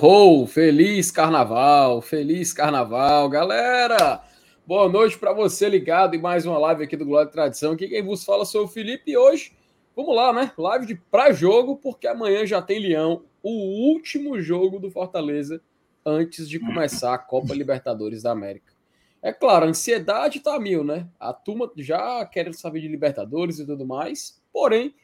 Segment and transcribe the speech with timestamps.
[0.00, 0.46] Ho!
[0.46, 2.00] Feliz carnaval!
[2.00, 4.22] Feliz carnaval, galera!
[4.64, 7.72] Boa noite para você ligado em mais uma live aqui do Glória e Tradição.
[7.72, 9.56] Aqui quem vos fala sou o Felipe e hoje,
[9.96, 10.52] vamos lá, né?
[10.56, 15.60] Live de pré-jogo, porque amanhã já tem Leão, o último jogo do Fortaleza
[16.06, 18.72] antes de começar a Copa Libertadores da América.
[19.20, 21.08] É claro, a ansiedade tá mil, né?
[21.18, 24.94] A turma já quer saber de Libertadores e tudo mais, porém,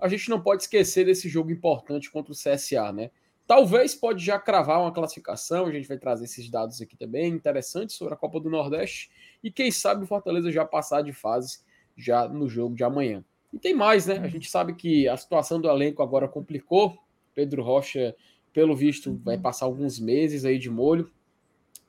[0.00, 3.12] a gente não pode esquecer desse jogo importante contra o CSA, né?
[3.46, 7.96] Talvez pode já cravar uma classificação, a gente vai trazer esses dados aqui também, interessantes
[7.96, 9.10] sobre a Copa do Nordeste,
[9.42, 11.60] e quem sabe o Fortaleza já passar de fase
[11.96, 13.24] já no jogo de amanhã.
[13.52, 14.18] E tem mais, né?
[14.18, 16.96] A gente sabe que a situação do elenco agora complicou.
[17.34, 18.16] Pedro Rocha,
[18.52, 21.10] pelo visto, vai passar alguns meses aí de molho.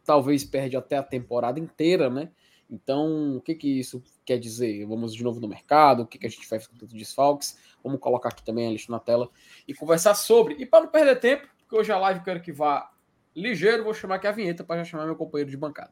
[0.04, 2.30] Talvez perde até a temporada inteira, né?
[2.70, 4.86] Então, o que que isso quer dizer?
[4.86, 7.58] Vamos de novo no mercado, o que, que a gente faz com tantos desfalques?
[7.84, 9.30] Vamos colocar aqui também a lista na tela
[9.68, 10.56] e conversar sobre.
[10.56, 12.92] E para não perder tempo, porque hoje a live eu quero que vá
[13.36, 15.92] ligeiro, vou chamar aqui a vinheta para já chamar meu companheiro de bancada.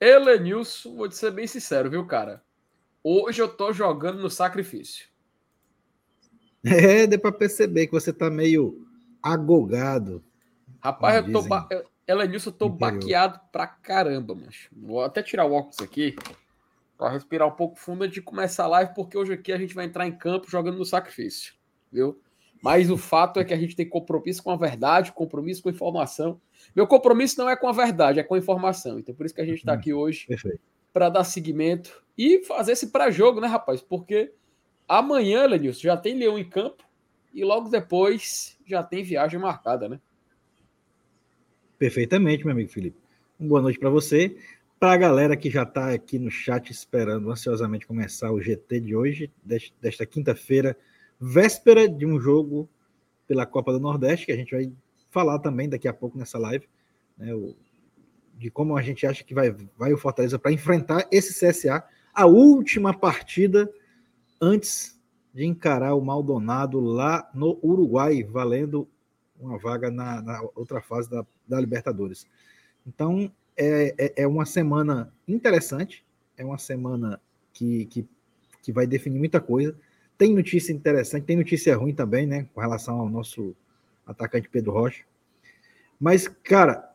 [0.00, 2.42] Elenilson, vou te ser bem sincero, viu, cara?
[3.02, 5.06] Hoje eu tô jogando no sacrifício.
[6.68, 8.84] É, deu pra perceber que você tá meio
[9.22, 10.24] agogado.
[10.80, 11.42] Rapaz, eu tô.
[11.42, 11.68] Ba...
[12.08, 12.92] Elenilson, eu tô interior.
[12.92, 16.16] baqueado pra caramba, mas Vou até tirar o óculos aqui
[16.96, 19.74] para respirar um pouco fundo antes de começar a live, porque hoje aqui a gente
[19.74, 21.54] vai entrar em campo jogando no sacrifício,
[21.92, 22.20] viu?
[22.62, 25.72] Mas o fato é que a gente tem compromisso com a verdade, compromisso com a
[25.72, 26.40] informação.
[26.74, 28.98] Meu compromisso não é com a verdade, é com a informação.
[28.98, 30.26] Então, por isso que a gente está aqui hoje
[30.92, 33.80] para dar seguimento e fazer esse pré-jogo, né, rapaz?
[33.80, 34.32] Porque
[34.88, 36.84] amanhã, Lenilson, já tem Leão em campo
[37.34, 40.00] e logo depois já tem viagem marcada, né?
[41.78, 42.96] Perfeitamente, meu amigo Felipe.
[43.38, 44.36] Uma boa noite para você.
[44.80, 48.96] Para a galera que já está aqui no chat esperando ansiosamente começar o GT de
[48.96, 49.30] hoje,
[49.80, 50.76] desta quinta-feira,
[51.20, 52.68] véspera de um jogo
[53.26, 54.70] pela Copa do Nordeste, que a gente vai
[55.16, 56.68] falar também daqui a pouco nessa live,
[57.16, 57.56] né, o,
[58.34, 61.82] de como a gente acha que vai, vai o Fortaleza para enfrentar esse CSA,
[62.12, 63.72] a última partida
[64.38, 65.00] antes
[65.32, 68.86] de encarar o Maldonado lá no Uruguai, valendo
[69.40, 72.26] uma vaga na, na outra fase da, da Libertadores.
[72.86, 76.04] Então, é, é, é, uma semana interessante,
[76.36, 77.18] é uma semana
[77.54, 78.06] que, que,
[78.62, 79.74] que vai definir muita coisa.
[80.18, 82.46] Tem notícia interessante, tem notícia ruim também, né?
[82.52, 83.56] Com relação ao nosso
[84.06, 85.04] atacante Pedro Rocha.
[86.00, 86.88] Mas, cara,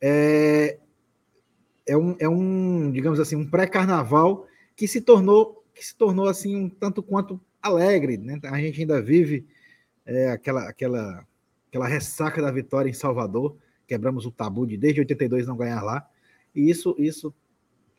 [0.00, 0.78] é,
[1.86, 6.56] é, um, é um, digamos assim, um pré-carnaval que se tornou, que se tornou assim,
[6.56, 8.38] um tanto quanto alegre, né?
[8.44, 9.46] A gente ainda vive
[10.04, 11.26] é, aquela, aquela,
[11.68, 13.56] aquela ressaca da vitória em Salvador.
[13.86, 16.08] Quebramos o tabu de desde 82 não ganhar lá.
[16.54, 17.34] E isso, isso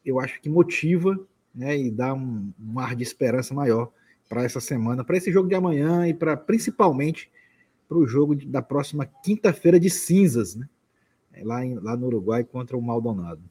[0.05, 1.19] eu acho que motiva
[1.53, 3.91] né, e dá um, um ar de esperança maior
[4.29, 7.31] para essa semana, para esse jogo de amanhã e para principalmente
[7.87, 10.67] para o jogo da próxima quinta-feira de cinzas, né?
[11.31, 13.41] É, lá, em, lá no Uruguai contra o Maldonado.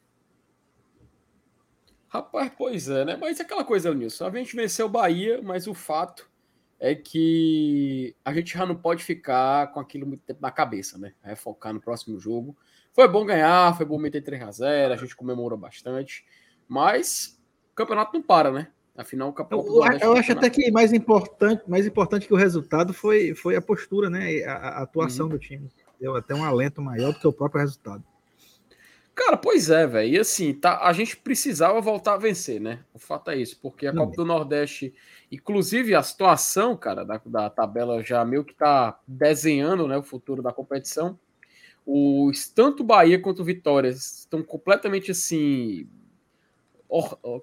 [2.08, 3.16] Rapaz, pois é, né?
[3.16, 4.26] Mas é aquela coisa, Nilson.
[4.26, 6.31] A gente venceu o Bahia, mas o fato
[6.78, 11.14] é que a gente já não pode ficar com aquilo muito tempo na cabeça, né?
[11.22, 12.56] É focar no próximo jogo.
[12.93, 16.25] Foi bom ganhar, foi bom meter 3 a 0 a gente comemorou bastante,
[16.66, 17.38] mas
[17.72, 18.69] o campeonato não para, né?
[18.96, 19.69] Afinal, o campeonato.
[19.69, 23.54] Eu, eu, eu acho até que mais importante, mais importante que o resultado foi, foi
[23.54, 24.43] a postura, né?
[24.44, 25.32] A, a atuação uhum.
[25.32, 25.69] do time.
[26.00, 28.02] Deu até um alento maior do que o próprio resultado.
[29.14, 30.14] Cara, pois é, velho.
[30.14, 32.81] E assim, tá, a gente precisava voltar a vencer, né?
[32.93, 34.04] O fato é isso, porque a Não.
[34.04, 34.94] Copa do Nordeste,
[35.32, 40.42] inclusive a situação, cara, da, da tabela já meio que tá desenhando né, o futuro
[40.42, 41.19] da competição.
[41.87, 45.88] Os tanto Bahia quanto Vitória estão completamente assim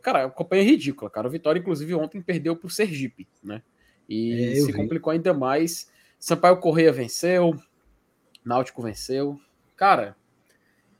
[0.02, 1.28] Cara, a campanha é ridícula, cara.
[1.28, 3.62] O Vitória, inclusive, ontem perdeu para o Sergipe, né?
[4.08, 4.74] E é, se vi.
[4.74, 5.90] complicou ainda mais.
[6.20, 7.56] Sampaio Correia venceu,
[8.46, 9.40] Náutico venceu.
[9.76, 10.16] Cara,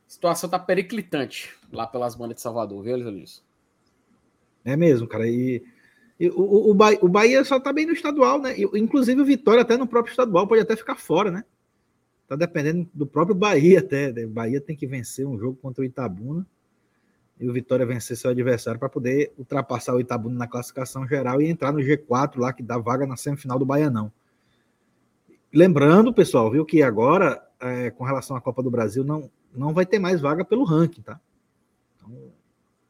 [0.08, 3.44] a situação tá periclitante lá pelas bandas de Salvador, viu, Elis?
[4.66, 5.28] É mesmo, cara.
[5.28, 5.64] E,
[6.20, 8.58] e o, o, Bahia, o Bahia só tá bem no estadual, né?
[8.58, 11.44] E, inclusive o Vitória até no próprio estadual pode até ficar fora, né?
[12.28, 14.12] Tá dependendo do próprio Bahia até.
[14.12, 14.26] Né?
[14.26, 16.46] O Bahia tem que vencer um jogo contra o Itabuna
[17.40, 21.50] e o Vitória vencer seu adversário para poder ultrapassar o Itabuna na classificação geral e
[21.50, 24.12] entrar no G4 lá que dá vaga na semifinal do Baianão.
[25.54, 29.86] Lembrando, pessoal, viu que agora, é, com relação à Copa do Brasil, não, não vai
[29.86, 31.20] ter mais vaga pelo ranking, tá?
[31.96, 32.12] Então,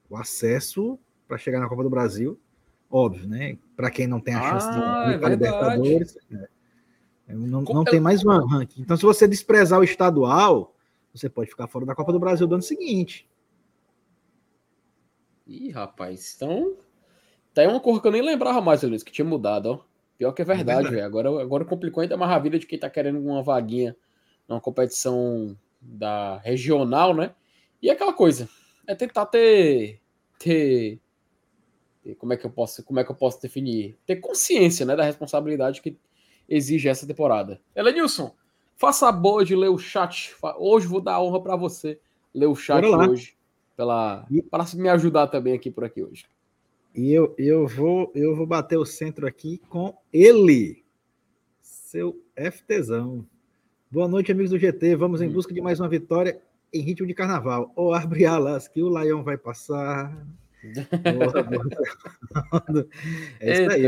[0.09, 0.97] o acesso
[1.27, 2.39] para chegar na Copa do Brasil,
[2.89, 3.57] óbvio, né?
[3.75, 6.47] Para quem não tem a chance ah, de ir para é Libertadores, é.
[7.27, 8.81] Não, não tem mais ranking.
[8.81, 10.75] Então, se você desprezar o estadual,
[11.13, 13.27] você pode ficar fora da Copa do Brasil do ano seguinte.
[15.53, 16.75] Ih, rapaz, então.
[17.53, 19.79] Tá uma cor que eu nem lembrava mais, Luiz, que tinha mudado, ó.
[20.17, 21.05] Pior que é verdade, é velho.
[21.05, 23.95] Agora, agora complicou ainda mais a vida de quem tá querendo uma vaguinha
[24.47, 27.35] numa competição da regional, né?
[27.81, 28.49] E aquela coisa,
[28.87, 30.01] é tentar ter,
[30.39, 30.99] ter,
[32.01, 33.95] ter, como é que eu posso, como é que eu posso definir?
[34.07, 35.95] Ter consciência, né, da responsabilidade que
[36.49, 37.61] exige essa temporada.
[37.75, 38.33] Elenilson,
[38.75, 40.35] faça a boa de ler o chat.
[40.57, 41.99] Hoje vou dar honra para você
[42.33, 43.32] ler o chat hoje
[43.75, 46.25] pela para me ajudar também aqui por aqui hoje.
[46.95, 50.83] E eu, eu vou eu vou bater o centro aqui com ele,
[51.61, 53.25] seu FTzão.
[53.89, 54.95] Boa noite, amigos do GT.
[54.95, 55.33] Vamos em hum.
[55.33, 56.41] busca de mais uma vitória
[56.73, 57.71] em ritmo de carnaval.
[57.75, 60.11] Ou abre alas que o Lion vai passar.
[63.39, 63.83] é isso aí.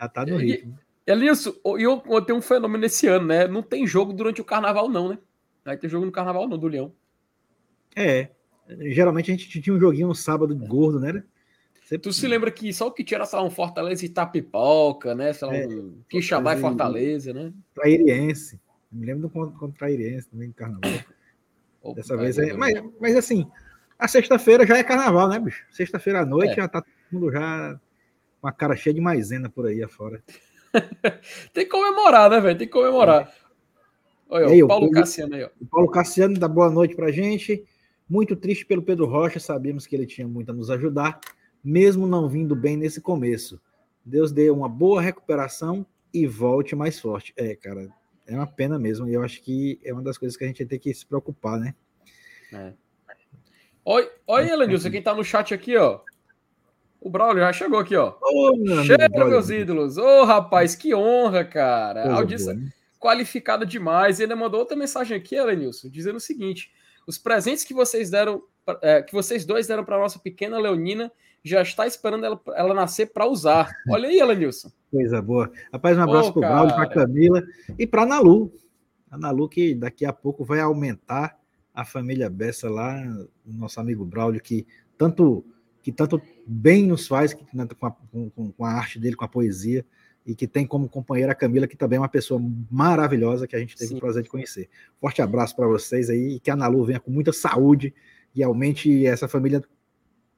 [0.00, 0.78] Já tá no ritmo.
[1.06, 3.46] Elias, e eu, eu tenho um fenômeno esse ano, né?
[3.46, 5.18] Não tem jogo durante o carnaval, não, né?
[5.62, 6.92] Vai ter jogo no carnaval, não, do Leão.
[7.94, 8.30] É.
[8.68, 11.22] Geralmente a gente tinha um joguinho no sábado gordo, né?
[11.84, 11.98] Você...
[11.98, 15.14] Tu se lembra que só o que tinha era, sei lá, um Fortaleza e Itapipoca,
[15.14, 15.32] né?
[15.32, 17.52] Sei lá, é, um Quixabá e Fortaleza, né?
[17.74, 18.58] Trairiense.
[18.90, 21.00] Me lembro do contra o Trairiense também, carnaval.
[21.82, 22.54] Opa, Dessa vez é.
[22.54, 23.46] Mas, mas assim,
[23.98, 25.64] a sexta-feira já é carnaval, né, bicho?
[25.70, 26.56] Sexta-feira à noite é.
[26.56, 27.78] já tá todo mundo já
[28.40, 30.22] com a cara cheia de maisena por aí afora.
[31.52, 32.58] Tem que comemorar, né, velho?
[32.58, 33.22] Tem que comemorar.
[33.22, 33.44] É.
[34.28, 35.50] Olha, aí, o Paulo Cassiano aí, ó.
[35.60, 37.64] O Paulo Cassiano dá boa noite pra gente.
[38.08, 41.20] Muito triste pelo Pedro Rocha, sabíamos que ele tinha muito a nos ajudar,
[41.62, 43.60] mesmo não vindo bem nesse começo.
[44.04, 47.32] Deus dê uma boa recuperação e volte mais forte.
[47.36, 47.88] É, cara,
[48.26, 49.08] é uma pena mesmo.
[49.08, 51.58] E eu acho que é uma das coisas que a gente tem que se preocupar,
[51.58, 51.74] né?
[52.52, 52.72] É.
[53.84, 56.00] Oi, oi, Elenilson, quem tá no chat aqui, ó.
[57.00, 58.14] O Braulio já chegou aqui, ó.
[58.86, 59.98] Chega, meus ídolos.
[59.98, 62.04] Ô, oh, rapaz, que honra, cara.
[62.04, 62.66] Pô, Audiência boa,
[62.98, 64.18] qualificada demais.
[64.18, 66.72] E ainda mandou outra mensagem aqui, Elenilson, dizendo o seguinte:
[67.06, 68.42] os presentes que vocês deram,
[68.82, 71.12] é, que vocês dois deram para nossa pequena Leonina,
[71.42, 73.70] já está esperando ela, ela nascer para usar.
[73.88, 74.70] Olha aí, Elenilson.
[74.90, 75.52] Coisa boa.
[75.72, 77.42] Rapaz, um abraço para o Braulio, para Camila
[77.78, 78.52] e para a Nalu.
[79.10, 81.38] A Nalu que daqui a pouco vai aumentar
[81.74, 82.96] a família Bessa lá,
[83.44, 84.66] o nosso amigo Braulio, que
[84.96, 85.44] tanto
[85.82, 89.28] que tanto bem nos faz né, com, a, com, com, a, arte dele, com a
[89.28, 89.84] poesia,
[90.26, 92.40] e que tem como companheira a Camila, que também é uma pessoa
[92.70, 93.96] maravilhosa que a gente teve Sim.
[93.96, 94.70] o prazer de conhecer.
[95.00, 97.94] Forte abraço para vocês aí, e que a Nalu venha com muita saúde
[98.34, 99.62] e aumente essa família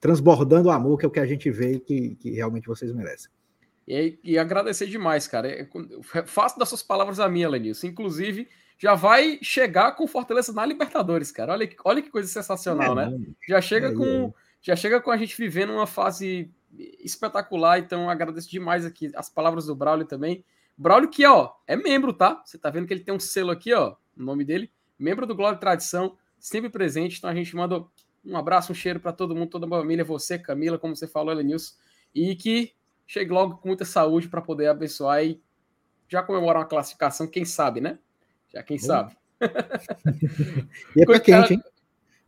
[0.01, 2.93] transbordando o amor, que é o que a gente vê e que, que realmente vocês
[2.93, 3.31] merecem.
[3.87, 5.49] E, e agradecer demais, cara.
[5.49, 5.69] É,
[6.27, 7.87] faço das suas palavras a minha, Lenilson.
[7.87, 11.53] Inclusive, já vai chegar com Fortaleza na Libertadores, cara.
[11.53, 13.19] Olha, olha que coisa sensacional, é, né?
[13.49, 14.05] Já chega é, com.
[14.05, 14.47] É.
[14.61, 16.51] Já chega com a gente vivendo uma fase
[17.01, 20.45] espetacular, então agradeço demais aqui as palavras do Braulio também.
[20.77, 22.43] Braulio que, ó, é membro, tá?
[22.45, 25.35] Você tá vendo que ele tem um selo aqui, ó, o nome dele, membro do
[25.35, 27.85] Glória e Tradição, sempre presente, então a gente manda
[28.25, 31.33] um abraço, um cheiro para todo mundo, toda a família, você, Camila, como você falou,
[31.33, 31.75] Elenilson,
[32.15, 32.73] e que
[33.07, 35.41] chegue logo com muita saúde para poder abençoar e
[36.09, 37.99] já comemorar uma classificação, quem sabe, né?
[38.53, 39.17] Já quem sabe.
[40.97, 41.63] e é pé quente, hein?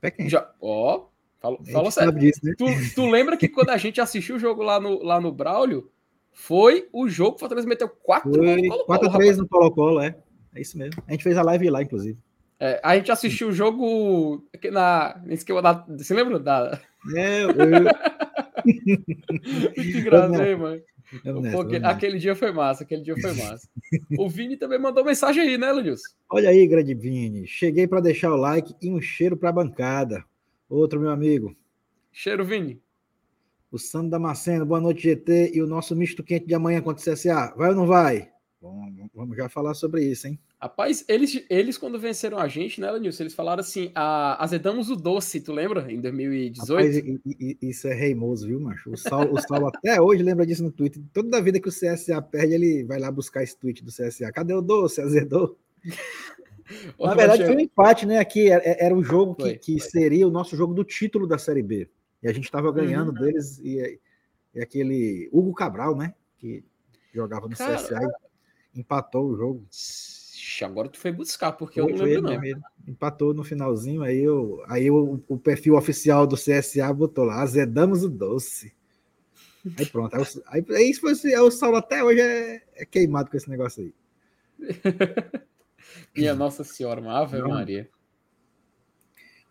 [0.01, 0.31] Pé quente.
[0.31, 1.07] Já, ó,
[1.41, 2.13] fala, fala sério.
[2.13, 2.55] Disso, né?
[2.57, 5.91] tu, tu lembra que quando a gente assistiu o jogo lá no, lá no Braulio,
[6.33, 8.31] foi o jogo que o Fortaleza meteu 4
[8.87, 10.17] 4 x 3 no Colo-Colo, é.
[10.55, 11.03] É isso mesmo.
[11.07, 12.19] A gente fez a live lá, inclusive.
[12.61, 15.85] É, a gente assistiu o jogo na, esquema da.
[15.97, 16.81] Você lembra da.
[17.15, 17.49] É, eu.
[19.75, 20.83] que engraçado, hein, mano.
[21.53, 23.69] Porque aquele dia foi massa, aquele dia foi massa.
[24.19, 26.01] o Vini também mandou mensagem aí, né, Luiz?
[26.29, 27.47] Olha aí, grande Vini.
[27.47, 30.23] Cheguei para deixar o like e um cheiro para a bancada.
[30.69, 31.57] Outro, meu amigo.
[32.13, 32.79] Cheiro, Vini.
[33.71, 35.53] O Sandro Damasceno, boa noite, GT.
[35.55, 37.55] E o nosso misto quente de amanhã contra o CSA.
[37.57, 38.31] Vai ou não vai?
[38.61, 40.39] Bom, vamos já falar sobre isso, hein?
[40.61, 44.97] Rapaz, eles, eles quando venceram a gente, né, Lenilson, eles falaram assim, a, azedamos o
[44.97, 45.91] doce, tu lembra?
[45.91, 46.69] Em 2018.
[46.69, 48.91] Rapaz, isso é reimoso, viu, macho?
[48.91, 51.01] O Saulo, o Saulo até hoje lembra disso no Twitter.
[51.13, 54.33] Toda vida que o CSA perde, ele vai lá buscar esse tweet do CSA.
[54.33, 55.01] Cadê o doce?
[55.01, 55.57] Azedou?
[56.99, 58.19] Na verdade, foi um empate, né?
[58.19, 61.39] Aqui é, é, era um jogo que, que seria o nosso jogo do título da
[61.39, 61.89] Série B.
[62.23, 63.15] E a gente estava ganhando uhum.
[63.15, 64.01] deles e,
[64.55, 66.15] e, aquele Hugo Cabral, né?
[66.39, 66.65] Que
[67.13, 68.01] jogava no Cara, CSA
[68.75, 69.67] e empatou o jogo
[70.65, 72.41] agora tu foi buscar, porque foi, eu não lembro não.
[72.41, 72.63] Mesmo.
[72.87, 78.03] Empatou no finalzinho, aí, eu, aí o, o perfil oficial do CSA botou lá, azedamos
[78.03, 78.73] o doce.
[79.77, 83.37] Aí pronto, aí, aí, isso foi, é, o Saulo até hoje é, é, queimado com
[83.37, 83.95] esse negócio aí.
[86.17, 87.49] Minha Nossa Senhora, uma Ave não.
[87.49, 87.89] Maria.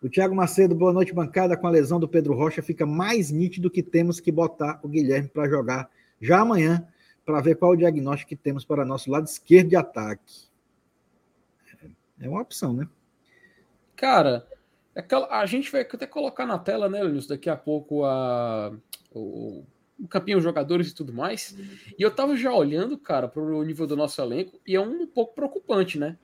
[0.02, 1.56] O Thiago Macedo, boa noite, bancada.
[1.56, 5.28] Com a lesão do Pedro Rocha, fica mais nítido que temos que botar o Guilherme
[5.28, 6.86] para jogar já amanhã
[7.24, 10.48] para ver qual o diagnóstico que temos para nosso lado esquerdo de ataque.
[12.20, 12.88] É uma opção, né?
[13.94, 14.46] Cara,
[14.94, 18.72] é a gente vai até colocar na tela, né, Linus, daqui a pouco a,
[19.12, 19.64] o,
[19.98, 21.56] o campinho jogadores e tudo mais.
[21.98, 25.06] E eu tava já olhando, cara, para o nível do nosso elenco e é um
[25.06, 26.16] pouco preocupante, né?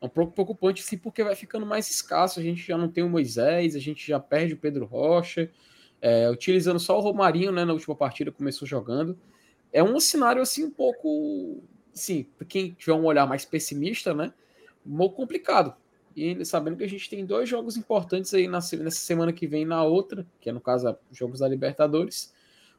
[0.00, 2.40] É um pouco preocupante sim, porque vai ficando mais escasso.
[2.40, 5.50] A gente já não tem o Moisés, a gente já perde o Pedro Rocha,
[6.00, 7.64] é, utilizando só o Romarinho, né?
[7.64, 9.18] Na última partida começou jogando.
[9.72, 14.32] É um cenário assim um pouco, sim, quem tiver um olhar mais pessimista, né?
[14.86, 15.74] Um pouco complicado.
[16.16, 19.84] E sabendo que a gente tem dois jogos importantes aí nessa semana que vem na
[19.84, 22.32] outra, que é no caso jogos da Libertadores.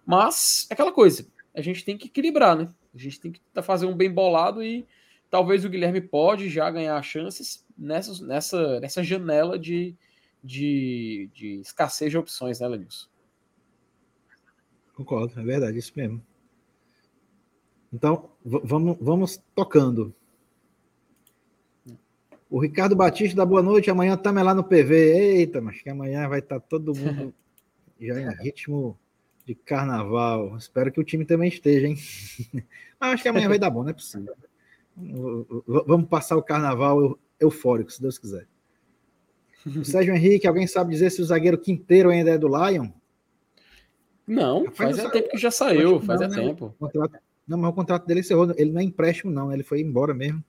[0.10, 2.74] Mas é aquela coisa, a gente tem que equilibrar, né?
[2.96, 4.84] A gente tem que fazer um bem bolado e
[5.30, 9.96] talvez o Guilherme pode já ganhar chances nessa, nessa, nessa janela de,
[10.44, 13.08] de, de escassez de opções, né, Lenilson?
[14.96, 16.25] Concordo, é verdade, isso mesmo.
[17.94, 20.12] Então, vamos, vamos tocando.
[22.50, 23.92] O Ricardo Batista da boa noite.
[23.92, 24.96] Amanhã estamos lá no PV.
[24.96, 27.32] Eita, mas que amanhã vai estar tá todo mundo
[28.01, 28.98] já em ritmo
[29.50, 30.56] de carnaval.
[30.58, 31.98] Espero que o time também esteja, hein?
[33.00, 34.36] Mas acho que amanhã vai dar bom, não é possível.
[35.65, 38.46] Vamos passar o carnaval eufórico, se Deus quiser.
[39.65, 42.89] O Sérgio Henrique, alguém sabe dizer se o zagueiro Quinteiro ainda é do Lion?
[44.27, 46.36] Não, faz, faz tempo que já saiu, faz não, né?
[46.36, 46.75] tempo.
[46.77, 48.53] Contrato, não, mas o contrato dele encerrou.
[48.56, 50.44] Ele não é empréstimo, não, ele foi embora mesmo.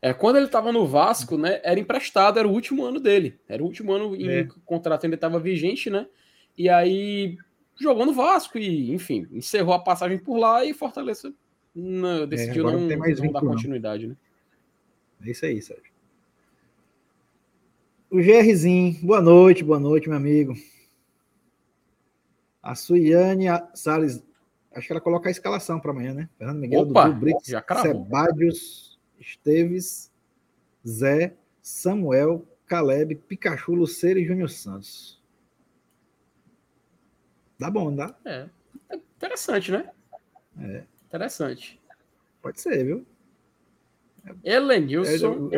[0.00, 3.40] É, quando ele estava no Vasco, né, era emprestado, era o último ano dele.
[3.48, 4.42] Era o último ano em é.
[4.42, 6.06] o contrato ainda estava vigente, né?
[6.56, 7.36] E aí
[7.80, 11.32] jogou no Vasco e, enfim, encerrou a passagem por lá e Fortaleza
[11.74, 14.16] não, decidiu é, não, não, não dar continuidade, né?
[15.24, 15.92] É isso aí, Sérgio.
[18.10, 20.54] O GRzinho, boa noite, boa noite, meu amigo.
[22.62, 24.22] A Suiane Salles,
[24.74, 26.28] acho que ela coloca a escalação para amanhã, né?
[26.38, 27.46] Fernando Miguel, Opa, Dudu, Brits,
[27.82, 30.10] Sebadios, Esteves,
[30.86, 35.17] Zé, Samuel, Caleb, Pikachu, Luceiro e Júnior Santos.
[37.58, 38.14] Dá bom, dá?
[38.24, 38.46] É.
[38.90, 39.90] é interessante, né?
[40.60, 40.84] É.
[41.06, 41.80] Interessante.
[42.40, 43.06] Pode ser, viu?
[44.44, 45.50] Helenilson.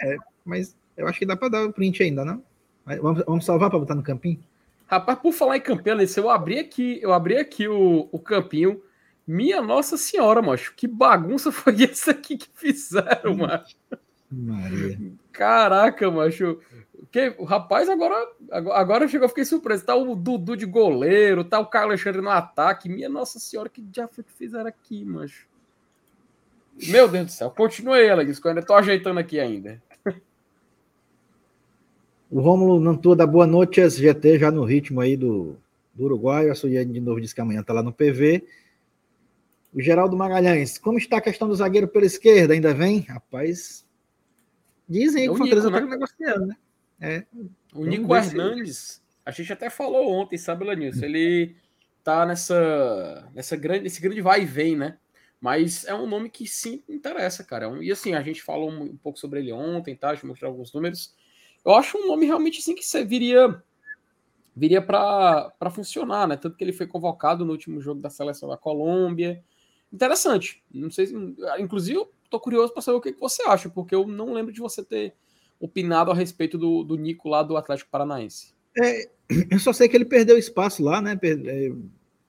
[0.00, 2.42] É, é, mas eu acho que dá para dar o print ainda, não?
[2.84, 4.42] Vamos, vamos salvar para botar no campinho?
[4.86, 8.82] Rapaz, por falar em campinho, se eu abri aqui, eu abri aqui o, o campinho.
[9.26, 13.76] Minha Nossa Senhora, macho, que bagunça foi essa aqui que fizeram, macho?
[14.30, 14.98] Maria.
[15.32, 16.60] Caraca, macho.
[17.10, 18.14] Que, o rapaz agora,
[18.50, 19.84] agora chegou, eu fiquei surpreso.
[19.84, 22.88] Tá o Dudu de goleiro, tá o Carlos Alexandre no ataque.
[22.88, 25.46] Minha Nossa Senhora, que já foi que fizeram aqui, macho?
[26.86, 29.82] Meu Deus do céu, continua aí, Alex, que eu ainda tô ajeitando aqui ainda.
[32.30, 35.56] O Rômulo Nantua da Boa Noite SGT, já no ritmo aí do,
[35.94, 36.50] do Uruguai.
[36.50, 38.46] A Suiane de novo disse que amanhã tá lá no PV.
[39.72, 42.52] O Geraldo Magalhães, como está a questão do zagueiro pela esquerda?
[42.52, 43.00] Ainda vem?
[43.00, 43.84] Rapaz,
[44.86, 45.86] dizem que o Fortaleza tá né?
[45.86, 46.56] negociando, né?
[47.00, 47.24] É.
[47.74, 51.04] O Nico Hernandes, a gente até falou ontem, sabe, Lanilson?
[51.04, 51.56] Ele
[52.02, 54.98] tá nessa, nessa grande, esse grande vai e vem, né?
[55.40, 57.66] Mas é um nome que sim interessa, cara.
[57.66, 60.08] É e assim, a gente falou um, pouco sobre ele ontem, tá?
[60.08, 61.14] Deixa eu mostrar alguns números.
[61.64, 63.62] Eu acho um nome realmente assim que viria
[64.56, 66.36] viria para funcionar, né?
[66.36, 69.44] Tanto que ele foi convocado no último jogo da seleção da Colômbia.
[69.92, 70.64] Interessante.
[70.72, 71.14] Não sei se,
[71.58, 74.52] inclusive, eu tô curioso para saber o que, que você acha, porque eu não lembro
[74.52, 75.14] de você ter
[75.60, 78.54] opinado a respeito do, do Nico lá do Atlético Paranaense?
[78.76, 79.08] É,
[79.50, 81.18] eu só sei que ele perdeu espaço lá, né?
[81.22, 81.72] É,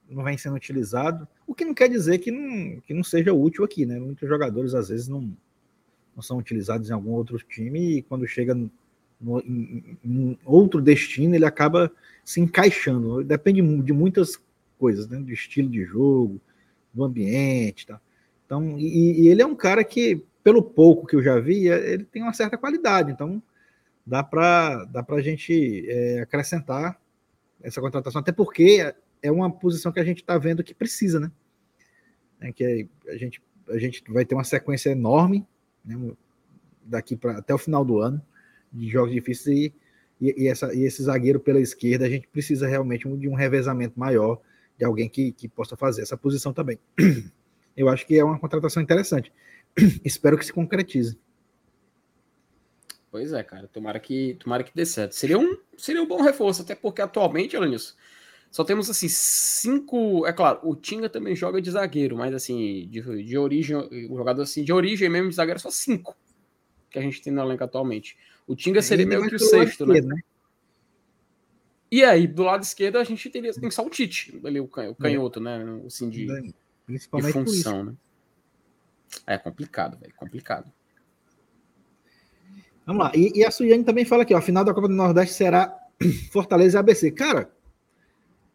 [0.09, 1.27] não vem sendo utilizado.
[1.45, 3.99] O que não quer dizer que não, que não seja útil aqui, né?
[3.99, 5.31] Muitos jogadores às vezes não,
[6.15, 8.71] não são utilizados em algum outro time e quando chega no,
[9.41, 11.91] em, em, outro destino ele acaba
[12.23, 13.23] se encaixando.
[13.23, 14.41] Depende de muitas
[14.77, 15.19] coisas, né?
[15.19, 16.41] Do estilo de jogo,
[16.93, 18.01] do ambiente, tá?
[18.45, 21.93] Então, e, e ele é um cara que pelo pouco que eu já vi, é,
[21.93, 23.11] ele tem uma certa qualidade.
[23.11, 23.41] Então,
[24.03, 26.99] dá para dá a gente é, acrescentar
[27.61, 28.91] essa contratação, até porque
[29.21, 31.31] é uma posição que a gente está vendo que precisa, né?
[32.41, 35.45] É que a gente, a gente vai ter uma sequência enorme
[35.85, 35.95] né,
[36.83, 38.19] daqui para até o final do ano
[38.73, 39.73] de jogos difíceis e,
[40.19, 43.99] e, e, essa, e esse zagueiro pela esquerda a gente precisa realmente de um revezamento
[43.99, 44.41] maior
[44.79, 46.79] de alguém que, que possa fazer essa posição também.
[47.77, 49.31] Eu acho que é uma contratação interessante.
[50.03, 51.19] espero que se concretize.
[53.11, 53.67] Pois é, cara.
[53.67, 55.13] Tomara que, tomara que dê certo.
[55.13, 57.95] Seria um, seria um bom reforço, até porque atualmente, Alanis,
[58.51, 60.25] só temos assim cinco.
[60.25, 64.43] É claro, o Tinga também joga de zagueiro, mas assim, de, de origem, o jogador
[64.43, 66.15] assim, de origem mesmo de zagueiro, é só cinco
[66.89, 68.17] que a gente tem no elenco atualmente.
[68.47, 70.01] O Tinga seria meio que o sexto, né?
[70.01, 70.21] né?
[71.91, 75.39] E aí, do lado esquerdo, a gente teria tem só o Tite, ali, o, canhoto,
[75.39, 75.41] é.
[75.41, 75.81] né?
[75.85, 76.27] Assim, de,
[76.87, 77.93] de função, né?
[79.25, 80.13] É complicado, velho.
[80.15, 80.71] Complicado.
[82.85, 83.11] Vamos lá.
[83.15, 84.37] E, e a Suyane também fala aqui, ó.
[84.37, 85.77] A final da Copa do Nordeste será
[86.31, 87.11] Fortaleza e ABC.
[87.11, 87.51] Cara,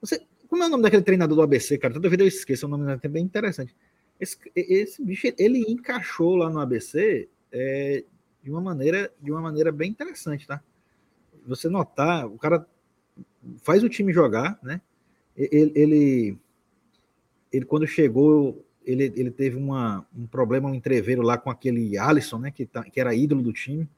[0.00, 1.94] você, como é o nome daquele treinador do ABC, cara?
[1.94, 3.74] Toda vez eu esqueço, o nome é bem interessante.
[4.18, 8.04] Esse, esse bicho, ele encaixou lá no ABC é,
[8.42, 10.62] de uma maneira de uma maneira bem interessante, tá?
[11.46, 12.66] Você notar, o cara
[13.62, 14.80] faz o time jogar, né?
[15.36, 16.38] Ele, ele,
[17.52, 22.38] ele quando chegou, ele, ele teve uma, um problema, um entreveiro lá com aquele Alisson,
[22.38, 22.50] né?
[22.50, 23.88] Que, tá, que era ídolo do time.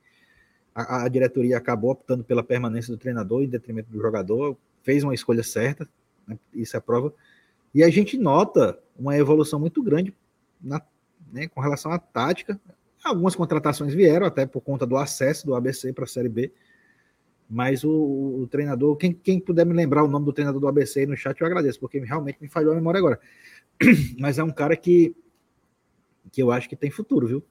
[0.75, 5.15] A, a diretoria acabou optando pela permanência do treinador em detrimento do jogador, fez uma
[5.15, 5.89] escolha certa,
[6.27, 6.39] né?
[6.55, 7.13] isso é prova.
[7.75, 10.15] E a gente nota uma evolução muito grande
[10.61, 10.81] na,
[11.33, 12.59] né, com relação à tática.
[13.05, 16.53] Algumas contratações vieram até por conta do acesso do ABC para a Série B.
[17.49, 21.01] Mas o, o, treinador, quem, quem puder me lembrar o nome do treinador do ABC
[21.01, 23.21] aí no chat, eu agradeço, porque realmente me falhou a memória agora.
[24.19, 25.15] Mas é um cara que,
[26.33, 27.45] que eu acho que tem futuro, viu?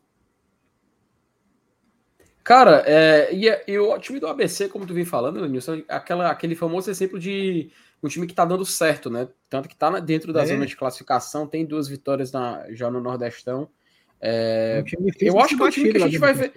[2.44, 6.30] Cara, é, e, é, e, o time do ABC, como tu vem falando, Nilson, aquela,
[6.30, 7.72] aquele famoso exemplo de
[8.04, 9.28] um time que tá dando certo, né?
[9.50, 10.46] Tanto que tá dentro da é.
[10.46, 13.68] zona de classificação, tem duas vitórias na, já no Nordestão.
[14.22, 16.54] É, um eu acho que é um time que a gente vai ver.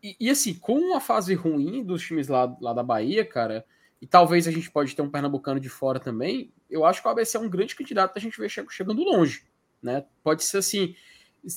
[0.00, 3.64] E, e, assim, com a fase ruim dos times lá, lá da Bahia, cara,
[4.02, 7.10] e talvez a gente pode ter um pernambucano de fora também, eu acho que o
[7.12, 9.46] ABC é um grande candidato a gente ver chegando longe,
[9.80, 10.04] né?
[10.24, 10.96] Pode ser assim,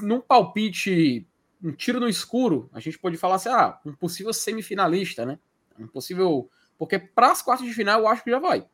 [0.03, 1.27] num palpite
[1.63, 5.39] um tiro no escuro, a gente pode falar assim, ah, um possível semifinalista, né?
[5.79, 6.47] Um possível.
[6.77, 8.67] Porque para as quartas de final eu acho que já vai.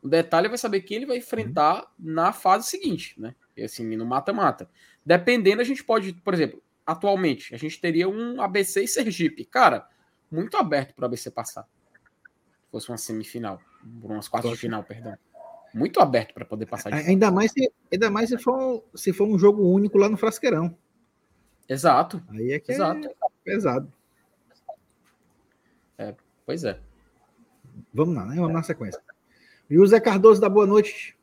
[0.00, 3.34] O detalhe é vai saber quem ele vai enfrentar na fase seguinte, né?
[3.56, 4.70] E assim, no mata-mata.
[5.04, 9.44] Dependendo, a gente pode, por exemplo, atualmente, a gente teria um ABC e Sergipe.
[9.44, 9.88] Cara,
[10.30, 11.66] muito aberto para o ABC passar.
[12.72, 13.60] Se fosse uma semifinal,
[14.02, 15.14] umas quartas de final, perdão.
[15.74, 16.92] Muito aberto para poder passar.
[16.94, 20.74] ainda mais se, ainda mais se for, se for um jogo único lá no Frasqueirão.
[21.68, 22.22] Exato.
[22.30, 23.06] Aí é que é Exato.
[23.06, 23.92] é pesado.
[25.98, 26.14] É,
[26.46, 26.80] pois é.
[27.92, 28.36] Vamos lá, né?
[28.36, 29.00] Vamos na sequência.
[29.70, 31.14] José Cardoso da Boa Noite.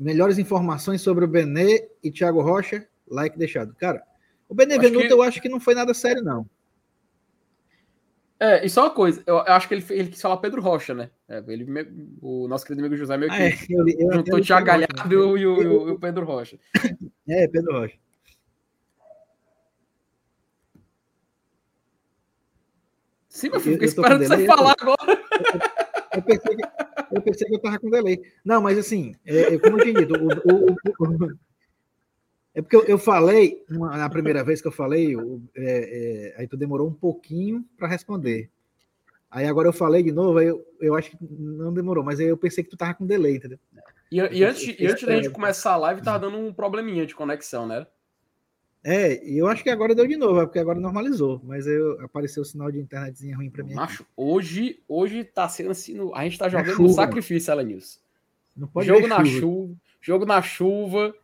[0.00, 2.88] Melhores informações sobre o Benê e Thiago Rocha.
[3.08, 3.72] Like deixado.
[3.74, 4.02] Cara,
[4.48, 5.12] o Benevenuto que...
[5.12, 6.44] eu acho que não foi nada sério, não.
[8.38, 11.10] É, e só uma coisa, eu acho que ele, ele quis falar Pedro Rocha, né?
[11.26, 11.66] É, ele,
[12.20, 15.38] o nosso querido amigo José meio que ah, é, eu, eu, juntou o Thiago Galhardo
[15.38, 16.58] e o, o Pedro Rocha.
[17.28, 17.96] É, Pedro Rocha.
[23.28, 25.20] Sim, meu filho, fico esperando você falar agora.
[26.14, 26.62] Eu, pensei, que,
[27.12, 28.22] eu pensei que eu tava com delay.
[28.44, 31.36] Não, mas assim, é, é como eu tinha dito, o, o, o,
[32.56, 36.40] é porque eu, eu falei, uma, na primeira vez que eu falei, eu, é, é,
[36.40, 38.50] aí tu demorou um pouquinho para responder.
[39.30, 42.28] Aí agora eu falei de novo, aí eu, eu acho que não demorou, mas aí
[42.28, 43.58] eu pensei que tu tava com delay, entendeu?
[44.10, 47.14] E, e antes, e antes da gente começar a live, tava dando um probleminha de
[47.14, 47.86] conexão, né?
[48.82, 52.00] É, e eu acho que agora deu de novo, é porque agora normalizou, mas eu,
[52.00, 53.74] apareceu o sinal de internetzinha ruim para mim.
[53.74, 57.52] Macho, hoje, hoje tá sendo assim, a gente tá jogando no sacrifício.
[58.56, 59.40] Não pode jogo na chuva.
[59.40, 59.74] chuva.
[60.00, 61.14] Jogo na chuva.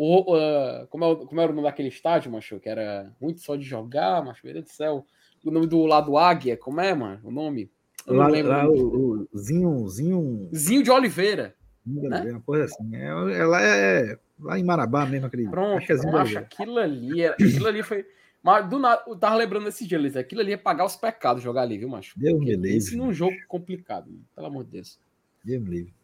[0.00, 2.60] O, uh, como, é, como era o nome daquele estádio, macho?
[2.60, 5.04] Que era muito só de jogar, macho, meu Deus do céu.
[5.44, 7.20] O nome do lado Águia, como é, mano?
[7.24, 7.68] O nome?
[8.06, 10.48] Eu lá, lá o, o, Zinho, Zinho.
[10.54, 11.54] Zinho de Oliveira.
[11.84, 12.30] né?
[12.30, 12.94] Uma coisa assim.
[12.94, 15.50] É, ela é Lá em Marabá mesmo, acredito.
[15.50, 18.06] Pronto, acho, é acho aquilo ali, era, aquilo ali foi.
[18.40, 21.42] Mas do nada, eu tava lembrando esse dia, Liz, aquilo ali é pagar os pecados
[21.42, 22.16] jogar ali, viu, macho?
[22.16, 22.76] Deus me livre.
[22.76, 25.00] Isso num jogo complicado, pelo amor de Deus.
[25.44, 25.94] Deus me livre.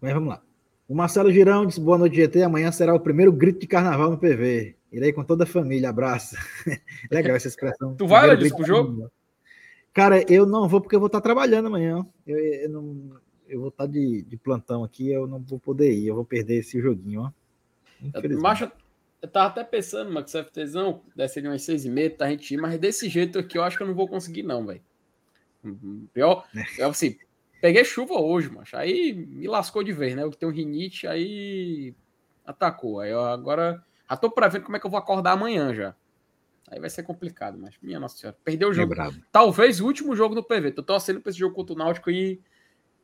[0.00, 0.42] Mas vamos lá.
[0.92, 2.42] O Marcelo Girão disse: boa noite, GT.
[2.42, 4.76] Amanhã será o primeiro grito de carnaval no PV.
[4.92, 5.88] Irei com toda a família.
[5.88, 6.36] Abraço.
[7.10, 7.94] Legal essa expressão.
[7.94, 9.10] tu vai, Ledis, pro jogo?
[9.94, 12.06] Cara, eu não vou porque eu vou estar trabalhando amanhã.
[12.26, 13.10] Eu, eu não,
[13.48, 16.58] eu vou estar de, de plantão aqui, eu não vou poder ir, eu vou perder
[16.58, 17.30] esse joguinho, ó.
[18.38, 18.70] Macho,
[19.22, 22.52] eu tava até pensando, Max FTzão, deve ser umas seis e meia, tá a gente
[22.52, 24.82] ir, mas desse jeito aqui eu acho que eu não vou conseguir, não, velho.
[26.12, 26.46] Pior,
[26.78, 27.16] é assim,
[27.62, 28.76] peguei chuva hoje, macho.
[28.76, 30.24] Aí me lascou de vez, né?
[30.24, 31.94] Eu que tenho rinite, aí
[32.44, 32.98] atacou.
[32.98, 35.94] Aí eu agora já tô pra ver como é que eu vou acordar amanhã já.
[36.68, 38.92] Aí vai ser complicado, mas minha nossa senhora, perdeu o jogo.
[38.94, 40.72] É Talvez o último jogo do PV.
[40.72, 42.42] Tô torcendo pra esse jogo contra o Náutico e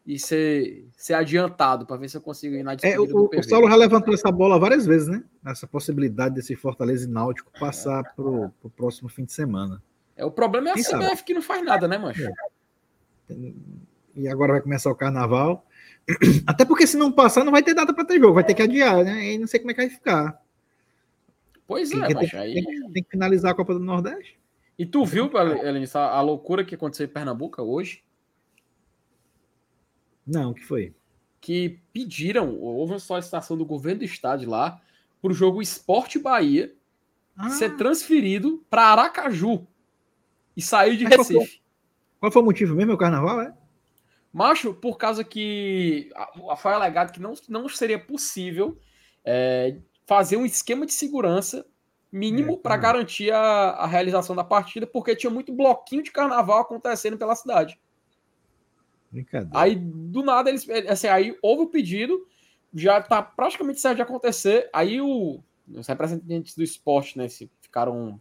[0.06, 3.68] e ser, ser adiantado para ver se eu consigo ir na é, o, o Saulo
[3.68, 5.22] já levantou essa bola várias vezes, né?
[5.44, 8.08] Essa possibilidade desse Fortaleza e Náutico passar é.
[8.16, 9.82] pro, o próximo fim de semana.
[10.16, 11.22] É, o problema é a Quem CBF sabe?
[11.24, 12.24] que não faz nada, né, mancho?
[12.24, 12.32] É.
[14.18, 15.64] E agora vai começar o carnaval.
[16.46, 18.62] Até porque se não passar, não vai ter data para ter jogo, vai ter que
[18.62, 19.32] adiar, né?
[19.32, 20.42] E não sei como é que vai ficar.
[21.66, 22.54] Pois é, tem, aí...
[22.54, 24.38] tem, tem, que finalizar a Copa do Nordeste.
[24.78, 25.30] E tu viu,
[25.62, 28.02] Elenice, a loucura que aconteceu em Pernambuco hoje?
[30.26, 30.94] Não, o que foi?
[31.40, 34.80] Que pediram, houve uma solicitação do governo do estado lá
[35.20, 36.74] para o jogo Esporte Bahia
[37.36, 37.50] ah.
[37.50, 39.66] ser transferido para Aracaju
[40.56, 41.34] e sair de Recife.
[41.34, 41.60] Qual foi,
[42.20, 42.92] qual foi, o motivo mesmo?
[42.92, 43.54] O carnaval, é?
[44.32, 46.10] Macho, por causa que
[46.58, 48.78] foi alegado que não, não seria possível
[49.24, 51.66] é, fazer um esquema de segurança
[52.10, 56.60] mínimo é, para garantir a, a, realização da partida, porque tinha muito bloquinho de carnaval
[56.60, 57.78] acontecendo pela cidade.
[59.54, 60.68] Aí, do nada, eles.
[60.88, 62.26] Assim, aí houve o pedido,
[62.74, 64.68] já está praticamente certo de acontecer.
[64.72, 65.42] Aí o,
[65.74, 68.20] os representantes do esporte, né, se ficaram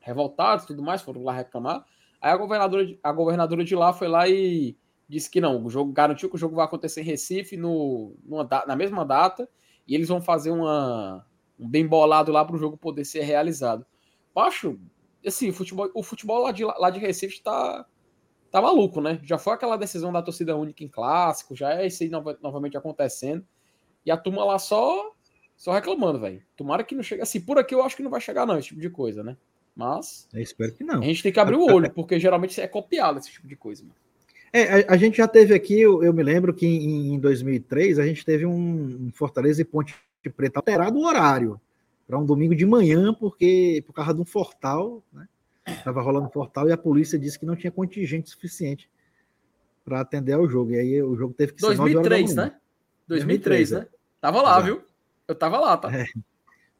[0.00, 1.84] revoltados e tudo mais, foram lá reclamar.
[2.20, 4.76] Aí a governadora, a governadora de lá foi lá e
[5.08, 8.48] disse que não, o jogo garantiu que o jogo vai acontecer em Recife no, numa,
[8.66, 9.48] na mesma data
[9.86, 11.26] e eles vão fazer uma,
[11.58, 13.84] um bem bolado lá para o jogo poder ser realizado.
[14.34, 14.78] Acho,
[15.24, 17.86] assim, o futebol, o futebol lá de, lá de Recife está
[18.50, 19.20] tá maluco, né?
[19.22, 23.46] Já foi aquela decisão da torcida única em clássico, já é isso aí novamente acontecendo.
[24.04, 25.14] E a turma lá só
[25.56, 26.42] só reclamando, velho.
[26.56, 27.22] Tomara que não chegue.
[27.22, 29.36] Assim, por aqui eu acho que não vai chegar, não, esse tipo de coisa, né?
[29.74, 30.28] Mas.
[30.32, 31.00] Eu espero que não.
[31.00, 33.82] A gente tem que abrir o olho, porque geralmente é copiado esse tipo de coisa,
[33.82, 33.94] mano.
[34.56, 37.98] É, a, a, gente já teve aqui, eu, eu me lembro que em, em, 2003
[37.98, 39.96] a gente teve um, um Fortaleza e Ponte
[40.36, 41.60] Preta alterado o horário
[42.06, 45.26] para um domingo de manhã, porque por causa de um fortal, né?
[45.66, 48.88] Estava rolando um fortal e a polícia disse que não tinha contingente suficiente
[49.84, 50.70] para atender ao jogo.
[50.70, 52.54] E aí o jogo teve que ser 2003, né?
[53.08, 53.80] 2003, 2003 né?
[53.80, 53.88] É.
[54.20, 54.82] Tava lá, viu?
[55.26, 55.90] Eu tava lá, tá?
[55.92, 56.04] É.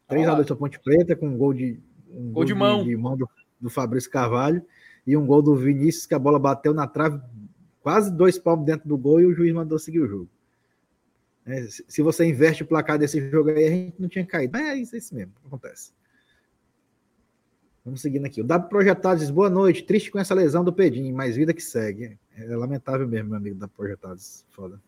[0.08, 3.16] 3x2 para Ponte Preta, com um gol de, um gol, gol de mão, de mão
[3.16, 3.28] do,
[3.60, 4.64] do Fabrício Carvalho
[5.04, 7.20] e um gol do Vinícius que a bola bateu na trave
[7.84, 10.28] quase dois palmos dentro do gol e o juiz mandou seguir o jogo.
[11.44, 14.52] É, se você inverte o placar desse jogo aí, a gente não tinha caído.
[14.54, 15.92] Mas é isso, é isso mesmo, acontece.
[17.84, 18.40] Vamos seguindo aqui.
[18.40, 19.84] O W Projetados diz, boa noite.
[19.84, 22.18] Triste com essa lesão do Pedinho, mais vida que segue.
[22.34, 24.46] É lamentável mesmo, meu amigo da Projetados.
[24.48, 24.80] Foda.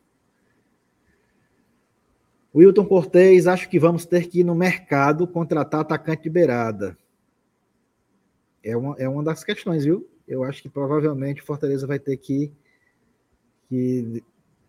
[2.55, 6.97] Wilton Cortez, acho que vamos ter que ir no mercado contratar atacante de beirada.
[8.65, 10.09] É uma, é uma das questões, viu?
[10.27, 12.51] Eu acho que provavelmente Fortaleza vai ter que
[13.69, 14.23] que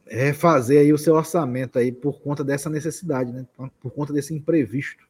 [0.05, 3.45] refazer aí o seu orçamento aí por conta dessa necessidade, né?
[3.79, 5.05] Por conta desse imprevisto.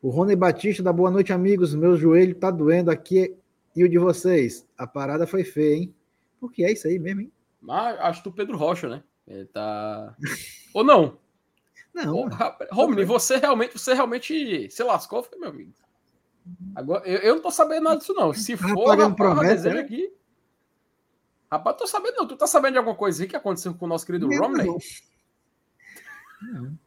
[0.00, 1.74] O Rony Batista da Boa Noite, amigos.
[1.74, 3.36] Meu joelho tá doendo aqui
[3.74, 4.66] e o de vocês.
[4.76, 5.94] A parada foi feia, hein?
[6.40, 7.32] Por que é isso aí mesmo, hein?
[7.68, 9.02] Ah, acho que o Pedro Rocha, né?
[9.26, 10.16] Ele tá.
[10.72, 11.18] Ou não?
[11.92, 12.28] Não.
[12.70, 15.72] Romney, você realmente, você realmente se lascou, foi meu amigo.
[16.74, 18.32] Agora, eu, eu não tô sabendo nada disso, não.
[18.32, 19.80] Se for, rapaz, promessa, né?
[19.80, 20.12] aqui.
[21.50, 22.26] Rapaz, tô sabendo, não.
[22.26, 24.68] Tu tá sabendo de alguma coisa aí que aconteceu com o nosso querido não, Romney?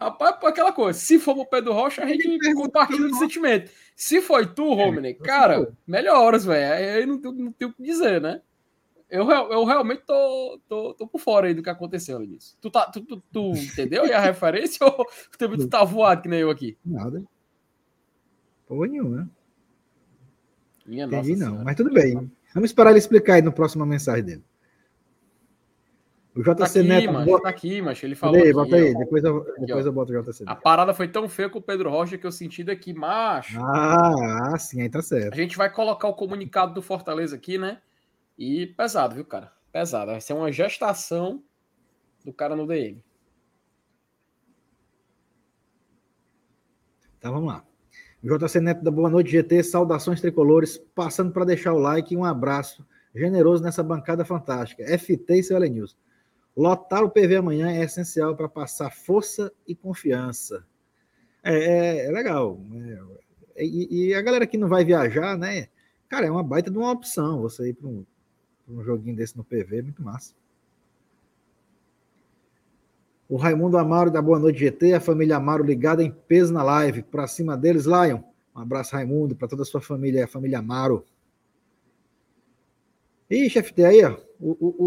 [0.00, 0.98] Rapaz, por aquela coisa.
[0.98, 3.70] Se for pro Pedro Rocha, a gente compartilha o sentimento.
[3.96, 6.72] Se foi tu, é, Romney, cara, melhoras, velho.
[6.72, 8.40] Aí não, não tenho o que dizer, né?
[9.10, 12.56] Eu, eu realmente tô, tô, tô por fora aí do que aconteceu nisso.
[12.60, 15.04] Tu, tá, tu, tu, tu entendeu aí a referência ou
[15.36, 16.76] tu, tu tá voado que nem eu aqui?
[16.84, 17.24] Nada.
[18.66, 19.28] Porra nenhuma.
[20.86, 21.46] Minha Entendi, não.
[21.46, 21.64] Senhora.
[21.64, 22.30] Mas tudo bem.
[22.54, 24.44] Vamos esperar ele explicar aí no próximo mensagem dele.
[26.34, 27.24] O JC tá aqui, Neto.
[27.24, 27.42] Bota...
[27.42, 28.40] Tá aqui, mas ele falou.
[28.40, 30.44] Aí, bota aí, depois, eu, depois eu boto o JC.
[30.46, 33.58] A parada foi tão feia com o Pedro Rocha que eu senti daqui, macho.
[33.60, 35.34] Ah, sim, aí tá certo.
[35.34, 37.80] A gente vai colocar o comunicado do Fortaleza aqui, né?
[38.38, 39.52] E pesado, viu, cara?
[39.72, 40.12] Pesado.
[40.12, 41.42] Vai ser uma gestação
[42.24, 43.02] do cara no DM.
[47.18, 47.67] Então vamos lá.
[48.22, 52.24] JC Neto da Boa Noite GT, saudações tricolores, passando para deixar o like e um
[52.24, 54.84] abraço generoso nessa bancada fantástica.
[54.98, 55.96] FT e seu News.
[56.56, 60.66] Lotar o PV amanhã é essencial para passar força e confiança.
[61.44, 62.60] É, é, é legal.
[63.54, 65.68] É, e, e, a galera que não vai viajar, né?
[66.08, 68.04] Cara, é uma baita de uma opção você ir para um,
[68.68, 70.34] um joguinho desse no PV, muito massa.
[73.28, 77.02] O Raimundo Amaro da Boa Noite GT, a família Amaro ligada em peso na live.
[77.02, 78.20] Para cima deles, Lion.
[78.56, 81.04] Um abraço, Raimundo, para toda a sua família, a família Amaro.
[83.28, 84.16] Ih, chefe, tem aí, ó.
[84.40, 84.84] O, o,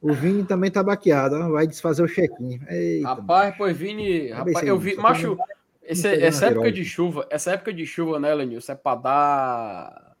[0.00, 1.50] o, o Vini também tá baqueado, ó.
[1.50, 2.58] vai desfazer o check-in.
[3.02, 4.30] Rapaz, pois Vini.
[4.30, 4.96] Rapaz, eu vi.
[4.96, 5.36] Macho,
[5.82, 10.16] esse, essa época de chuva, essa época de chuva, né, Lenilson, é para dar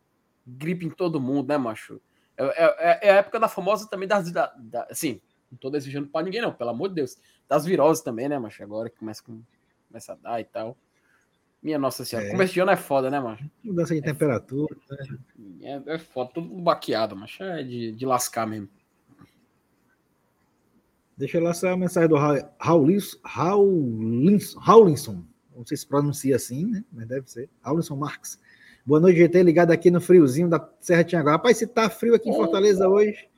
[0.46, 2.00] gripe em todo mundo, né, macho?
[2.36, 4.30] É, é, é, a época da famosa também das.
[4.30, 5.20] Da, da, assim,
[5.50, 7.16] não tô desejando para ninguém, não, pelo amor de Deus.
[7.48, 8.62] Das viroses também, né, macho?
[8.62, 10.76] Agora que começa, começa a dar e tal.
[11.62, 12.30] Minha nossa senhora, é.
[12.30, 13.44] começo de ano é foda, né, macho?
[13.62, 14.74] Mudança de é temperatura.
[15.36, 15.82] Né?
[15.86, 17.42] É, é foda, tudo baqueado, macho.
[17.42, 18.68] É de, de lascar mesmo.
[21.16, 22.16] Deixa eu lançar a mensagem do
[22.58, 23.18] Raulinson.
[24.58, 25.22] Raulinson.
[25.54, 26.82] Não sei se pronuncia assim, né?
[26.90, 27.50] Mas deve ser.
[27.60, 28.40] Raulinson Marques.
[28.86, 31.32] Boa noite, GT, ligado aqui no friozinho da Serra Tianguá.
[31.32, 33.28] Rapaz, se tá frio aqui em Fortaleza hoje,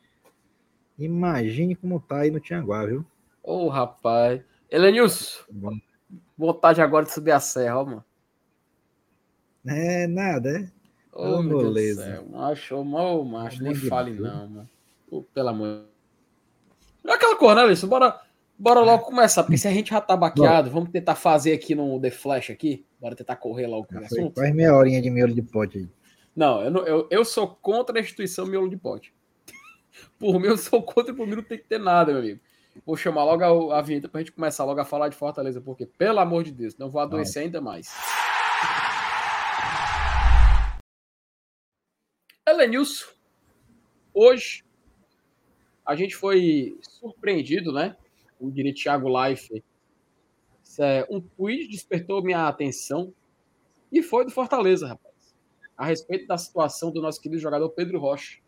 [0.99, 3.05] imagine como tá aí no Tianguá, viu?
[3.43, 4.41] Ô, oh, rapaz.
[4.71, 5.45] Elenilson,
[6.37, 8.05] vontade agora de subir a serra, ó, mano.
[9.67, 10.83] É, nada, é?
[11.13, 12.25] Ô, oh, meu Deus do céu.
[12.31, 14.71] Macho, mal, macho, nem fale não, mano.
[15.09, 15.85] Pô, pelo amor.
[17.07, 17.87] É aquela cor, né, Alisson?
[17.87, 18.19] Bora,
[18.59, 22.01] bora logo começar, porque se a gente já tá baqueado, vamos tentar fazer aqui no
[22.01, 22.87] The Flash aqui.
[22.99, 24.41] Bora tentar correr logo com o assunto.
[24.41, 25.89] Faz meia horinha de miolo de pote aí.
[26.35, 29.13] Não, eu, não eu, eu sou contra a instituição miolo de pote.
[30.19, 32.41] Por mim, eu sou contra, por mim não tem que ter nada, meu amigo.
[32.87, 35.85] Vou chamar logo a, a vinheta pra gente começar logo a falar de Fortaleza, porque,
[35.87, 37.89] pelo amor de Deus, não vou adoecer ainda mais.
[42.49, 43.07] Elenilson,
[44.13, 44.65] hoje
[45.87, 47.97] a gente foi surpreendido, né?
[48.41, 49.63] O direito Thiago Life.
[50.79, 53.13] É, um tweet despertou minha atenção
[53.91, 55.35] e foi do Fortaleza, rapaz.
[55.77, 58.39] A respeito da situação do nosso querido jogador Pedro Rocha.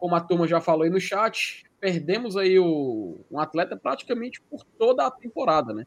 [0.00, 4.64] Como a turma já falou aí no chat, perdemos aí o, um atleta praticamente por
[4.78, 5.86] toda a temporada, né?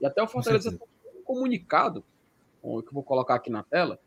[0.00, 0.76] E até o Fortaleza
[1.16, 2.04] um comunicado,
[2.60, 3.98] que eu vou colocar aqui na tela,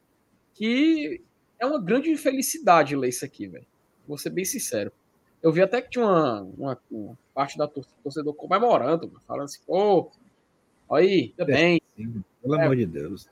[0.54, 1.24] que
[1.58, 3.66] é uma grande infelicidade ler isso aqui, velho.
[4.08, 4.92] Vou ser bem sincero.
[5.42, 9.62] Eu vi até que tinha uma, uma, uma parte da torcida, torcedor comemorando, falando assim,
[9.66, 10.12] pô,
[10.92, 11.82] aí, tudo bem.
[11.96, 13.30] Sim, pelo é, amor de Deus.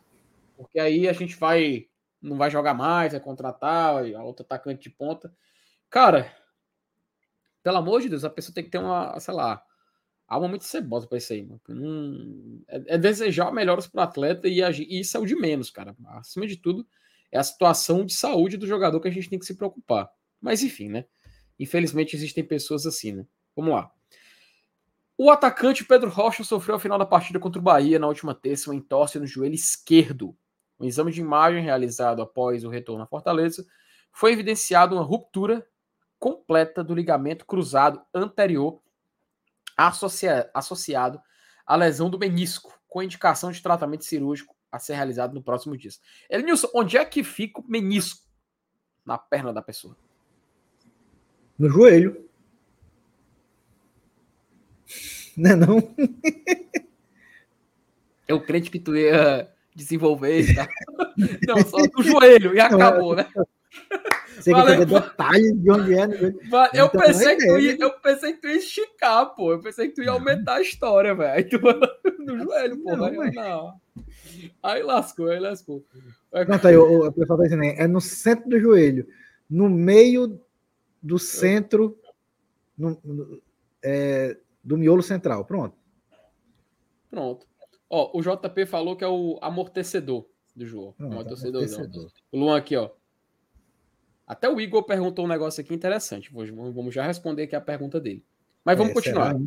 [0.57, 1.87] Porque aí a gente vai,
[2.21, 5.31] não vai jogar mais, vai contratar a outra atacante de ponta.
[5.89, 6.31] Cara,
[7.63, 9.63] pelo amor de Deus, a pessoa tem que ter uma, sei lá,
[10.27, 11.61] alma muito cebosa pra isso aí, mano.
[11.67, 15.69] Não, é, é desejar melhores pro atleta e, agir, e isso é o de menos,
[15.69, 15.95] cara.
[16.09, 16.85] Acima de tudo,
[17.31, 20.09] é a situação de saúde do jogador que a gente tem que se preocupar.
[20.39, 21.05] Mas enfim, né?
[21.59, 23.25] Infelizmente existem pessoas assim, né?
[23.55, 23.91] Vamos lá.
[25.17, 28.69] O atacante Pedro Rocha sofreu a final da partida contra o Bahia na última terça
[28.69, 30.35] uma entorse no joelho esquerdo.
[30.77, 33.65] Um exame de imagem realizado após o retorno à Fortaleza
[34.11, 35.65] foi evidenciado uma ruptura
[36.19, 38.81] completa do ligamento cruzado anterior
[39.77, 41.19] associa associado
[41.65, 45.91] à lesão do menisco, com indicação de tratamento cirúrgico a ser realizado no próximo dia.
[46.29, 48.25] Elenilson, onde é que fica o menisco
[49.05, 49.97] na perna da pessoa?
[51.57, 52.29] No joelho.
[55.37, 55.95] Não é não?
[58.27, 60.67] Eu creio que tu ia desenvolver tá?
[61.47, 63.29] Não, só no joelho e acabou, né?
[64.45, 66.07] Você quer saber detalhes de onde é.
[66.07, 66.33] Né?
[66.73, 69.53] Eu, pensei que tu ia, eu pensei que tu ia esticar, pô.
[69.53, 71.49] Eu pensei que tu ia aumentar a história, velho.
[72.19, 72.95] No joelho, pô.
[72.95, 73.31] Não, não.
[73.31, 73.81] não.
[74.61, 75.83] Aí lascou, aí lascou.
[76.47, 79.07] Não, tá aí, o, o pessoal tá dizendo, é no centro do joelho,
[79.49, 80.39] no meio
[81.01, 81.97] do centro,
[82.77, 83.41] no, no,
[83.83, 85.45] é, do miolo central.
[85.45, 85.75] Pronto.
[87.09, 87.47] Pronto.
[87.89, 90.93] Ó, o JP falou que é o amortecedor do João.
[90.93, 92.11] Pronto, amortecedor.
[92.31, 92.89] O Luan aqui, ó.
[94.27, 96.31] Até o Igor perguntou um negócio aqui interessante.
[96.31, 98.23] Vamos já responder aqui a pergunta dele.
[98.63, 99.33] Mas vamos é, continuar.
[99.33, 99.45] Será?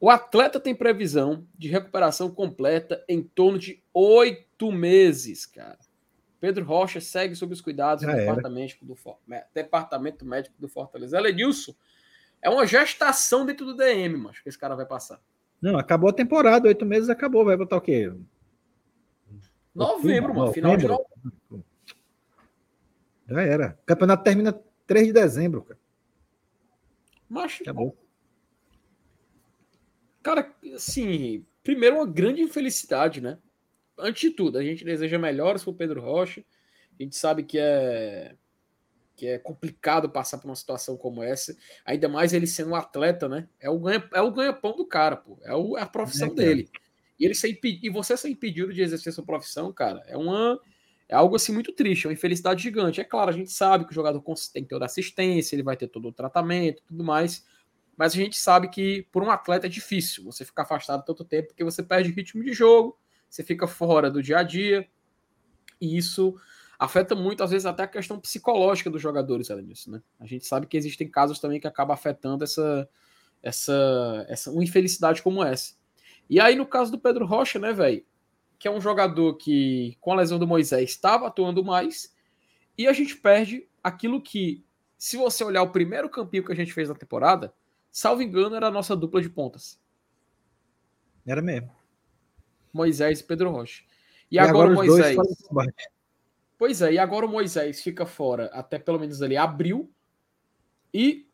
[0.00, 5.78] O atleta tem previsão de recuperação completa em torno de oito meses, cara.
[6.40, 8.96] Pedro Rocha segue sob os cuidados do departamento, do
[9.52, 11.18] departamento médico do Fortaleza.
[11.18, 11.74] Elenilson,
[12.40, 15.20] é uma gestação dentro do DM, mas que esse cara vai passar.
[15.60, 18.12] Não, acabou a temporada, oito meses acabou, vai botar o quê?
[19.74, 21.64] Novembro, mano, final de novembro.
[23.28, 23.78] Já era.
[23.82, 25.78] O campeonato termina 3 de dezembro, cara.
[27.28, 27.96] Mas, acabou.
[30.22, 33.38] Cara, assim, primeiro uma grande infelicidade, né?
[33.98, 36.42] Antes de tudo, a gente deseja melhores pro Pedro Rocha.
[36.98, 38.34] A gente sabe que é
[39.18, 43.28] que é complicado passar por uma situação como essa, ainda mais ele sendo um atleta,
[43.28, 43.48] né?
[43.58, 45.36] É o ganha, é o ganha-pão do cara, pô.
[45.42, 46.70] É, o, é a profissão é, dele.
[47.18, 50.60] E ele ser e você ser impedido de exercer sua profissão, cara, é uma
[51.08, 53.00] é algo assim muito triste, é uma infelicidade gigante.
[53.00, 55.88] É claro, a gente sabe que o jogador tem que ter assistência, ele vai ter
[55.88, 57.46] todo o tratamento, tudo mais.
[57.96, 61.48] Mas a gente sabe que por um atleta é difícil você ficar afastado tanto tempo,
[61.48, 64.86] porque você perde ritmo de jogo, você fica fora do dia a dia,
[65.80, 66.34] e isso
[66.78, 70.00] afeta muito, às vezes, até a questão psicológica dos jogadores, além disso, né?
[70.20, 72.88] A gente sabe que existem casos também que acaba afetando essa,
[73.42, 75.74] essa, essa uma infelicidade como essa.
[76.30, 78.04] E aí, no caso do Pedro Rocha, né, velho?
[78.58, 82.14] Que é um jogador que, com a lesão do Moisés, estava atuando mais,
[82.76, 84.64] e a gente perde aquilo que,
[84.96, 87.54] se você olhar o primeiro campinho que a gente fez na temporada,
[87.90, 89.80] salvo engano, era a nossa dupla de pontas.
[91.26, 91.70] Era mesmo.
[92.72, 93.82] Moisés e Pedro Rocha.
[94.30, 95.16] E, e agora, agora o Moisés.
[96.56, 99.92] Pois é, e agora o Moisés fica fora até pelo menos ali abril.
[100.92, 101.28] E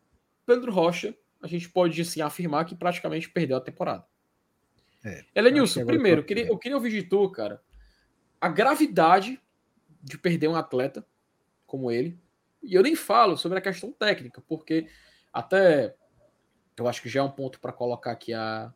[0.45, 4.07] Pedro Rocha, a gente pode assim, afirmar que praticamente perdeu a temporada.
[5.05, 7.61] É, Elenilson, primeiro, eu queria, eu queria ouvir de tu, cara,
[8.40, 9.40] a gravidade
[10.03, 11.07] de perder um atleta
[11.67, 12.19] como ele.
[12.62, 14.87] E eu nem falo sobre a questão técnica, porque
[15.33, 15.95] até
[16.77, 18.73] eu acho que já é um ponto para colocar aqui a,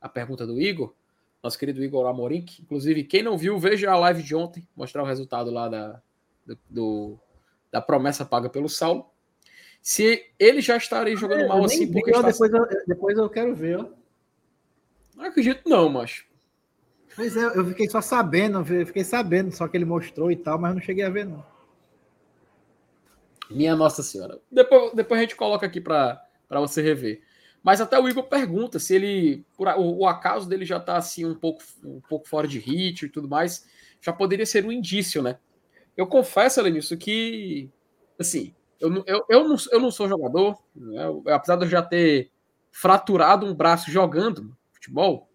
[0.00, 0.94] a pergunta do Igor,
[1.42, 5.02] nosso querido Igor Amorim, que, inclusive, quem não viu, veja a live de ontem, mostrar
[5.02, 6.02] o resultado lá da,
[6.44, 7.20] do, do
[7.70, 9.10] da promessa paga pelo Saulo.
[9.80, 12.10] Se ele já estaria jogando é, mal assim, porque.
[12.10, 12.30] Está...
[12.30, 13.97] Depois, eu, depois eu quero ver, ó.
[15.18, 16.24] Não acredito, não, mas.
[17.16, 20.60] Pois é, eu fiquei só sabendo, eu fiquei sabendo só que ele mostrou e tal,
[20.60, 21.44] mas não cheguei a ver, não.
[23.50, 24.38] Minha Nossa Senhora.
[24.50, 27.20] Depois, depois a gente coloca aqui para você rever.
[27.64, 31.26] Mas até o Igor pergunta se ele, por, o, o acaso dele já está assim
[31.26, 33.66] um pouco, um pouco fora de ritmo e tudo mais,
[34.00, 35.38] já poderia ser um indício, né?
[35.96, 37.68] Eu confesso, Lenilson, que
[38.16, 41.02] assim, eu, eu, eu, não, eu não sou jogador, né?
[41.32, 42.30] apesar de eu já ter
[42.70, 44.56] fraturado um braço jogando
[44.88, 45.28] futebol,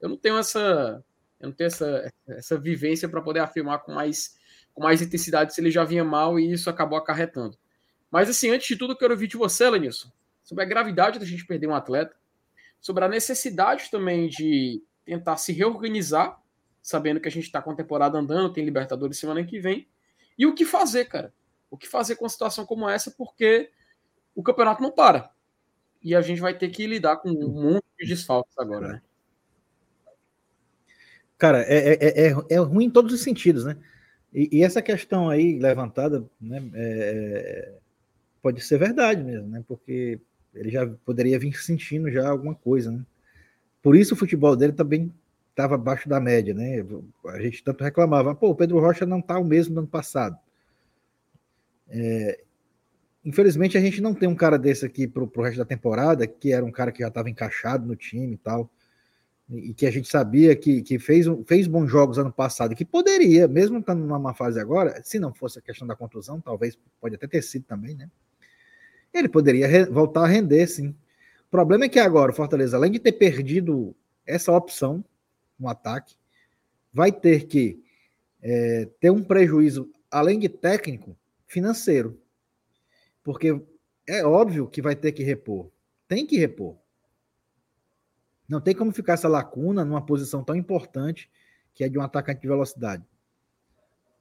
[0.00, 1.04] eu não tenho essa,
[1.40, 4.38] eu não tenho essa, essa vivência para poder afirmar com mais,
[4.74, 7.56] com mais intensidade se ele já vinha mal e isso acabou acarretando.
[8.10, 10.10] Mas assim, antes de tudo, eu quero ouvir de você, Lenilson,
[10.42, 12.14] sobre a gravidade da gente perder um atleta,
[12.80, 16.40] sobre a necessidade também de tentar se reorganizar,
[16.82, 19.88] sabendo que a gente está com a temporada andando, tem Libertadores semana que vem,
[20.38, 21.32] e o que fazer, cara
[21.70, 23.70] o que fazer com uma situação como essa, porque
[24.34, 25.30] o campeonato não para.
[26.06, 29.02] E a gente vai ter que lidar com um monte de desfalques agora, né?
[31.36, 33.76] Cara, é, é, é, é ruim em todos os sentidos, né?
[34.32, 37.72] E, e essa questão aí levantada, né, é,
[38.40, 39.64] pode ser verdade mesmo, né?
[39.66, 40.20] Porque
[40.54, 43.04] ele já poderia vir sentindo já alguma coisa, né?
[43.82, 45.12] Por isso o futebol dele também
[45.50, 46.86] estava abaixo da média, né?
[47.30, 50.38] A gente tanto reclamava, pô, o Pedro Rocha não tá o mesmo do ano passado.
[51.88, 52.44] É,
[53.26, 56.52] infelizmente, a gente não tem um cara desse aqui pro, pro resto da temporada, que
[56.52, 58.70] era um cara que já estava encaixado no time e tal,
[59.50, 63.48] e que a gente sabia que, que fez, fez bons jogos ano passado, que poderia,
[63.48, 67.26] mesmo estando numa fase agora, se não fosse a questão da contusão, talvez pode até
[67.26, 68.08] ter sido também, né?
[69.12, 70.90] Ele poderia voltar a render, sim.
[71.48, 75.04] O problema é que agora o Fortaleza, além de ter perdido essa opção
[75.58, 76.14] no ataque,
[76.92, 77.82] vai ter que
[78.40, 82.20] é, ter um prejuízo, além de técnico, financeiro.
[83.26, 83.60] Porque
[84.06, 85.68] é óbvio que vai ter que repor.
[86.06, 86.76] Tem que repor.
[88.48, 91.28] Não tem como ficar essa lacuna numa posição tão importante
[91.74, 93.04] que é de um atacante de velocidade.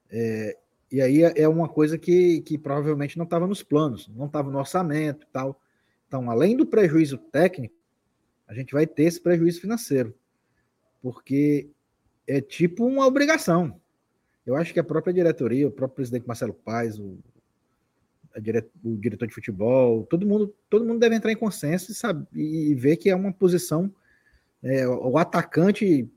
[0.09, 0.57] É,
[0.91, 4.49] e aí é, é uma coisa que, que provavelmente não estava nos planos, não estava
[4.49, 5.61] no orçamento e tal.
[6.07, 7.75] Então, além do prejuízo técnico,
[8.47, 10.15] a gente vai ter esse prejuízo financeiro.
[10.99, 11.69] Porque
[12.25, 13.79] é tipo uma obrigação.
[14.47, 17.19] Eu acho que a própria diretoria, o próprio presidente Marcelo Paes, o,
[18.41, 22.25] dire, o diretor de futebol, todo mundo, todo mundo deve entrar em consenso e, sabe,
[22.33, 23.93] e ver que é uma posição,
[24.63, 26.09] é, o atacante,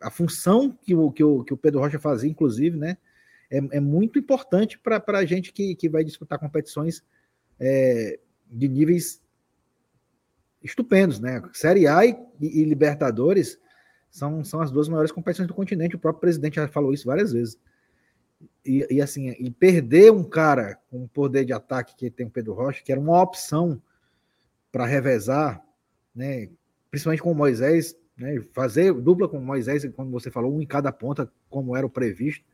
[0.00, 2.96] a função que o, que o, que o Pedro Rocha fazia, inclusive, né,
[3.50, 7.04] é, é muito importante para a gente que, que vai disputar competições
[7.60, 8.18] é,
[8.50, 9.22] de níveis
[10.62, 11.42] estupendos, né?
[11.52, 13.58] Série A e, e Libertadores
[14.10, 15.96] são, são as duas maiores competições do continente.
[15.96, 17.58] O próprio presidente já falou isso várias vezes.
[18.64, 22.30] E, e assim, e perder um cara com o poder de ataque que tem o
[22.30, 23.82] Pedro Rocha, que era uma opção
[24.70, 25.62] para revezar,
[26.14, 26.48] né?
[26.90, 28.40] Principalmente com o Moisés, né?
[28.52, 31.90] Fazer dupla com o Moisés, como você falou, um em cada ponta, como era o
[31.90, 32.44] previsto.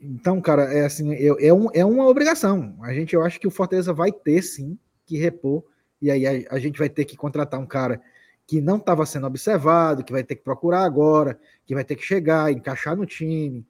[0.00, 2.76] Então, cara, é assim, é, é, um, é uma obrigação.
[2.82, 5.64] A gente, eu acho que o Fortaleza vai ter sim que repor,
[6.00, 8.00] e aí a, a gente vai ter que contratar um cara
[8.46, 12.02] que não estava sendo observado, que vai ter que procurar agora, que vai ter que
[12.02, 13.64] chegar, encaixar no time,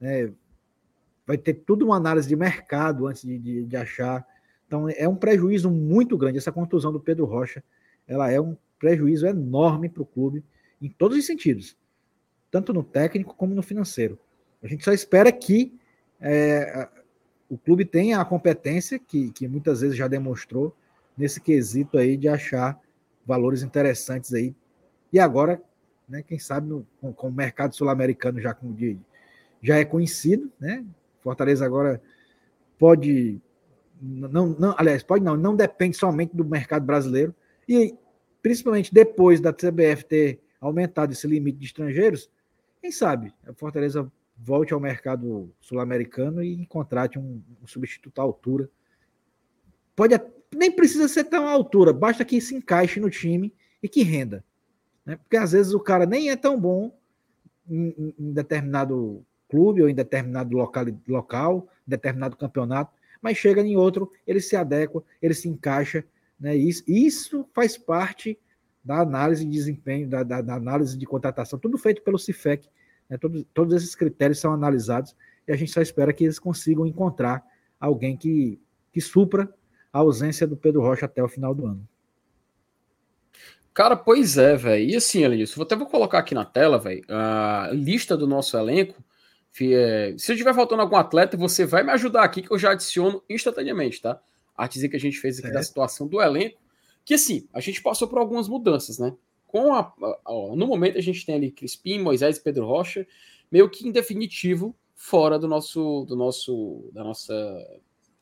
[0.00, 0.32] né?
[1.26, 4.26] vai ter tudo uma análise de mercado antes de, de, de, achar.
[4.66, 6.38] Então é um prejuízo muito grande.
[6.38, 7.62] Essa contusão do Pedro Rocha,
[8.06, 10.44] ela é um prejuízo enorme para o clube
[10.80, 11.76] em todos os sentidos,
[12.50, 14.18] tanto no técnico como no financeiro.
[14.62, 15.74] A gente só espera que
[16.20, 16.88] é,
[17.48, 20.74] o clube tenha a competência que, que muitas vezes já demonstrou
[21.16, 22.78] nesse quesito aí de achar
[23.24, 24.54] valores interessantes aí.
[25.12, 25.60] E agora,
[26.08, 28.98] né, quem sabe, no, com, com, o mercado sul-americano já, com, de,
[29.66, 30.84] já é conhecido, né?
[31.20, 32.00] Fortaleza agora
[32.78, 33.40] pode.
[34.00, 37.34] Não, não, aliás, pode não, não depende somente do mercado brasileiro.
[37.68, 37.96] E
[38.40, 42.30] principalmente depois da CBF ter aumentado esse limite de estrangeiros,
[42.80, 48.70] quem sabe a Fortaleza volte ao mercado sul-americano e contrate um, um substituto à altura.
[49.96, 50.14] Pode,
[50.54, 53.52] nem precisa ser tão altura, basta que se encaixe no time
[53.82, 54.44] e que renda.
[55.04, 55.16] Né?
[55.16, 56.96] Porque às vezes o cara nem é tão bom
[57.68, 64.10] em, em determinado clube ou em determinado local, local, determinado campeonato, mas chega em outro,
[64.26, 66.04] ele se adequa, ele se encaixa.
[66.38, 66.54] Né?
[66.54, 68.38] Isso, isso faz parte
[68.84, 72.68] da análise de desempenho, da, da, da análise de contratação, tudo feito pelo CIFEC.
[73.08, 73.16] Né?
[73.18, 75.16] Todos, todos esses critérios são analisados
[75.46, 77.44] e a gente só espera que eles consigam encontrar
[77.80, 78.60] alguém que,
[78.92, 79.52] que supra
[79.92, 81.88] a ausência do Pedro Rocha até o final do ano.
[83.72, 84.90] Cara, pois é, velho.
[84.90, 89.04] E assim, Elenilson, até vou colocar aqui na tela, velho, a lista do nosso elenco.
[89.60, 92.72] É, se eu tiver faltando algum atleta, você vai me ajudar aqui, que eu já
[92.72, 94.20] adiciono instantaneamente, tá?
[94.56, 95.52] A artezinha que a gente fez aqui é.
[95.52, 96.60] da situação do elenco.
[97.04, 99.14] Que assim, a gente passou por algumas mudanças, né?
[99.46, 103.06] Com a, a, no momento a gente tem ali Crispim, Moisés e Pedro Rocha,
[103.50, 107.34] meio que em definitivo, fora do nosso, do nosso, da nossa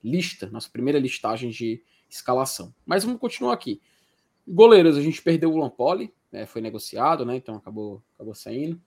[0.03, 2.75] lista, nossa primeira listagem de escalação.
[2.85, 3.81] Mas vamos continuar aqui.
[4.47, 8.79] Goleiros, a gente perdeu o Lampoli, né, foi negociado, né, então acabou, acabou saindo.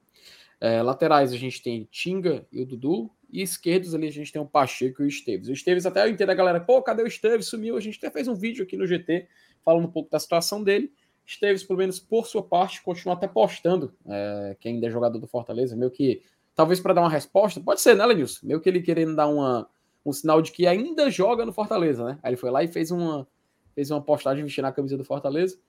[0.59, 3.11] É, laterais, a gente tem Tinga e o Dudu.
[3.29, 5.49] E esquerdos ali a gente tem o Pacheco e o Esteves.
[5.49, 7.47] O Esteves, até eu entendo a galera, pô, cadê o Esteves?
[7.47, 7.75] Sumiu.
[7.75, 9.27] A gente até fez um vídeo aqui no GT
[9.63, 10.93] falando um pouco da situação dele.
[11.25, 15.27] Esteves, pelo menos por sua parte, continua até postando, é, que ainda é jogador do
[15.27, 16.21] Fortaleza, meio que,
[16.55, 18.47] talvez para dar uma resposta, pode ser, né, Lenilson?
[18.47, 19.69] Meio que ele querendo dar uma,
[20.05, 22.19] um sinal de que ainda joga no Fortaleza, né?
[22.23, 23.27] Aí ele foi lá e fez uma,
[23.75, 25.59] fez uma postagem vestindo a camisa do Fortaleza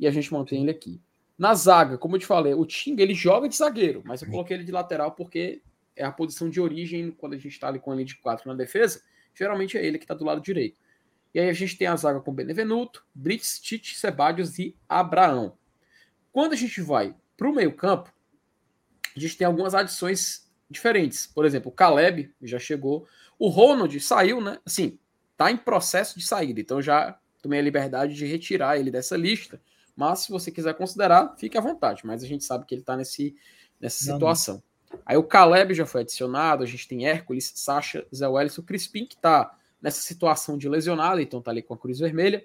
[0.00, 0.98] e a gente mantém ele aqui.
[1.36, 4.56] Na zaga, como eu te falei, o Tinga ele joga de zagueiro, mas eu coloquei
[4.56, 5.62] ele de lateral porque
[5.96, 8.54] é a posição de origem quando a gente está ali com ele de quatro na
[8.54, 9.02] defesa.
[9.34, 10.78] Geralmente é ele que está do lado direito.
[11.34, 15.56] E aí a gente tem a zaga com Benevenuto, Brits, Tite, Sebadios e Abraão.
[16.32, 18.12] Quando a gente vai para o meio-campo,
[19.16, 21.26] a gente tem algumas adições diferentes.
[21.26, 23.06] Por exemplo, o Caleb já chegou.
[23.38, 24.58] O Ronald saiu, né?
[24.64, 24.98] Assim,
[25.36, 26.60] tá em processo de saída.
[26.60, 29.60] Então já tomei a liberdade de retirar ele dessa lista.
[29.96, 32.02] Mas se você quiser considerar, fique à vontade.
[32.04, 34.56] Mas a gente sabe que ele está nessa situação.
[34.56, 34.74] Não.
[35.04, 39.06] Aí o Caleb já foi adicionado, a gente tem Hércules, Sacha, Zé Welles, o Crispim,
[39.06, 42.44] que está nessa situação de lesionado, então está ali com a cruz vermelha.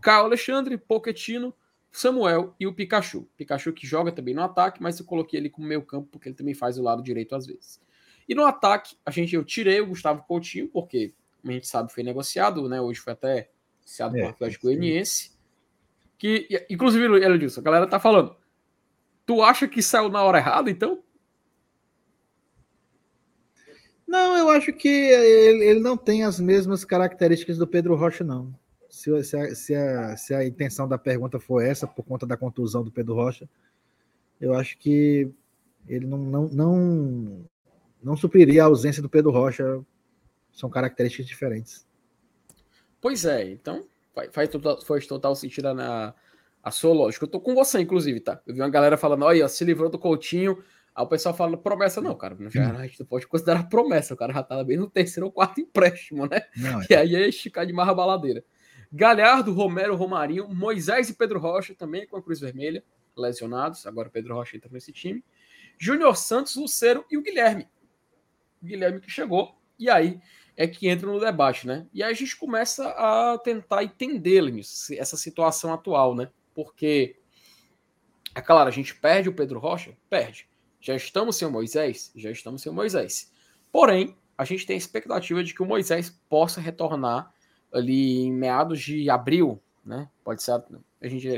[0.00, 1.54] Caio Alexandre, Poquetino,
[1.90, 3.26] Samuel e o Pikachu.
[3.36, 6.36] Pikachu que joga também no ataque, mas eu coloquei ele como meio campo porque ele
[6.36, 7.80] também faz o lado direito às vezes.
[8.28, 12.02] E no ataque, a gente eu tirei o Gustavo Coutinho, porque a gente sabe foi
[12.02, 12.80] negociado, né?
[12.80, 13.50] Hoje foi até
[13.82, 15.35] iniciado é, o Atlético Goianiense.
[16.18, 18.36] Que, inclusive, Eledilson, a galera tá falando.
[19.26, 21.02] Tu acha que saiu na hora errada, então?
[24.06, 28.54] Não, eu acho que ele, ele não tem as mesmas características do Pedro Rocha, não.
[28.88, 32.36] Se, se, a, se, a, se a intenção da pergunta for essa, por conta da
[32.36, 33.48] contusão do Pedro Rocha,
[34.40, 35.30] eu acho que
[35.88, 37.44] ele não, não, não,
[38.02, 39.84] não supriria a ausência do Pedro Rocha.
[40.52, 41.86] São características diferentes.
[43.00, 43.84] Pois é, então
[44.32, 46.14] faz, total, faz total sentido na
[46.66, 47.24] a sua lógica.
[47.24, 48.40] Eu tô com você, inclusive, tá?
[48.44, 50.60] Eu vi uma galera falando, olha, se livrou do Coutinho.
[50.92, 52.36] Aí o pessoal fala promessa, não, cara.
[52.48, 54.14] Já, a gente não pode considerar promessa.
[54.14, 56.40] O cara já tá bem no terceiro ou quarto empréstimo, né?
[56.56, 56.86] Não, é.
[56.90, 58.44] E aí é esticar de marra baladeira.
[58.92, 62.82] Galhardo, Romero, Romarinho, Moisés e Pedro Rocha também com a Cruz Vermelha,
[63.16, 63.86] lesionados.
[63.86, 65.22] Agora Pedro Rocha entra nesse time.
[65.78, 67.68] Júnior Santos, Lucero e o Guilherme.
[68.60, 69.56] O Guilherme que chegou.
[69.78, 70.18] E aí
[70.56, 71.86] é que entra no debate, né?
[71.92, 74.42] E aí a gente começa a tentar entender,
[74.96, 76.30] essa situação atual, né?
[76.54, 77.16] Porque,
[78.34, 79.94] é claro, a gente perde o Pedro Rocha?
[80.08, 80.48] Perde.
[80.80, 82.10] Já estamos sem o Moisés?
[82.16, 83.30] Já estamos sem o Moisés.
[83.70, 87.32] Porém, a gente tem a expectativa de que o Moisés possa retornar
[87.72, 90.08] ali em meados de abril, né?
[90.24, 91.28] Pode ser a gente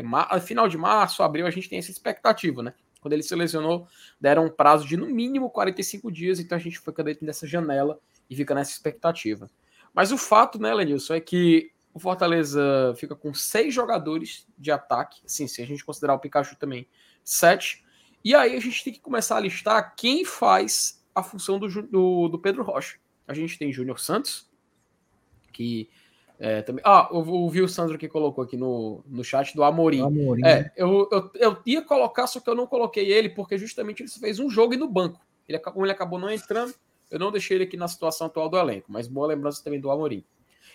[0.45, 2.73] final de março, abril, a gente tem essa expectativa, né?
[3.01, 3.87] Quando ele se lesionou,
[4.21, 8.01] deram um prazo de no mínimo 45 dias, então a gente foi dentro dessa janela
[8.29, 9.51] e fica nessa expectativa.
[9.95, 15.21] Mas o fato, né, Lenilson, é que o Fortaleza fica com seis jogadores de ataque,
[15.25, 16.87] assim, se a gente considerar o Pikachu também,
[17.25, 17.85] sete.
[18.25, 22.29] E aí a gente tem que começar a listar quem faz a função do, do,
[22.29, 22.99] do Pedro Rocha.
[23.27, 24.49] A gente tem Júnior Santos,
[25.53, 25.91] que
[26.39, 26.83] é, também.
[26.87, 30.03] Ah, eu ouvi o Sandro que colocou aqui no, no chat do Amorim.
[30.03, 34.03] Amorim é, eu, eu, eu ia colocar, só que eu não coloquei ele, porque justamente
[34.03, 35.21] ele fez um jogo e no banco.
[35.49, 36.73] Ele, ele acabou não entrando,
[37.11, 39.91] eu não deixei ele aqui na situação atual do elenco, mas boa lembrança também do
[39.91, 40.25] Amorim.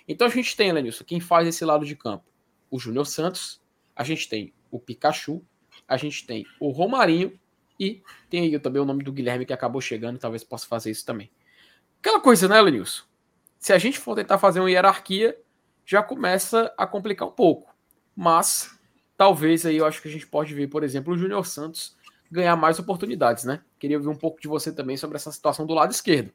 [0.08, 2.26] Então a gente tem, Lenilson, quem faz esse lado de campo?
[2.70, 3.62] O Júnior Santos,
[3.96, 5.44] a gente tem o Pikachu,
[5.88, 7.40] a gente tem o Romarinho
[7.80, 11.06] e tem aí também o nome do Guilherme que acabou chegando, talvez possa fazer isso
[11.06, 11.32] também.
[12.00, 13.04] Aquela coisa, né, Lenilson?
[13.60, 15.40] Se a gente for tentar fazer uma hierarquia,
[15.86, 17.74] já começa a complicar um pouco.
[18.16, 18.78] Mas
[19.18, 21.96] talvez aí eu acho que a gente pode ver, por exemplo, o Júnior Santos
[22.34, 23.62] ganhar mais oportunidades, né?
[23.80, 26.32] Queria ouvir um pouco de você também sobre essa situação do lado esquerdo.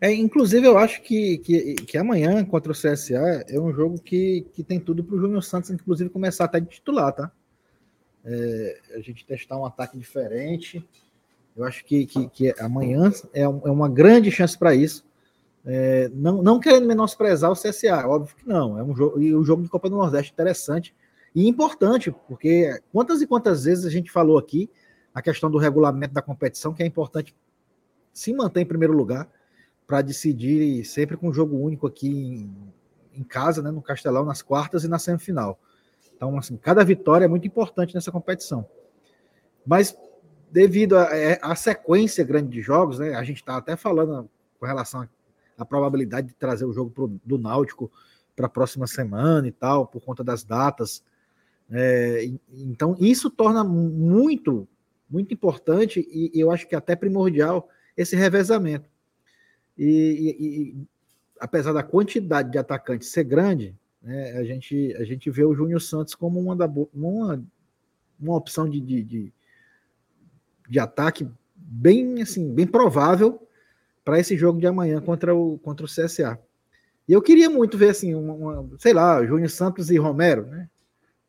[0.00, 4.44] É, inclusive, eu acho que, que, que amanhã contra o CSA é um jogo que,
[4.52, 7.30] que tem tudo para o Júnior Santos, inclusive, começar até de titular, tá?
[8.24, 10.84] É, a gente testar um ataque diferente.
[11.56, 15.04] Eu acho que, que, que amanhã é, um, é, uma grande chance para isso.
[15.64, 18.78] É, não, não querendo menosprezar o CSA, óbvio que não.
[18.78, 20.92] É um jogo e o jogo de Copa do Nordeste interessante
[21.34, 24.70] e importante, porque quantas e quantas vezes a gente falou aqui
[25.12, 27.34] a questão do regulamento da competição, que é importante
[28.12, 29.28] se manter em primeiro lugar
[29.86, 34.84] para decidir sempre com jogo único aqui em, em, casa, né, no Castelão, nas quartas
[34.84, 35.58] e na semifinal.
[36.16, 38.66] Então, assim, cada vitória é muito importante nessa competição.
[39.66, 39.96] Mas
[40.50, 45.08] devido à sequência grande de jogos, né, a gente está até falando com relação
[45.58, 47.90] à probabilidade de trazer o jogo pro, do Náutico
[48.36, 51.02] para a próxima semana e tal, por conta das datas.
[51.70, 54.68] É, então, isso torna muito,
[55.08, 58.88] muito importante e, eu acho que até primordial esse revezamento.
[59.76, 60.76] E, e, e
[61.40, 65.80] apesar da quantidade de atacantes ser grande, né, a, gente, a gente vê o Júnior
[65.80, 67.42] Santos como uma, da, uma,
[68.20, 69.32] uma opção de, de, de,
[70.68, 73.40] de ataque bem assim bem provável
[74.04, 76.38] para esse jogo de amanhã contra o, contra o CSA.
[77.08, 80.68] E eu queria muito ver, assim, uma, uma, sei lá, Júnior Santos e Romero, né?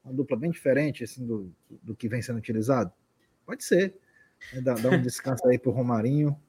[0.06, 1.52] Uma dupla bem diferente, assim, do,
[1.82, 2.94] do que vem sendo utilizado.
[3.46, 3.96] Pode ser.
[4.54, 4.62] Né?
[4.62, 6.40] Dá, dá um descanso aí pro Romarinho,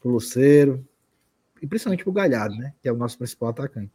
[0.00, 0.86] pro Luceiro,
[1.60, 2.74] e principalmente pro Galhardo, né?
[2.80, 3.92] Que é o nosso principal atacante.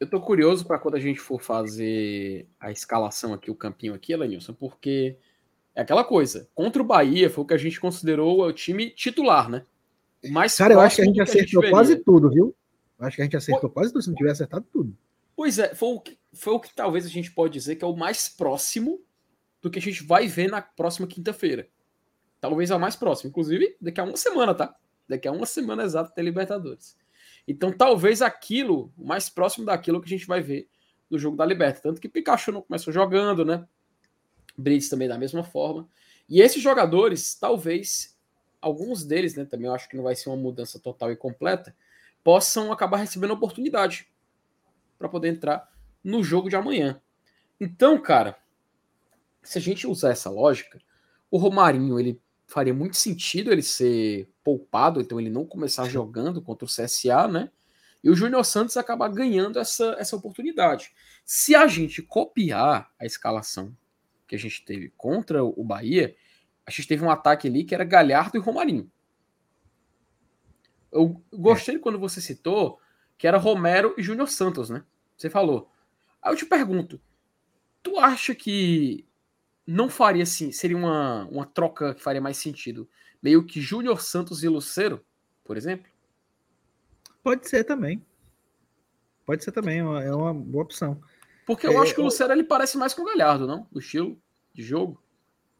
[0.00, 4.12] Eu tô curioso para quando a gente for fazer a escalação aqui, o campinho aqui,
[4.12, 5.16] Elenilson, porque
[5.74, 6.48] é aquela coisa.
[6.54, 9.64] Contra o Bahia foi o que a gente considerou o time titular, né?
[10.30, 12.54] Mais Cara, eu acho que a gente acertou quase tudo, viu?
[12.98, 14.96] Acho que a gente acertou quase tudo, se não tiver acertado tudo.
[15.34, 17.88] Pois é, foi o, que, foi o que talvez a gente pode dizer que é
[17.88, 19.02] o mais próximo
[19.60, 21.68] do que a gente vai ver na próxima quinta-feira.
[22.40, 23.30] Talvez é o mais próximo.
[23.30, 24.74] Inclusive, daqui a uma semana, tá?
[25.08, 26.96] Daqui a uma semana exata tem Libertadores.
[27.46, 30.68] Então, talvez aquilo, o mais próximo daquilo que a gente vai ver
[31.08, 31.80] no jogo da Liberta.
[31.80, 33.66] Tanto que Pikachu não começou jogando, né?
[34.56, 35.88] Brits também da mesma forma.
[36.28, 38.18] E esses jogadores, talvez,
[38.60, 39.44] alguns deles, né?
[39.44, 41.74] Também eu acho que não vai ser uma mudança total e completa,
[42.24, 44.08] possam acabar recebendo oportunidade
[44.98, 45.71] para poder entrar
[46.02, 47.00] no jogo de amanhã.
[47.60, 48.36] Então, cara,
[49.42, 50.80] se a gente usar essa lógica,
[51.30, 56.66] o Romarinho ele faria muito sentido ele ser poupado, então ele não começar jogando contra
[56.66, 57.50] o CSA, né?
[58.04, 60.92] E o Júnior Santos acabar ganhando essa, essa oportunidade.
[61.24, 63.74] Se a gente copiar a escalação
[64.26, 66.16] que a gente teve contra o Bahia,
[66.66, 68.90] a gente teve um ataque ali que era Galhardo e Romarinho.
[70.90, 71.78] Eu gostei é.
[71.78, 72.78] quando você citou
[73.16, 74.84] que era Romero e Júnior Santos, né?
[75.16, 75.71] Você falou.
[76.22, 77.00] Aí eu te pergunto,
[77.82, 79.06] tu acha que
[79.66, 82.88] não faria assim, seria uma, uma troca que faria mais sentido?
[83.22, 85.04] Meio que Júnior Santos e Lucero,
[85.44, 85.90] por exemplo?
[87.22, 88.04] Pode ser também.
[89.24, 91.00] Pode ser também, é uma, é uma boa opção.
[91.46, 93.66] Porque eu é, acho que o Lucero ele parece mais com o Galhardo, não?
[93.70, 94.18] Do estilo
[94.52, 95.02] de jogo.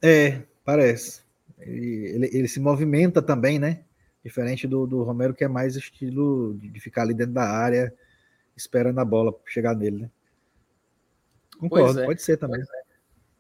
[0.01, 1.23] É, parece.
[1.59, 3.85] Ele, ele, ele se movimenta também, né?
[4.25, 7.93] Diferente do, do Romero, que é mais estilo de, de ficar ali dentro da área,
[8.57, 10.11] esperando a bola chegar nele, né?
[11.69, 12.07] Concordo, é.
[12.07, 12.61] pode ser também.
[12.61, 12.83] É.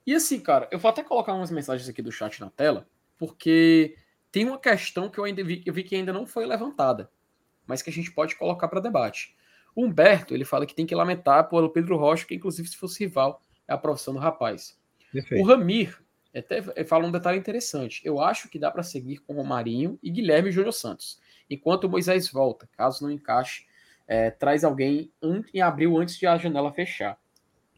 [0.06, 3.96] E assim, cara, eu vou até colocar umas mensagens aqui do chat na tela, porque
[4.30, 7.10] tem uma questão que eu ainda vi, eu vi que ainda não foi levantada,
[7.66, 9.36] mas que a gente pode colocar para debate.
[9.74, 13.04] O Humberto, ele fala que tem que lamentar pelo Pedro Rocha, que inclusive se fosse
[13.04, 14.78] rival, é a profissão do rapaz.
[15.12, 15.42] Perfeito.
[15.42, 16.00] O Ramir,
[16.34, 18.00] até fala um detalhe interessante.
[18.04, 21.20] Eu acho que dá para seguir com Romarinho e Guilherme e Júnior Santos.
[21.48, 23.66] Enquanto o Moisés volta, caso não encaixe,
[24.06, 25.12] é, traz alguém
[25.54, 27.18] em abril antes de a janela fechar.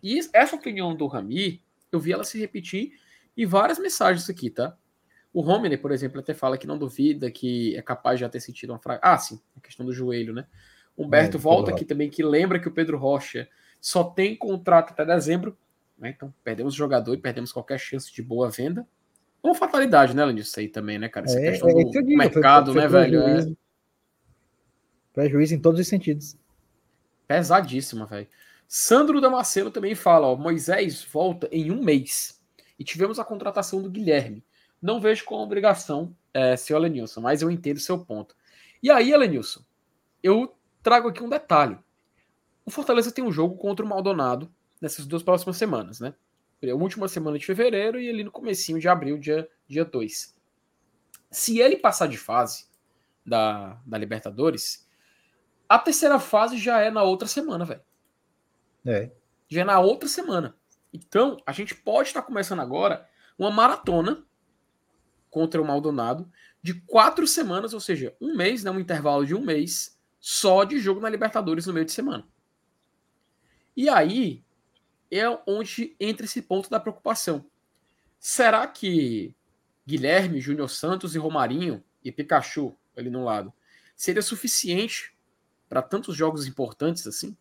[0.05, 2.93] E essa opinião do Ramir, eu vi ela se repetir
[3.37, 4.77] em várias mensagens aqui, tá?
[5.33, 8.39] O Romney, por exemplo, até fala que não duvida que é capaz de já ter
[8.39, 9.01] sentido uma fraca.
[9.03, 10.47] Ah, sim, a questão do joelho, né?
[10.97, 13.49] Humberto é, volta aqui também que lembra que o Pedro Rocha
[13.81, 15.59] só tem contrato até dezembro
[15.99, 16.13] né?
[16.15, 18.87] Então, perdemos o jogador e perdemos qualquer chance de boa venda.
[19.43, 21.27] Uma fatalidade, né, Isso aí também, né, cara?
[21.27, 23.53] Essa é, questão é, do digo, mercado, foi, foi né, prejuízo, velho?
[23.53, 23.57] É...
[25.13, 26.37] Prejuízo em todos os sentidos.
[27.27, 28.27] Pesadíssima, velho.
[28.77, 32.43] Sandro Damasceno também fala, ó, Moisés volta em um mês.
[32.77, 34.45] E tivemos a contratação do Guilherme.
[34.83, 38.35] Não vejo como obrigação, é, seu Elenilson, mas eu entendo seu ponto.
[38.83, 39.61] E aí, Elenilson,
[40.21, 41.79] eu trago aqui um detalhe.
[42.67, 46.13] O Fortaleza tem um jogo contra o Maldonado nessas duas próximas semanas, né?
[46.61, 50.35] A última semana de fevereiro e ali no comecinho de abril, dia, dia 2.
[51.31, 52.67] Se ele passar de fase
[53.25, 54.85] da, da Libertadores,
[55.69, 57.83] a terceira fase já é na outra semana, velho.
[58.85, 59.11] É.
[59.49, 60.57] Já é na outra semana.
[60.93, 63.09] Então, a gente pode estar começando agora
[63.39, 64.25] uma maratona
[65.31, 66.31] contra o Maldonado
[66.63, 70.79] de quatro semanas, ou seja, um mês, né, um intervalo de um mês só de
[70.79, 72.27] jogo na Libertadores no meio de semana.
[73.77, 74.45] E aí,
[75.11, 77.45] é onde entra esse ponto da preocupação.
[78.19, 79.35] Será que
[79.87, 83.53] Guilherme, Júnior Santos e Romarinho e Pikachu ali no lado
[83.97, 85.15] seria suficiente
[85.69, 87.37] para tantos jogos importantes assim?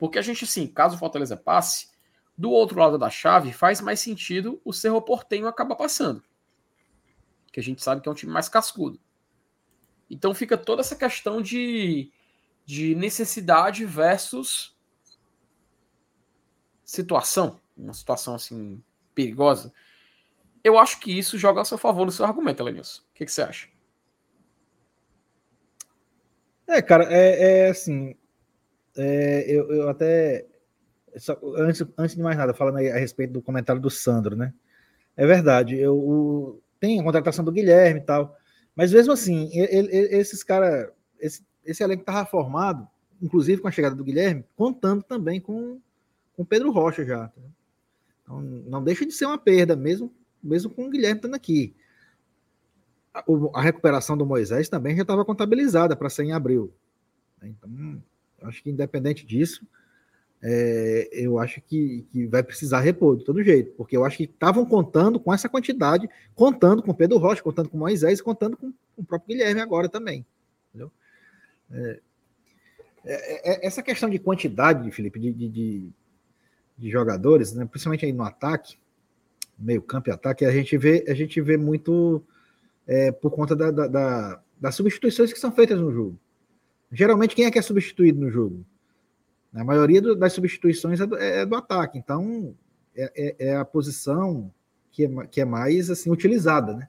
[0.00, 1.90] Porque a gente, assim, caso o Fortaleza passe,
[2.36, 6.24] do outro lado da chave faz mais sentido o Cerro Portenho acabar passando.
[7.52, 8.98] Que a gente sabe que é um time mais cascudo.
[10.08, 12.10] Então fica toda essa questão de,
[12.64, 14.74] de necessidade versus
[16.82, 18.82] situação, uma situação assim
[19.14, 19.72] perigosa,
[20.64, 23.02] eu acho que isso joga a seu favor no seu argumento, Elenilson.
[23.02, 23.68] O que, que você acha?
[26.66, 28.16] É, cara, é, é assim.
[28.96, 30.46] É, eu, eu até.
[31.16, 34.54] Só, antes, antes de mais nada, falando a respeito do comentário do Sandro, né?
[35.16, 35.76] É verdade.
[35.76, 38.36] Eu, o, tem a contratação do Guilherme e tal.
[38.74, 40.90] Mas mesmo assim, ele, ele, esses caras.
[41.18, 42.88] Esse, esse elenco estava formado,
[43.20, 45.78] inclusive com a chegada do Guilherme, contando também com
[46.36, 47.28] o Pedro Rocha já.
[47.28, 47.42] Tá?
[48.22, 50.10] Então, não deixa de ser uma perda, mesmo,
[50.42, 51.74] mesmo com o Guilherme estando aqui
[53.52, 56.72] a recuperação do Moisés também já estava contabilizada para ser em abril.
[57.40, 57.48] Né?
[57.48, 58.02] Então,
[58.42, 59.66] acho que independente disso,
[60.42, 64.24] é, eu acho que, que, vai precisar repor de todo jeito, porque eu acho que
[64.24, 69.02] estavam contando com essa quantidade, contando com Pedro Rocha, contando com Moisés, contando com, com
[69.02, 70.24] o próprio Guilherme agora também.
[70.68, 70.90] Entendeu?
[71.72, 72.00] É,
[73.04, 75.90] é, é essa questão de quantidade, Felipe, de, de,
[76.78, 78.78] de, jogadores, né, principalmente aí no ataque,
[79.58, 82.22] meio campo e ataque, a gente vê, a gente vê muito
[82.86, 86.18] é, por conta da, da, da, das substituições que são feitas no jogo.
[86.92, 88.64] Geralmente, quem é que é substituído no jogo?
[89.54, 92.54] A maioria do, das substituições é do, é, é do ataque, então
[92.94, 94.52] é, é, é, a posição
[94.90, 96.88] que é, que é mais assim utilizada, né?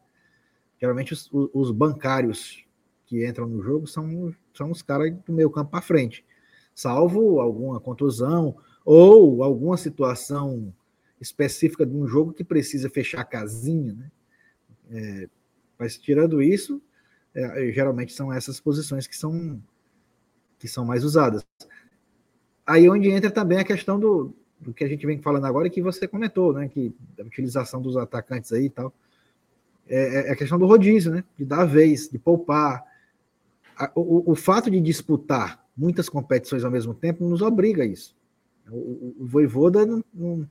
[0.79, 2.65] Geralmente os, os bancários
[3.05, 6.25] que entram no jogo são, são os caras do meio campo para frente,
[6.73, 10.73] salvo alguma contusão ou alguma situação
[11.19, 14.11] específica de um jogo que precisa fechar a casinha, né?
[14.89, 15.29] É,
[15.77, 16.81] mas tirando isso,
[17.33, 19.61] é, geralmente são essas posições que são
[20.61, 21.43] que são mais usadas.
[22.65, 25.71] Aí onde entra também a questão do, do que a gente vem falando agora e
[25.71, 26.69] que você comentou, né?
[26.69, 28.93] Que a utilização dos atacantes aí e tal.
[29.89, 31.23] É, é, é a questão do rodízio, né?
[31.35, 32.85] De dar a vez, de poupar.
[33.95, 38.15] o, o, fato de disputar muitas competições ao mesmo tempo nos obriga a isso.
[38.69, 40.47] O, o, Voivoda não, não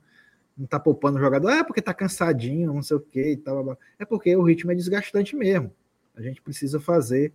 [0.57, 3.77] não tá poupando o jogador, é porque tá cansadinho, não sei o que e tal.
[3.97, 5.71] É porque o ritmo é desgastante mesmo.
[6.13, 7.33] A gente precisa fazer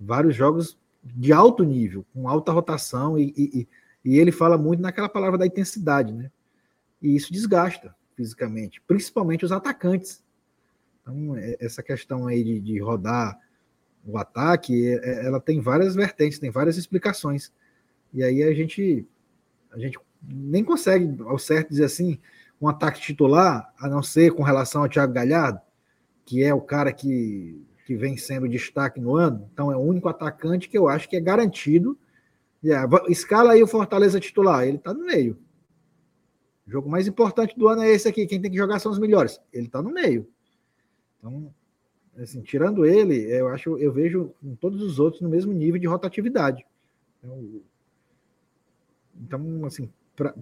[0.00, 3.68] vários jogos de alto nível, com alta rotação, e, e,
[4.04, 6.30] e ele fala muito naquela palavra da intensidade, né?
[7.02, 10.22] E isso desgasta fisicamente, principalmente os atacantes.
[11.02, 13.38] Então, é, essa questão aí de, de rodar
[14.06, 17.52] o ataque, é, é, ela tem várias vertentes, tem várias explicações.
[18.12, 19.06] E aí a gente,
[19.72, 22.18] a gente nem consegue, ao certo, dizer assim,
[22.60, 25.60] um ataque titular, a não ser com relação ao Thiago Galhardo,
[26.24, 29.48] que é o cara que, que vem sendo destaque no ano.
[29.52, 31.98] Então é o único atacante que eu acho que é garantido.
[32.62, 35.36] Yeah, escala aí o Fortaleza titular, ele está no meio.
[36.66, 38.26] O jogo mais importante do ano é esse aqui.
[38.26, 39.38] Quem tem que jogar são os melhores.
[39.52, 40.26] Ele está no meio.
[41.18, 41.54] Então,
[42.18, 46.64] assim, tirando ele, eu acho, eu vejo todos os outros no mesmo nível de rotatividade.
[47.18, 47.60] Então,
[49.14, 49.90] então assim,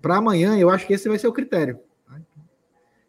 [0.00, 1.80] para amanhã, eu acho que esse vai ser o critério.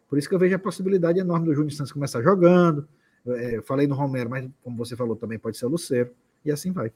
[0.08, 2.88] Por isso que eu vejo a possibilidade enorme do Júnior Santos começar jogando.
[3.26, 6.14] É, falei no Romero, mas como você falou, também pode ser o Luceiro.
[6.44, 6.92] E assim vai.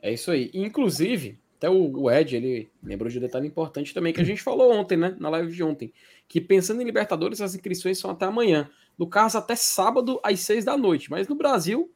[0.00, 0.50] É isso aí.
[0.54, 4.72] Inclusive, até o Ed, ele lembrou de um detalhe importante também que a gente falou
[4.72, 5.16] ontem, né?
[5.20, 5.92] Na live de ontem.
[6.26, 8.68] Que pensando em Libertadores, as inscrições são até amanhã.
[8.98, 11.08] No caso, até sábado, às seis da noite.
[11.08, 11.88] Mas no Brasil,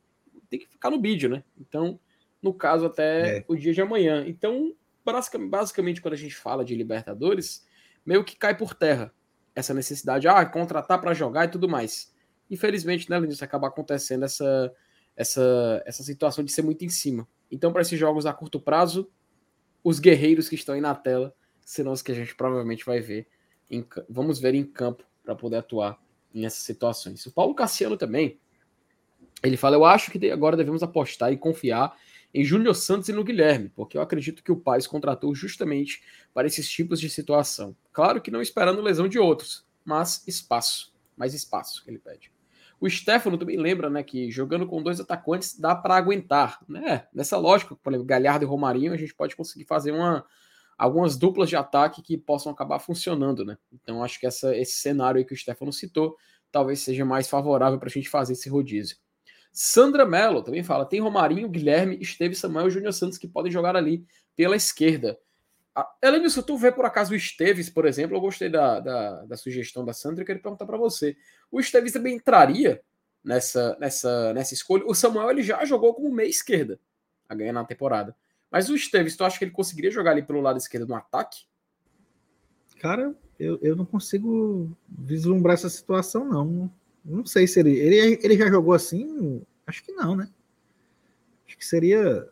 [0.48, 1.42] tem que ficar no vídeo, né?
[1.60, 1.98] Então,
[2.40, 3.44] no caso, até é.
[3.48, 4.24] o dia de amanhã.
[4.26, 4.72] Então,
[5.50, 7.66] basicamente, quando a gente fala de Libertadores,
[8.04, 9.12] meio que cai por terra
[9.52, 12.14] essa necessidade, ah, contratar para jogar e tudo mais.
[12.50, 14.72] Infelizmente, né, Lenilson, acaba acontecendo essa,
[15.16, 17.26] essa, essa situação de ser muito em cima.
[17.50, 19.10] Então, para esses jogos a curto prazo,
[19.82, 21.34] os guerreiros que estão aí na tela
[21.64, 23.26] serão os que a gente provavelmente vai ver,
[23.70, 26.00] em, vamos ver em campo para poder atuar
[26.32, 27.24] nessas situações.
[27.26, 28.38] O Paulo Cassiano também,
[29.42, 31.96] ele fala, eu acho que agora devemos apostar e confiar
[32.32, 36.02] em Júnior Santos e no Guilherme, porque eu acredito que o Paz contratou justamente
[36.34, 37.74] para esses tipos de situação.
[37.92, 42.30] Claro que não esperando lesão de outros, mas espaço, mais espaço que ele pede.
[42.78, 47.06] O Stefano também lembra, né, que jogando com dois atacantes dá para aguentar, né?
[47.12, 50.24] Nessa lógica, por exemplo, Galhardo e Romarinho, a gente pode conseguir fazer uma
[50.78, 53.56] algumas duplas de ataque que possam acabar funcionando, né?
[53.72, 56.16] Então acho que essa, esse cenário aí que o Stefano citou
[56.52, 58.96] talvez seja mais favorável para a gente fazer esse rodízio.
[59.52, 63.74] Sandra Mello também fala: tem Romarinho, Guilherme, Esteves, Samuel e Júnior Santos que podem jogar
[63.74, 64.04] ali
[64.36, 65.18] pela esquerda.
[66.02, 69.36] Além se tu vê por acaso o Esteves, por exemplo, eu gostei da, da, da
[69.36, 71.14] sugestão da Sandra, eu queria perguntar para você.
[71.50, 72.80] O Esteves também entraria
[73.22, 74.84] nessa, nessa, nessa escolha?
[74.86, 76.80] O Samuel ele já jogou como meia esquerda
[77.28, 78.16] a ganhar na temporada.
[78.50, 81.44] Mas o Esteves, tu acha que ele conseguiria jogar ali pelo lado esquerdo no ataque?
[82.80, 86.72] Cara, eu, eu não consigo vislumbrar essa situação, não.
[87.04, 88.18] Não sei se ele, ele.
[88.22, 89.42] Ele já jogou assim?
[89.66, 90.30] Acho que não, né?
[91.46, 92.26] Acho que seria.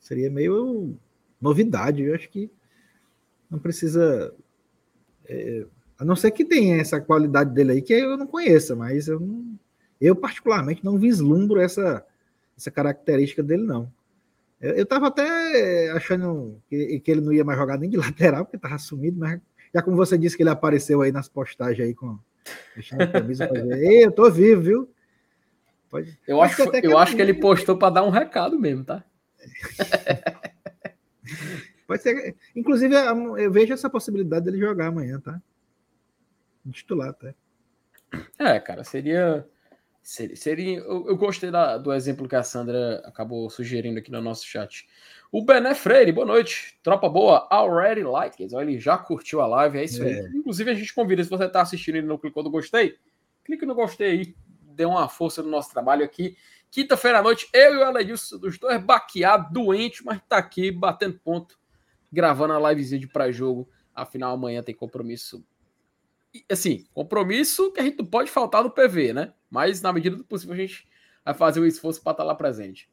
[0.00, 0.98] Seria meio
[1.46, 2.02] novidade.
[2.02, 2.50] Eu acho que
[3.50, 4.34] não precisa
[5.28, 5.66] É,
[5.98, 9.18] a não ser que tenha essa qualidade dele aí que eu não conheça, mas eu,
[9.18, 9.58] não,
[10.00, 12.04] eu particularmente não vislumbro essa,
[12.56, 13.90] essa característica dele, não.
[14.60, 18.44] Eu, eu tava até achando que, que, ele não ia mais jogar nem de lateral,
[18.44, 19.40] porque tava sumido, mas
[19.74, 22.18] já como você disse que ele apareceu aí nas postagens aí com
[22.92, 24.90] a camisa, Ei, eu tô vivo, viu?
[25.90, 26.18] Pode...
[26.26, 29.02] Eu acho, eu que, acho que ele postou para dar um recado mesmo, tá?
[31.86, 32.36] Pode ser.
[32.54, 35.40] Inclusive, eu vejo essa possibilidade dele jogar amanhã, tá?
[36.72, 37.34] titular até.
[38.38, 39.46] É, cara, seria.
[40.02, 44.20] Seria, seria eu, eu, gostei da, do exemplo que a Sandra acabou sugerindo aqui no
[44.20, 44.86] nosso chat.
[45.32, 46.78] O Bené Freire, boa noite.
[46.80, 48.54] Tropa boa, already like it.
[48.54, 50.20] Ele já curtiu a live, é isso é.
[50.20, 50.30] aí.
[50.32, 52.96] Inclusive, a gente convida, se você está assistindo e não clicou no gostei,
[53.44, 56.36] clique no gostei aí, dê uma força no nosso trabalho aqui.
[56.70, 61.18] Quinta-feira à noite, eu e o Aledilson, dos dois baqueados, doente, mas tá aqui batendo
[61.18, 61.58] ponto,
[62.16, 63.68] gravando a livezinha de pré-jogo.
[63.94, 65.44] Afinal, amanhã tem compromisso
[66.50, 69.32] assim, compromisso que a gente não pode faltar no PV, né?
[69.50, 70.86] Mas na medida do possível a gente
[71.24, 72.88] vai fazer o esforço para estar tá lá presente.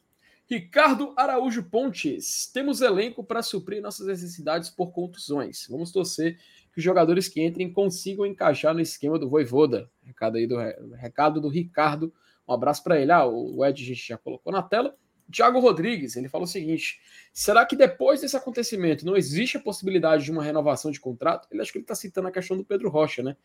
[0.46, 5.66] Ricardo Araújo Pontes, temos elenco para suprir nossas necessidades por contusões.
[5.70, 6.38] Vamos torcer
[6.74, 9.90] que os jogadores que entrem consigam encaixar no esquema do Voivoda.
[10.04, 10.58] Recado aí do
[10.96, 12.14] recado do Ricardo.
[12.48, 13.12] Um abraço para ele.
[13.12, 14.96] Ah, o Ed a gente já colocou na tela.
[15.32, 17.02] Tiago Rodrigues, ele fala o seguinte:
[17.32, 21.48] será que depois desse acontecimento não existe a possibilidade de uma renovação de contrato?
[21.52, 23.36] Ele acho que ele está citando a questão do Pedro Rocha, né?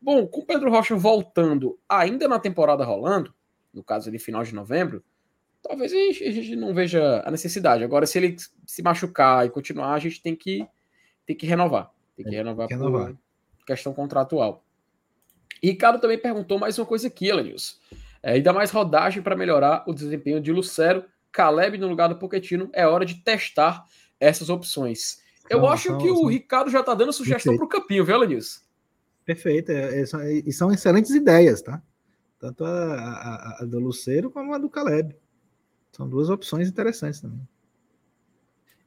[0.00, 3.34] Bom, com o Pedro Rocha voltando ainda na temporada rolando,
[3.72, 5.04] no caso ali final de novembro,
[5.62, 7.84] talvez a gente, a gente não veja a necessidade.
[7.84, 10.66] Agora, se ele se machucar e continuar, a gente tem que,
[11.24, 11.92] tem que renovar.
[12.16, 13.14] Tem que renovar, tem que renovar.
[13.58, 14.64] por questão contratual.
[15.62, 17.76] E Ricardo também perguntou mais uma coisa aqui, Elenilson.
[18.22, 21.04] É, ainda mais rodagem para melhorar o desempenho de Lucero
[21.36, 23.84] Caleb no lugar do Poquetino, é hora de testar
[24.18, 25.18] essas opções.
[25.50, 28.06] Eu não, acho não, que não, o Ricardo já está dando sugestão para o Campinho,
[28.06, 28.60] viu, Elenilson?
[29.22, 30.04] Perfeito, é, é,
[30.46, 31.82] e são excelentes ideias, tá?
[32.38, 35.14] Tanto a, a, a, do Luceiro como a do Caleb.
[35.92, 37.46] São duas opções interessantes também.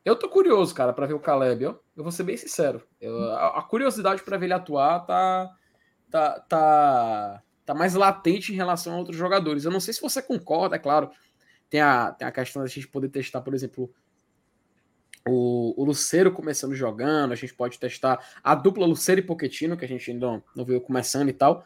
[0.04, 1.76] Eu tô curioso, cara, para ver o Caleb, ó.
[1.96, 2.82] Eu vou ser bem sincero.
[3.00, 5.56] Eu, a, a, curiosidade para ver ele atuar tá,
[6.10, 9.66] tá, tá, tá mais latente em relação a outros jogadores.
[9.66, 11.12] Eu não sei se você concorda, é claro.
[11.70, 13.94] Tem a, tem a questão da gente poder testar, por exemplo,
[15.28, 19.86] o, o Luceiro começando jogando, a gente pode testar a dupla Luceiro e Poquetino, que
[19.86, 21.66] a gente ainda não, viu começando e tal.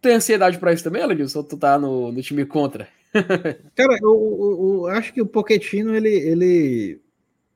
[0.00, 1.38] Tem ansiedade para isso também, Elenilson?
[1.38, 2.88] Ou tu tá no, no time contra?
[3.74, 7.00] Cara, eu, eu, eu, acho que o Poquetino, ele, ele,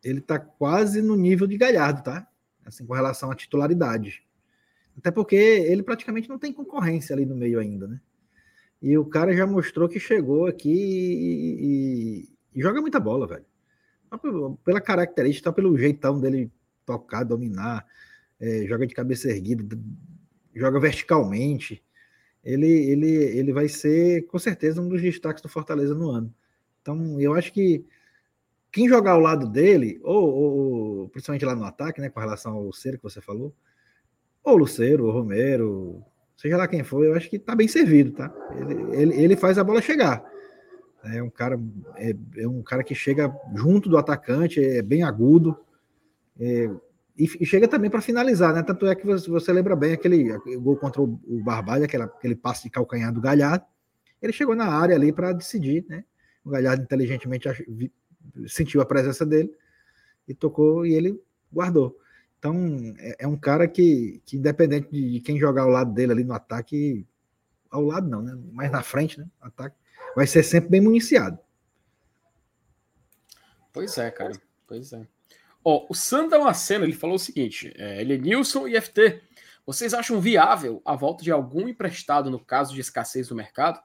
[0.02, 2.26] ele tá quase no nível de Galhardo, tá?
[2.64, 4.22] Assim, com relação à titularidade.
[4.96, 8.00] Até porque ele praticamente não tem concorrência ali no meio ainda, né?
[8.80, 13.44] E o cara já mostrou que chegou aqui e, e, e joga muita bola, velho.
[14.64, 16.50] Pela característica, pelo jeitão dele
[16.86, 17.84] tocar, dominar,
[18.40, 19.78] é, joga de cabeça erguida,
[20.54, 21.82] joga verticalmente.
[22.42, 26.32] Ele, ele, ele vai ser, com certeza, um dos destaques do Fortaleza no ano.
[26.80, 27.84] Então, eu acho que
[28.70, 32.62] quem jogar ao lado dele, ou, ou principalmente lá no ataque, né, com relação ao
[32.62, 33.54] Luceiro que você falou,
[34.42, 36.02] ou Luceiro, ou Romero,
[36.38, 38.32] seja lá quem for, eu acho que está bem servido, tá?
[38.56, 40.24] Ele, ele, ele, faz a bola chegar.
[41.04, 41.60] É um cara,
[41.96, 45.58] é, é, um cara que chega junto do atacante, é bem agudo.
[46.38, 46.70] É,
[47.18, 48.62] e, e, chega também para finalizar, né?
[48.62, 52.36] Tanto é que você, você lembra bem aquele gol contra o, o Barbalho, aquela, aquele
[52.36, 53.64] passe de calcanhar do Galhardo.
[54.22, 56.04] Ele chegou na área ali para decidir, né?
[56.44, 57.48] O Galhardo inteligentemente
[58.46, 59.50] sentiu a presença dele
[60.28, 61.20] e tocou e ele
[61.52, 61.98] guardou.
[62.38, 66.24] Então, é, é, um cara que, que independente de quem jogar ao lado dele ali
[66.24, 67.06] no ataque,
[67.70, 68.38] ao lado não, né?
[68.52, 69.26] Mais na frente, né?
[69.40, 69.76] Ataque,
[70.14, 71.38] vai ser sempre bem municiado.
[73.72, 74.32] Pois é, cara.
[74.66, 75.06] Pois é.
[75.64, 79.20] Ó, o Sandra Macena, ele falou o seguinte: é, ele é Nilson e FT.
[79.66, 83.78] Vocês acham viável a volta de algum emprestado no caso de escassez do mercado?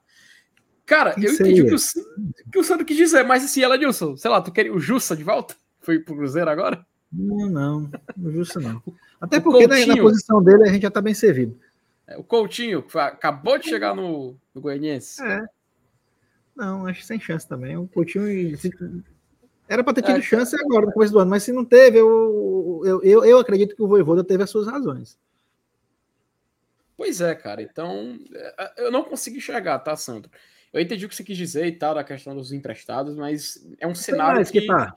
[0.85, 4.15] Cara, eu entendi o que o, que o Sandro quis dizer, mas assim, ela, Nilson,
[4.15, 5.55] sei lá, tu queria o Jussa de volta?
[5.81, 6.85] Foi pro Cruzeiro agora?
[7.13, 8.81] Não, não, não justo não.
[9.21, 11.57] Até porque na, na, posição dele a gente já tá bem servido.
[12.07, 15.23] É, o Coutinho acabou de chegar no, no Goianiense.
[15.23, 15.45] É.
[16.55, 17.77] Não, acho sem chance também.
[17.77, 18.57] O Coutinho
[19.67, 21.99] era para ter tido é, chance agora, no começo do ano, mas se não teve,
[21.99, 25.17] eu, eu, eu, eu acredito que o Voivoda teve as suas razões.
[26.97, 27.61] Pois é, cara.
[27.61, 30.29] Então, é, eu não consegui enxergar, tá, Sandro?
[30.71, 33.87] Eu entendi o que você quis dizer e tal, da questão dos emprestados, mas é
[33.87, 34.61] um cenário que...
[34.61, 34.95] que tá.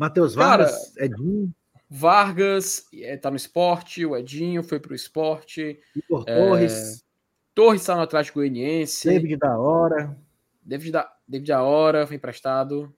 [0.00, 1.54] Matheus Vargas, Cara, Edinho.
[1.86, 5.78] Vargas é, tá no esporte, o Edinho foi pro esporte.
[5.94, 7.04] Igor é, Torres.
[7.54, 9.06] Torres está no Atlético Goianiense.
[9.06, 10.16] David da Hora.
[10.62, 12.90] David da, David da Hora foi emprestado.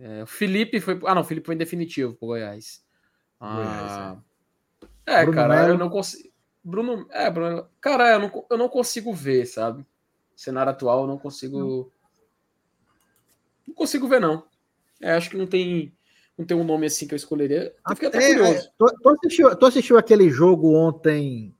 [0.00, 1.00] É, o Felipe foi.
[1.06, 2.84] Ah, não, o Felipe foi em definitivo pro Goiás.
[3.38, 4.18] Ah, Goiás
[5.06, 5.22] é.
[5.22, 5.68] É, cara, Melo.
[5.68, 6.28] eu não consigo.
[6.64, 7.06] Bruno.
[7.12, 7.68] É, Bruno.
[7.80, 9.86] Cara, eu não, eu não consigo ver, sabe?
[10.34, 11.58] cenário atual, eu não consigo.
[11.60, 11.90] Não,
[13.68, 14.47] não consigo ver, não.
[15.00, 15.94] É, acho que não tem.
[16.36, 17.74] Não tem um nome assim que eu escolheria.
[17.88, 18.66] Eu fiquei até é, curioso.
[18.66, 21.52] É, tu, tu, assistiu, tu assistiu aquele jogo ontem,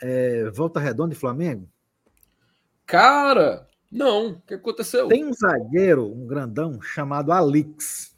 [0.00, 1.68] é, Volta Redonda e Flamengo?
[2.86, 4.32] Cara, não.
[4.32, 5.08] O que aconteceu?
[5.08, 8.14] Tem um zagueiro, um grandão, chamado Alix.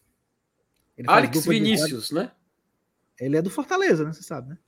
[1.06, 2.30] Alex Vinícius, né?
[3.18, 4.12] Ele é do Fortaleza, né?
[4.12, 4.58] Você sabe, né?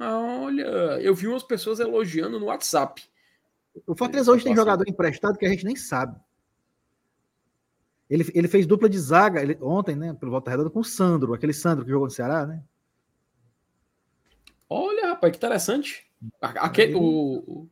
[0.00, 0.62] Olha,
[1.00, 3.02] eu vi umas pessoas elogiando no WhatsApp.
[3.86, 6.18] O Fortaleza hoje tem jogador emprestado que a gente nem sabe.
[8.08, 10.14] Ele, ele fez dupla de zaga ele, ontem, né?
[10.14, 12.62] Pelo Volta Redonda com o Sandro, aquele Sandro que jogou no Ceará, né?
[14.68, 16.06] Olha, rapaz, que interessante.
[16.40, 17.68] Aquele, o,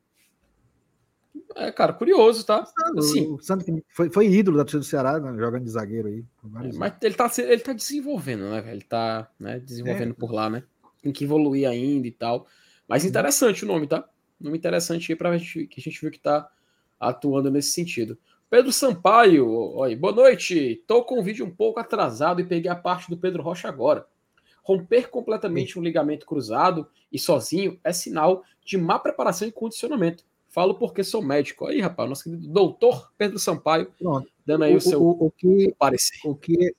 [1.55, 2.65] é, cara, curioso, tá?
[2.97, 6.25] Assim, o Sandro foi, foi ídolo da torcida do Ceará, né, jogando de zagueiro aí.
[6.65, 8.77] É, mas ele tá, ele tá desenvolvendo, né, velho?
[8.77, 10.15] Ele tá né, desenvolvendo é.
[10.15, 10.63] por lá, né?
[11.01, 12.47] Tem que evoluir ainda e tal.
[12.89, 14.09] Mas interessante o nome, tá?
[14.41, 16.49] Nome interessante aí pra gente, que a gente viu que tá
[16.99, 18.19] atuando nesse sentido.
[18.53, 20.85] Pedro Sampaio, oi, boa noite.
[20.87, 24.07] Tô com o vídeo um pouco atrasado e peguei a parte do Pedro Rocha agora.
[24.63, 30.23] Romper completamente um ligamento cruzado e sozinho é sinal de má preparação e condicionamento.
[30.51, 31.67] Falo porque sou médico.
[31.67, 34.31] Aí, rapaz, nosso querido doutor Pedro Sampaio, Pronto.
[34.45, 36.19] dando aí o, o seu o, o que, parecer.
[36.23, 36.77] O que,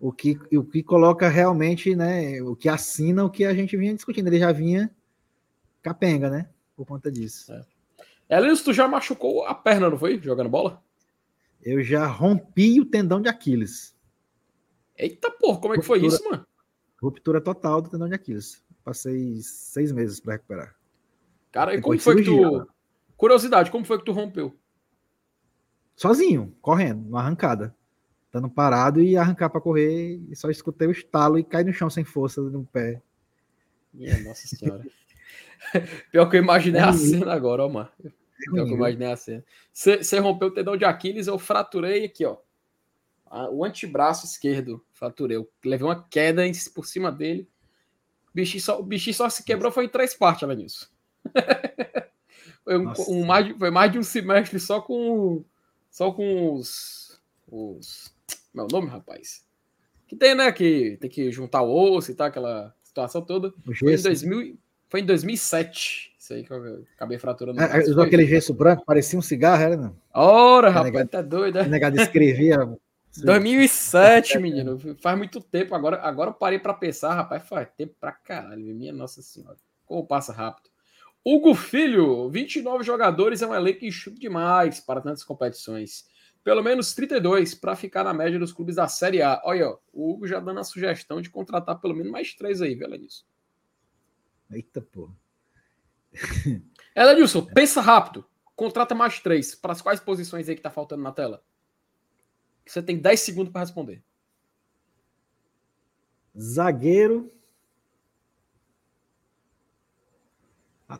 [0.00, 2.42] o, que, o que coloca realmente, né?
[2.42, 4.26] O que assina o que a gente vinha discutindo.
[4.26, 4.90] Ele já vinha
[5.80, 6.48] capenga, né?
[6.74, 7.52] Por conta disso.
[7.52, 7.73] É.
[8.28, 10.20] Elias, tu já machucou a perna, não foi?
[10.20, 10.82] Jogando bola?
[11.62, 13.96] Eu já rompi o tendão de Aquiles.
[14.96, 16.46] Eita porra, como é que foi isso, mano?
[17.02, 18.62] Ruptura total do tendão de Aquiles.
[18.84, 20.76] Passei seis meses para recuperar.
[21.50, 22.66] Cara, e como foi que tu.
[23.16, 24.54] Curiosidade, como foi que tu rompeu?
[25.96, 27.74] Sozinho, correndo, uma arrancada.
[28.26, 31.88] Estando parado e arrancar para correr, e só escutei o estalo e caí no chão
[31.88, 33.00] sem força no pé.
[33.92, 34.84] Minha nossa senhora.
[36.10, 37.90] Pior que eu imaginei é a cena agora, ó, mano.
[37.98, 39.44] Pior que eu imaginei a cena.
[39.72, 42.36] Você rompeu o tendão de Aquiles, eu fraturei aqui, ó.
[43.50, 45.36] O antebraço esquerdo, fraturei.
[45.36, 46.42] Eu levei uma queda
[46.74, 47.48] por cima dele.
[48.28, 50.92] O bichinho só, o bichinho só se quebrou, foi em três partes, disso.
[52.64, 55.44] foi, um, um, mais, foi mais de um semestre só com
[55.90, 58.14] só com os, os
[58.52, 59.44] meu nome, rapaz.
[60.06, 60.50] Que tem, né?
[60.52, 63.52] Que tem que juntar o osso e tal, aquela situação toda.
[63.78, 64.58] Foi em, 2000,
[64.94, 66.14] foi em 2007.
[66.16, 67.60] Isso aí que eu acabei fraturando.
[67.60, 69.96] É, usou aquele gesso branco, parecia um cigarro, era, não?
[70.14, 71.66] Ora, rapaz, negado, tá doido, né?
[71.66, 72.58] negado escrevia.
[73.18, 74.78] 2007, menino.
[75.00, 75.74] Faz muito tempo.
[75.74, 77.42] Agora, agora eu parei para pensar, rapaz.
[77.42, 78.72] Faz tempo pra caralho.
[78.72, 79.56] Minha Nossa Senhora.
[79.84, 80.70] Como passa rápido.
[81.24, 86.04] Hugo Filho, 29 jogadores é um elenco enxuto demais para tantas competições.
[86.44, 89.42] Pelo menos 32 para ficar na média dos clubes da Série A.
[89.44, 92.76] Olha, ó, o Hugo já dando a sugestão de contratar pelo menos mais três aí,
[92.76, 93.24] velho, nisso.
[94.50, 95.14] Eita porra.
[96.94, 98.24] Elenilson, pensa rápido.
[98.54, 99.54] Contrata mais três.
[99.54, 101.42] Para as quais posições aí que tá faltando na tela?
[102.64, 104.02] Você tem 10 segundos para responder.
[106.38, 107.34] Zagueiro,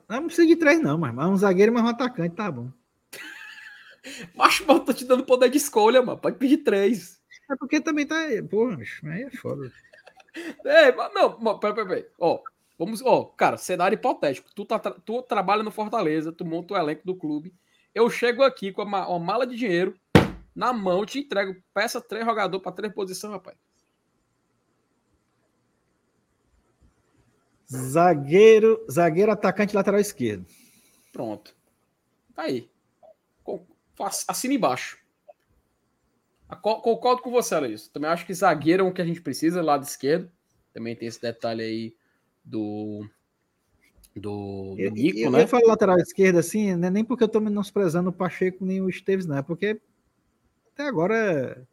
[0.09, 2.71] Não precisa de três, não, mas um zagueiro mais um atacante, tá bom.
[4.35, 6.19] Macho, eu tô te dando poder de escolha, mano.
[6.19, 7.21] Pode pedir três.
[7.51, 8.17] É porque também tá.
[8.51, 9.71] Porra, aí é foda.
[10.65, 12.07] É, não, peraí, peraí.
[12.19, 12.43] Ó,
[12.79, 13.03] vamos.
[13.03, 14.55] Ó, cara, cenário hipotético.
[14.55, 17.55] Tu, tá, tu trabalha no Fortaleza, tu monta o elenco do clube.
[17.95, 19.99] Eu chego aqui com uma, uma mala de dinheiro
[20.55, 23.57] na mão, te entrego, peça três jogadores para três posições, rapaz.
[27.67, 30.47] Zagueiro, zagueiro, atacante, lateral esquerdo.
[31.13, 31.57] Pronto.
[32.35, 32.71] Tá aí.
[34.29, 34.99] Assina embaixo.
[36.61, 37.89] Concordo com você, Alex.
[37.89, 40.31] Também acho que zagueiro é o que a gente precisa, lado esquerdo.
[40.73, 41.97] Também tem esse detalhe aí
[42.45, 43.09] do.
[44.15, 45.43] Do, do Nico, eu, né?
[45.43, 48.81] Eu falo lateral esquerdo assim, não é nem porque eu tô menosprezando o Pacheco nem
[48.81, 49.39] o Esteves, não.
[49.39, 49.81] É porque
[50.73, 51.67] até agora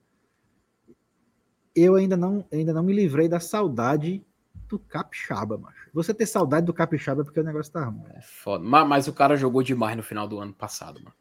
[1.76, 4.24] eu ainda não, ainda não me livrei da saudade
[4.68, 5.90] do Capixaba, macho.
[5.94, 8.04] Você ter saudade do Capixaba é porque o negócio tá ruim.
[8.14, 8.64] É foda.
[8.64, 11.16] Mas, mas, o cara jogou demais no final do ano passado, mano.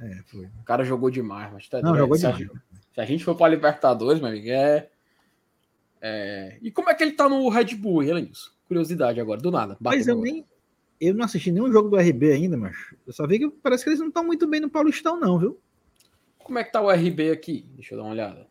[0.00, 0.46] É, foi.
[0.46, 2.50] O cara jogou demais, mas tá Não, jogou se demais.
[2.50, 4.88] A, se a gente for para Libertadores, meu amigo, é,
[6.00, 6.58] é.
[6.62, 8.30] E como é que ele tá no Red Bull, hein,
[8.68, 9.76] Curiosidade agora, do nada.
[9.80, 10.46] Mas eu nem.
[11.00, 13.90] Eu não assisti nenhum jogo do RB ainda, mas eu só vi que parece que
[13.90, 15.58] eles não estão muito bem no Paulistão, não, viu?
[16.38, 17.66] Como é que tá o RB aqui?
[17.74, 18.46] Deixa eu dar uma olhada.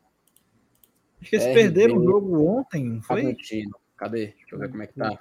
[1.22, 1.54] Acho que eles RB...
[1.54, 3.36] perderam o jogo ontem, não foi?
[3.98, 4.28] Cadê?
[4.28, 5.18] Deixa eu ver como é que tá.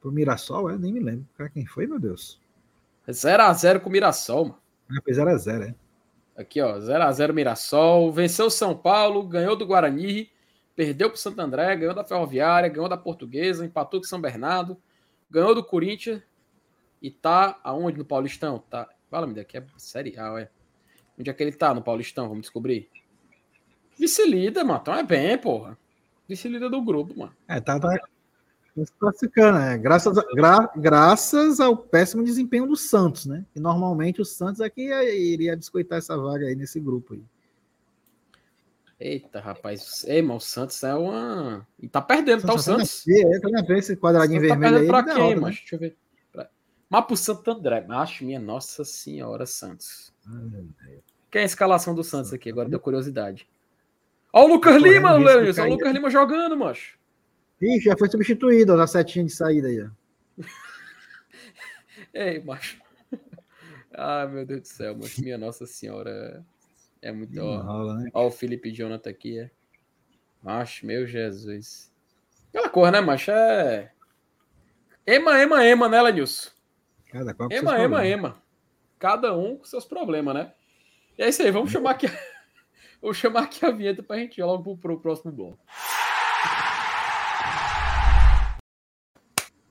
[0.00, 0.78] Pro Mirassol, é?
[0.78, 1.26] Nem me lembro.
[1.36, 2.40] Cara, quem foi, meu Deus?
[3.08, 4.58] 0x0 com o Mirassol, mano.
[4.90, 5.74] Ah, foi 0x0, é.
[6.36, 6.78] Aqui, ó.
[6.78, 8.12] 0x0 Mirassol.
[8.12, 10.28] Venceu São Paulo, ganhou do Guarani,
[10.76, 14.76] perdeu para o Santo André, ganhou da Ferroviária, ganhou da Portuguesa, empatou com São Bernardo,
[15.30, 16.22] ganhou do Corinthians
[17.00, 18.62] e tá aonde no Paulistão?
[18.70, 20.50] Tá, fala-me daqui, é Série A, ué.
[21.18, 22.28] Onde é que ele tá no Paulistão?
[22.28, 22.90] Vamos descobrir.
[23.98, 24.78] Vice-líder, mano.
[24.82, 25.78] Então é bem, porra.
[26.28, 27.32] Vice-líder do grupo, mano.
[27.48, 27.98] É, tá, tá
[28.84, 29.78] se classificando, né?
[29.78, 33.46] Graças, a, gra, graças ao péssimo desempenho do Santos, né?
[33.54, 37.24] E normalmente o Santos aqui é iria biscoitar essa vaga aí nesse grupo aí.
[38.98, 40.04] Eita, rapaz.
[40.04, 41.66] Ei, mas o Santos é uma.
[41.78, 43.06] E tá perdendo, tá o Santos.
[43.06, 44.86] É, tá ver esse quadradinho tá vermelho aí.
[44.86, 45.40] Pra quem, derrota?
[45.40, 45.50] Né?
[45.50, 45.96] Deixa eu ver.
[46.88, 47.84] Mas pro Santo André.
[47.88, 50.14] Acho minha Nossa Senhora Santos.
[50.26, 50.98] Ai,
[51.30, 52.48] quem é a escalação do Santos aqui?
[52.48, 53.48] Agora deu curiosidade.
[54.32, 55.62] Ó o Lucas Lima, Leandro.
[55.62, 56.98] Ó o Lucas Lima jogando, macho.
[57.60, 59.88] Ih, já foi substituído na setinha de saída aí.
[62.14, 62.80] Ei, macho.
[63.98, 65.22] Ah, meu Deus do céu, macho.
[65.22, 66.44] Minha Nossa Senhora.
[67.06, 67.40] É muito.
[67.40, 68.10] Ó, rola, né?
[68.12, 69.48] ó o Felipe Jonathan aqui, é.
[70.42, 71.92] Macho, meu Jesus.
[72.48, 73.30] Aquela cor, né, macho?
[73.30, 73.92] É.
[75.06, 76.50] Ema, ema, ema, né, Lenilson?
[77.08, 78.42] Cada qual ema, ema, ema.
[78.98, 80.52] Cada um com seus problemas, né?
[81.16, 82.06] E é isso aí, vamos chamar aqui.
[83.00, 85.64] Vou chamar aqui a vinheta pra gente ir logo pro, pro próximo bloco.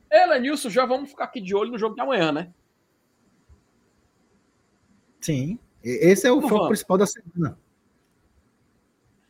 [0.10, 2.54] Ela, Nilson, já vamos ficar aqui de olho no jogo de amanhã, né?
[5.20, 5.60] Sim.
[5.86, 7.60] Esse é o foco principal da semana.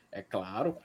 [0.10, 0.78] É claro.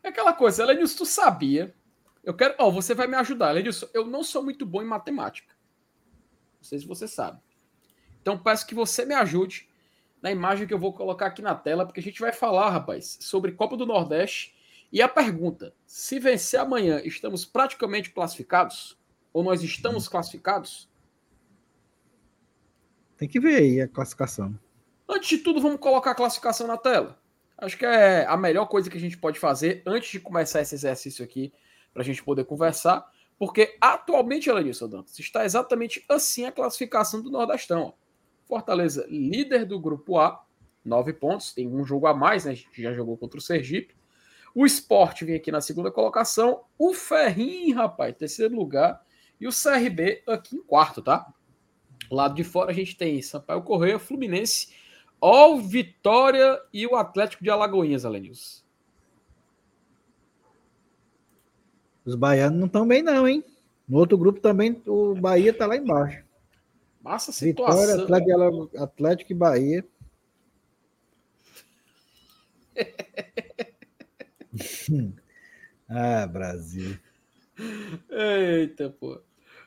[0.00, 1.74] É aquela coisa, Elenilson, tu sabia?
[2.22, 2.54] Eu quero.
[2.58, 3.88] Ó, oh, você vai me ajudar, Elenilson.
[3.92, 5.52] Eu não sou muito bom em matemática.
[6.58, 7.40] Não sei se você sabe.
[8.22, 9.68] Então peço que você me ajude
[10.22, 13.18] na imagem que eu vou colocar aqui na tela, porque a gente vai falar, rapaz,
[13.20, 14.54] sobre Copa do Nordeste.
[14.92, 18.96] E a pergunta: se vencer amanhã, estamos praticamente classificados?
[19.32, 20.88] Ou nós estamos classificados?
[23.16, 24.56] Tem que ver aí a classificação.
[25.08, 27.18] Antes de tudo, vamos colocar a classificação na tela.
[27.58, 30.74] Acho que é a melhor coisa que a gente pode fazer antes de começar esse
[30.74, 31.52] exercício aqui,
[31.92, 33.10] para a gente poder conversar.
[33.38, 37.94] Porque atualmente, Elenilson Dantas, está exatamente assim a classificação do Nordestão.
[38.44, 40.44] Fortaleza, líder do grupo A,
[40.84, 42.52] nove pontos, tem um jogo a mais, né?
[42.52, 43.94] A gente já jogou contra o Sergipe.
[44.54, 46.64] O Sport vem aqui na segunda colocação.
[46.78, 49.04] O Ferrinho, rapaz, terceiro lugar.
[49.38, 51.30] E o CRB aqui em quarto, tá?
[52.10, 54.68] Lado de fora a gente tem Sampaio Correia, Fluminense,
[55.20, 58.64] All Vitória e o Atlético de Alagoinhas, Alenils.
[62.04, 63.42] Os baianos não estão bem, não, hein?
[63.88, 66.24] No outro grupo também o Bahia tá lá embaixo.
[67.02, 67.80] Massa situação.
[67.80, 69.84] Vitória, Atlético, Atlético e Bahia.
[75.88, 76.98] ah, Brasil.
[78.10, 79.14] Eita, pô.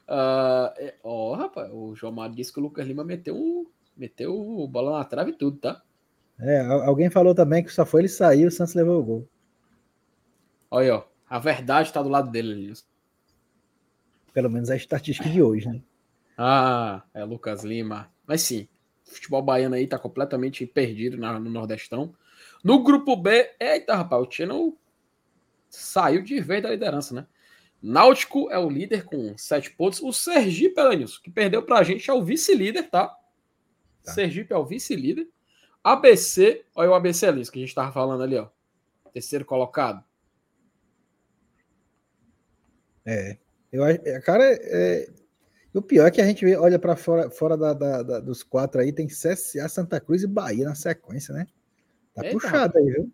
[0.08, 4.68] Uh, é, ó, rapaz, o João Mário disse que o Lucas Lima meteu, meteu o
[4.68, 5.82] bola na trave e tudo, tá?
[6.40, 9.30] É, alguém falou também que só foi ele sair e o Santos levou o gol.
[10.72, 12.88] Olha, ó, a verdade tá do lado dele, Linus.
[14.34, 15.82] Pelo menos a estatística de hoje, né?
[16.38, 18.10] Ah, é Lucas Lima.
[18.26, 18.70] Mas sim,
[19.06, 22.16] o futebol baiano aí tá completamente perdido na, no Nordestão.
[22.64, 24.78] No grupo B, eita, rapaz, o Chino
[25.70, 27.28] saiu de vez da liderança, né?
[27.82, 30.02] Náutico é o líder com sete pontos.
[30.02, 33.14] O Sergipe, Elenilson, que perdeu pra gente, é o vice-líder, tá?
[34.04, 34.14] Tá?
[34.14, 35.28] Sergipe é o vice-líder.
[35.84, 38.48] ABC, olha o ABC ali, que a gente tava falando ali, ó.
[39.14, 40.04] Terceiro colocado.
[43.06, 43.38] É.
[43.72, 45.10] Eu, é, cara, é,
[45.74, 48.82] o pior é que a gente olha para fora, fora da, da, da, dos quatro
[48.82, 51.48] aí, tem CSA, Santa Cruz e Bahia na sequência, né?
[52.14, 53.14] Tá Eita, puxado aí, viu?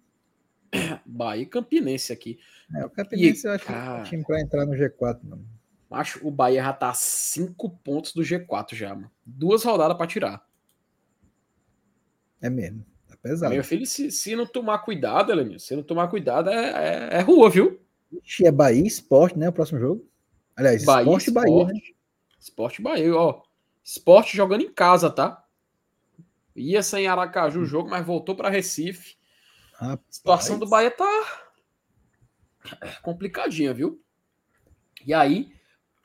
[1.06, 2.40] Bahia e Campinense aqui.
[2.74, 5.44] É, o Campinense e, eu acho cara, que é time para entrar no G4, não.
[5.92, 9.12] Acho o Bahia já tá a 5 pontos do G4 já, mano.
[9.26, 10.46] Duas rodadas para tirar.
[12.46, 12.86] É mesmo.
[13.08, 13.52] Tá pesado.
[13.52, 17.22] Meu filho, se, se não tomar cuidado, Elenil, se não tomar cuidado, é, é, é
[17.22, 17.82] rua, viu?
[18.24, 19.50] Ixi, é Bahia e Esporte, né?
[19.50, 20.08] O próximo jogo.
[20.56, 21.74] Aliás, Bahia, Esporte e Bahia, né?
[22.40, 23.42] Esporte Bahia, ó.
[23.84, 25.44] Esporte jogando em casa, tá?
[26.56, 29.16] Ia sem Aracaju o jogo, mas voltou para Recife.
[29.74, 30.00] Rapaz.
[30.08, 31.52] A situação do Bahia tá
[33.02, 34.00] complicadinha, viu?
[35.04, 35.52] E aí,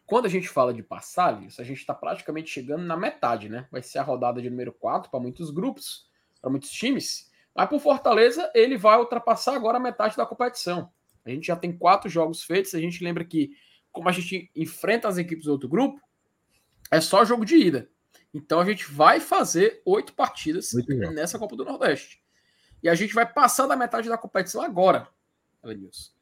[0.06, 3.68] quando a gente fala de passagem, a gente está praticamente chegando na metade, né?
[3.70, 6.09] Vai ser a rodada de número 4 para muitos grupos,
[6.40, 7.30] para muitos times.
[7.54, 10.90] Mas por Fortaleza, ele vai ultrapassar agora a metade da competição.
[11.24, 12.74] A gente já tem quatro jogos feitos.
[12.74, 13.50] A gente lembra que,
[13.92, 16.00] como a gente enfrenta as equipes do outro grupo,
[16.90, 17.90] é só jogo de ida.
[18.32, 20.72] Então a gente vai fazer oito partidas
[21.14, 22.22] nessa Copa do Nordeste.
[22.82, 25.08] E a gente vai passar da metade da competição agora,
[25.62, 26.12] Elenilson.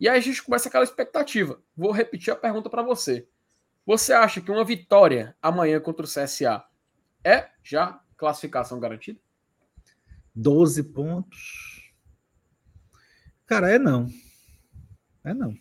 [0.00, 1.60] E aí a gente começa aquela expectativa.
[1.76, 3.28] Vou repetir a pergunta para você.
[3.84, 6.64] Você acha que uma vitória amanhã contra o CSA
[7.24, 9.20] é já classificação garantida?
[10.38, 11.92] 12 pontos.
[13.44, 14.06] Cara, é não.
[15.24, 15.52] É não.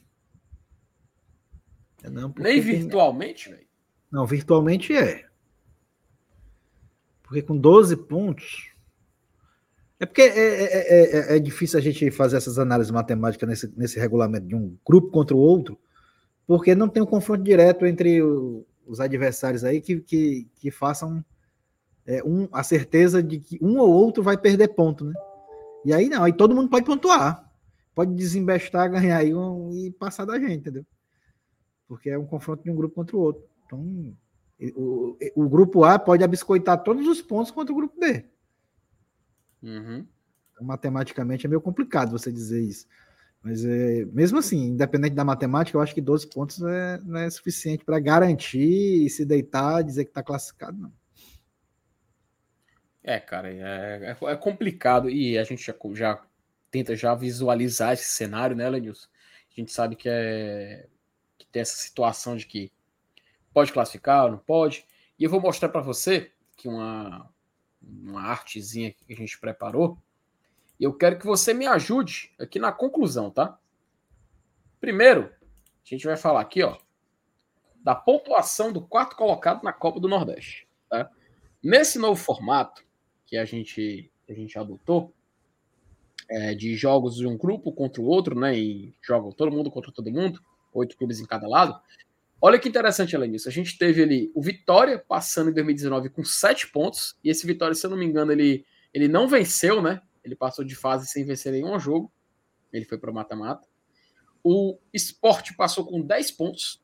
[2.03, 3.67] É não Nem virtualmente, velho?
[4.11, 5.25] Não, virtualmente é.
[7.23, 8.71] Porque com 12 pontos.
[9.99, 13.99] É porque é, é, é, é, difícil a gente fazer essas análises matemáticas nesse, nesse
[13.99, 15.79] regulamento de um grupo contra o outro,
[16.45, 21.25] porque não tem um confronto direto entre o, os adversários aí que, que, que façam
[22.07, 25.13] é, um, a certeza de que um ou outro vai perder ponto, né?
[25.83, 27.51] E aí não, aí todo mundo pode pontuar.
[27.93, 30.85] Pode desembestar, ganhar aí um, e passar da gente, entendeu?
[31.87, 33.43] Porque é um confronto de um grupo contra o outro.
[33.65, 34.15] Então,
[34.75, 38.25] o, o grupo A pode abiscoitar todos os pontos contra o grupo B.
[39.61, 40.05] Uhum.
[40.51, 42.87] Então, matematicamente é meio complicado você dizer isso.
[43.43, 47.29] Mas é, mesmo assim, independente da matemática, eu acho que 12 pontos é, não é
[47.29, 50.91] suficiente para garantir e se deitar, dizer que está classificado, não.
[53.07, 56.21] É, cara, é, é, é, complicado e a gente já, já,
[56.69, 59.07] tenta já visualizar esse cenário, né, Lenilson?
[59.49, 60.89] A gente sabe que, é,
[61.37, 62.69] que tem essa situação de que
[63.53, 64.85] pode classificar ou não pode.
[65.17, 67.31] E eu vou mostrar para você que uma,
[67.81, 69.97] uma artezinha que a gente preparou.
[70.77, 73.57] E eu quero que você me ajude aqui na conclusão, tá?
[74.81, 76.77] Primeiro, a gente vai falar aqui, ó,
[77.81, 80.67] da pontuação do quarto colocado na Copa do Nordeste.
[80.89, 81.09] Tá?
[81.63, 82.85] Nesse novo formato
[83.27, 85.13] que a gente, a gente adotou,
[86.29, 88.57] é, de jogos de um grupo contra o outro, né?
[88.57, 90.41] E jogam todo mundo contra todo mundo,
[90.73, 91.79] oito clubes em cada lado.
[92.41, 93.49] Olha que interessante, disso.
[93.49, 97.17] A gente teve ali o Vitória passando em 2019 com sete pontos.
[97.23, 100.01] E esse Vitória, se eu não me engano, ele, ele não venceu, né?
[100.23, 102.11] Ele passou de fase sem vencer nenhum jogo.
[102.71, 103.67] Ele foi para mata-mata.
[104.43, 106.81] O Sport passou com 10 pontos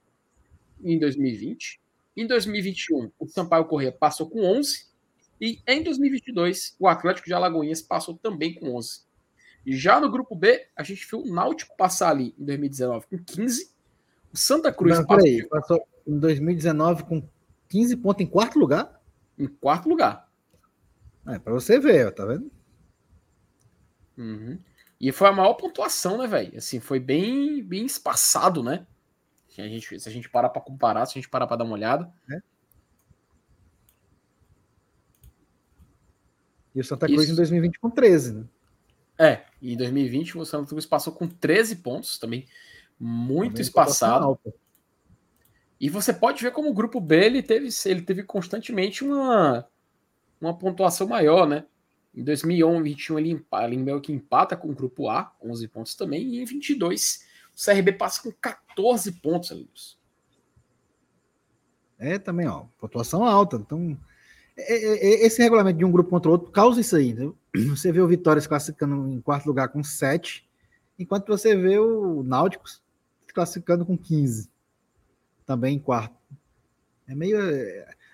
[0.83, 1.79] em 2020.
[2.15, 4.87] Em 2021, o Sampaio Corrêa passou com 11.
[5.43, 9.01] E em 2022, o Atlético de Alagoinhas passou também com 11.
[9.65, 13.17] E já no grupo B, a gente viu o Náutico passar ali em 2019 com
[13.17, 13.73] 15
[14.31, 15.27] o Santa Cruz Não, passou...
[15.27, 17.29] Aí, passou em 2019 com
[17.67, 19.01] 15 pontos em quarto lugar?
[19.37, 20.31] Em quarto lugar.
[21.27, 22.49] É, para você ver, tá vendo?
[24.17, 24.57] Uhum.
[24.97, 26.57] E foi a maior pontuação, né, velho?
[26.57, 28.87] Assim, foi bem, bem espaçado, né?
[29.49, 31.65] Se a gente, se a gente parar para comparar, se a gente parar para dar
[31.65, 32.09] uma olhada.
[32.31, 32.52] É.
[36.75, 37.33] E o Santa Cruz Isso.
[37.33, 38.45] em 2020 com 13, né?
[39.17, 42.47] É, e em 2020 o Santa Cruz passou com 13 pontos também
[42.99, 44.39] muito espaçado.
[45.79, 49.67] E você pode ver como o grupo B ele teve, ele teve constantemente uma,
[50.39, 51.65] uma pontuação maior, né?
[52.15, 56.35] Em 2021 ele, empata, ele meio que empata com o grupo A, 11 pontos também,
[56.35, 57.25] e em 22
[57.55, 59.99] o CRB passa com 14 pontos, amigos.
[61.99, 63.57] É, também, ó, pontuação alta.
[63.57, 63.97] Então,
[64.55, 67.09] esse regulamento de um grupo contra o outro causa isso aí.
[67.09, 67.35] Entendeu?
[67.75, 70.47] Você vê o Vitória se classificando em quarto lugar com 7,
[70.97, 72.65] enquanto você vê o Náutico
[73.33, 74.49] classificando com 15.
[75.45, 76.15] Também em quarto.
[77.07, 77.37] É meio.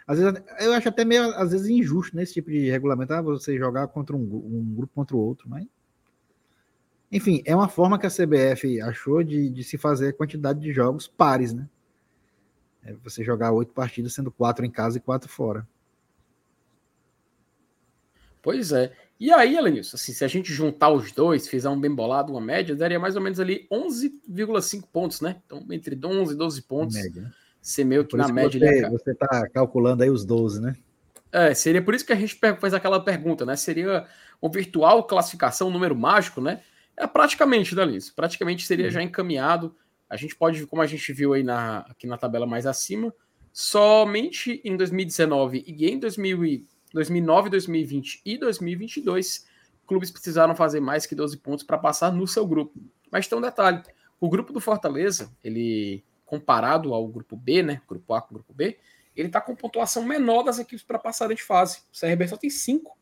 [0.07, 3.57] Às vezes, eu acho até meio, às vezes, injusto nesse tipo de regulamento, ah, você
[3.57, 5.67] jogar contra um, um, grupo contra o outro, mas.
[7.11, 10.71] Enfim, é uma forma que a CBF achou de, de se fazer a quantidade de
[10.71, 11.67] jogos pares, né?
[12.83, 15.67] É você jogar oito partidas, sendo quatro em casa e quatro fora.
[18.41, 18.91] Pois é.
[19.19, 22.39] E aí, Elenilson, assim, se a gente juntar os dois, fizer um bem bolado, uma
[22.39, 25.41] média, daria mais ou menos ali 11,5 pontos, né?
[25.45, 26.95] Então, entre 11 e 12 pontos.
[26.95, 27.23] Média.
[27.23, 27.31] Né?
[27.61, 28.57] Ser meio que por na média.
[28.57, 30.73] Você, você tá calculando aí os 12, né?
[31.31, 33.57] É, seria por isso que a gente faz aquela pergunta, né?
[33.57, 34.05] Seria
[34.41, 36.61] um virtual classificação, um número mágico, né?
[36.95, 37.83] É praticamente, né,
[38.15, 38.91] Praticamente seria uhum.
[38.91, 39.75] já encaminhado.
[40.09, 43.13] A gente pode, como a gente viu aí na, aqui na tabela mais acima,
[43.53, 49.45] somente em 2019 e em 2000 2009, 2020 e 2022,
[49.85, 52.79] clubes precisaram fazer mais que 12 pontos para passar no seu grupo.
[53.11, 53.81] Mas tem um detalhe:
[54.19, 57.81] o grupo do Fortaleza, ele comparado ao grupo B, né?
[57.87, 58.77] Grupo A com grupo B,
[59.15, 61.79] ele está com pontuação menor das equipes para passarem de fase.
[61.91, 62.97] O CRB só tem 5.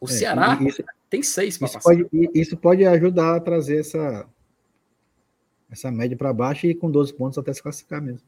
[0.00, 1.80] O é, Ceará isso, tem 6 para passar.
[1.80, 4.28] Pode, isso pode ajudar a trazer essa,
[5.70, 8.26] essa média para baixo e com 12 pontos até se classificar mesmo.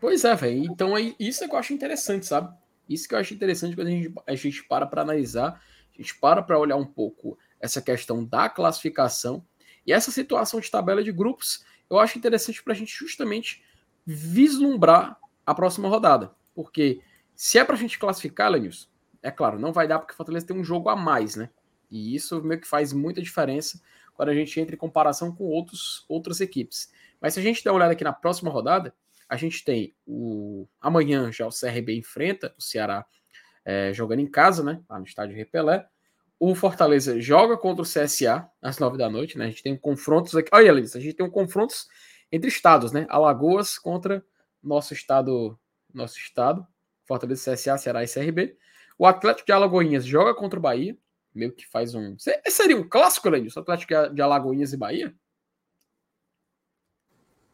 [0.00, 0.64] Pois é, velho.
[0.64, 2.56] Então é isso que eu acho interessante, sabe?
[2.88, 5.60] Isso que eu acho interessante quando a gente, a gente para para analisar,
[5.92, 9.44] a gente para para olhar um pouco essa questão da classificação
[9.86, 13.64] e essa situação de tabela de grupos, eu acho interessante para a gente justamente
[14.06, 16.30] vislumbrar a próxima rodada.
[16.54, 17.00] Porque
[17.34, 18.88] se é para a gente classificar, Lenilson,
[19.22, 21.50] é claro, não vai dar porque o Fortaleza tem um jogo a mais, né?
[21.90, 23.80] E isso meio que faz muita diferença
[24.14, 26.92] quando a gente entra em comparação com outros, outras equipes.
[27.20, 28.94] Mas se a gente der uma olhada aqui na próxima rodada,
[29.28, 33.04] a gente tem o amanhã já o CRB enfrenta o Ceará
[33.64, 34.80] é, jogando em casa, né?
[34.88, 35.86] Lá no estádio Repelé.
[36.40, 39.44] o Fortaleza joga contra o CSA às nove da noite, né?
[39.46, 40.48] A gente tem confrontos aqui.
[40.52, 41.86] Olha, Liz, a gente tem um confrontos
[42.32, 43.06] entre estados, né?
[43.10, 44.24] Alagoas contra
[44.62, 45.58] nosso estado,
[45.92, 46.66] nosso estado,
[47.04, 48.56] Fortaleza, CSA, Ceará e CRB.
[48.98, 50.96] O Atlético de Alagoinhas joga contra o Bahia,
[51.34, 52.16] meio que faz um.
[52.18, 53.60] Seria um clássico, Lenilson?
[53.60, 55.14] Atlético de Alagoinhas e Bahia?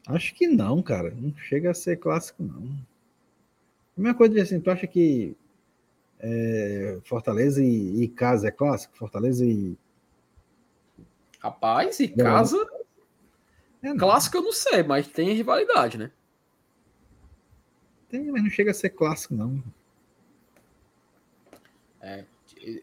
[0.07, 1.11] Acho que não, cara.
[1.11, 2.63] Não chega a ser clássico, não.
[3.97, 5.37] A mesma coisa assim, tu acha que
[6.19, 8.97] é, Fortaleza e, e, Casa é clássico?
[8.97, 9.77] Fortaleza e.
[11.39, 12.57] Rapaz, e Casa.
[13.83, 16.11] É, clássico eu não sei, mas tem rivalidade, né?
[18.09, 19.63] Tem, mas não chega a ser clássico, não.
[22.01, 22.25] É,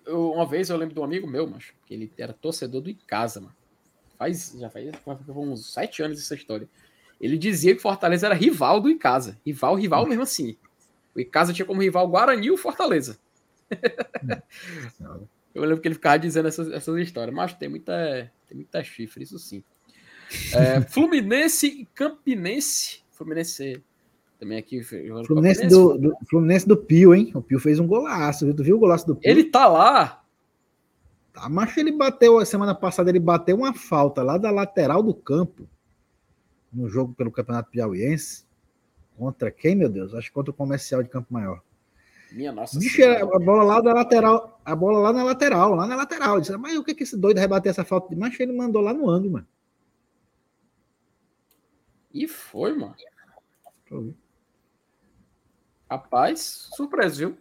[0.06, 2.90] eu, uma vez eu lembro de um amigo meu, mas que ele era torcedor do
[2.90, 3.56] Icasa, mano.
[4.18, 6.70] Faz, já faz, faz uns sete anos essa história.
[7.22, 9.38] Ele dizia que Fortaleza era rival do Icasa.
[9.46, 10.58] Rival, rival mesmo assim.
[11.16, 13.20] O Icasa tinha como rival Guarani e o Fortaleza.
[15.54, 17.36] eu lembro que ele ficava dizendo essas, essas histórias.
[17.36, 19.64] Mas tem muita, tem muita chifre, isso sim.
[20.52, 23.04] É, Fluminense e Campinense.
[23.12, 23.80] Fluminense
[24.40, 24.82] também aqui.
[25.28, 27.32] Fluminense do, do, Fluminense do Pio, hein?
[27.36, 28.56] O Pio fez um golaço, viu?
[28.56, 29.30] Tu viu o golaço do Pio?
[29.30, 30.24] Ele tá lá.
[31.32, 35.14] Tá, mas ele bateu, a semana passada, ele bateu uma falta lá da lateral do
[35.14, 35.70] campo,
[36.72, 38.46] no jogo pelo Campeonato Piauiense.
[39.18, 40.14] Contra quem, meu Deus?
[40.14, 41.62] Acho que contra o comercial de Campo Maior.
[42.32, 45.96] Minha nossa Bicho, a bola lá da lateral, a bola lá na lateral, lá na
[45.96, 46.40] lateral.
[46.40, 48.42] disse, mas o que que esse doido rebater essa falta de mancha?
[48.42, 49.48] Ele mandou lá no ângulo, mano.
[52.14, 52.96] E foi, mano.
[55.90, 57.38] Rapaz, surpreso, viu?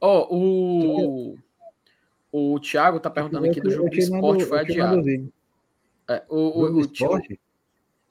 [0.00, 1.36] Ó, oh,
[2.32, 5.00] o, o Thiago tá perguntando aqui do jogo de esporte foi adiado.
[6.08, 7.40] É, o, o, o, esporte?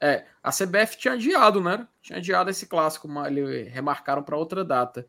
[0.00, 1.86] É, a CBF tinha adiado, né?
[2.00, 5.06] Tinha adiado esse clássico, mas eles remarcaram para outra data.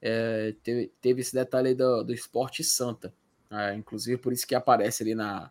[0.00, 3.12] É, teve, teve, esse detalhe aí do, do Esporte Santa.
[3.50, 5.50] É, inclusive, por isso que aparece ali na,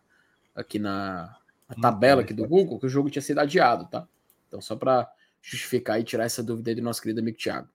[0.54, 1.36] aqui na,
[1.68, 4.08] na tabela aqui do Google que o jogo tinha sido adiado, tá?
[4.48, 5.10] Então, só para
[5.42, 7.68] justificar e tirar essa dúvida aí do nosso querido amigo Thiago.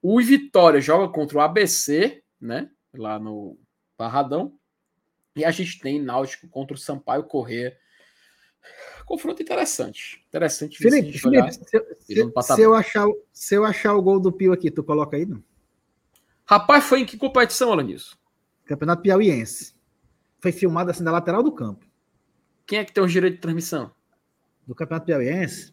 [0.00, 2.70] O Vitória joga contra o ABC, né?
[2.94, 3.58] Lá no
[3.96, 4.58] Barradão.
[5.34, 7.76] E a gente tem Náutico contra o Sampaio Corrêa.
[9.04, 10.24] Confronto interessante.
[10.28, 10.78] Interessante.
[10.78, 11.60] Felipe, Felipe se,
[12.00, 15.26] se, se, eu achar, se eu achar o gol do Pio aqui, tu coloca aí,
[15.26, 15.42] não?
[16.44, 18.16] Rapaz, foi em que competição, Alanis?
[18.64, 19.74] Campeonato Piauiense.
[20.40, 21.86] Foi filmado assim da lateral do campo.
[22.66, 23.92] Quem é que tem os direitos de transmissão?
[24.66, 25.72] Do Campeonato Piauiense?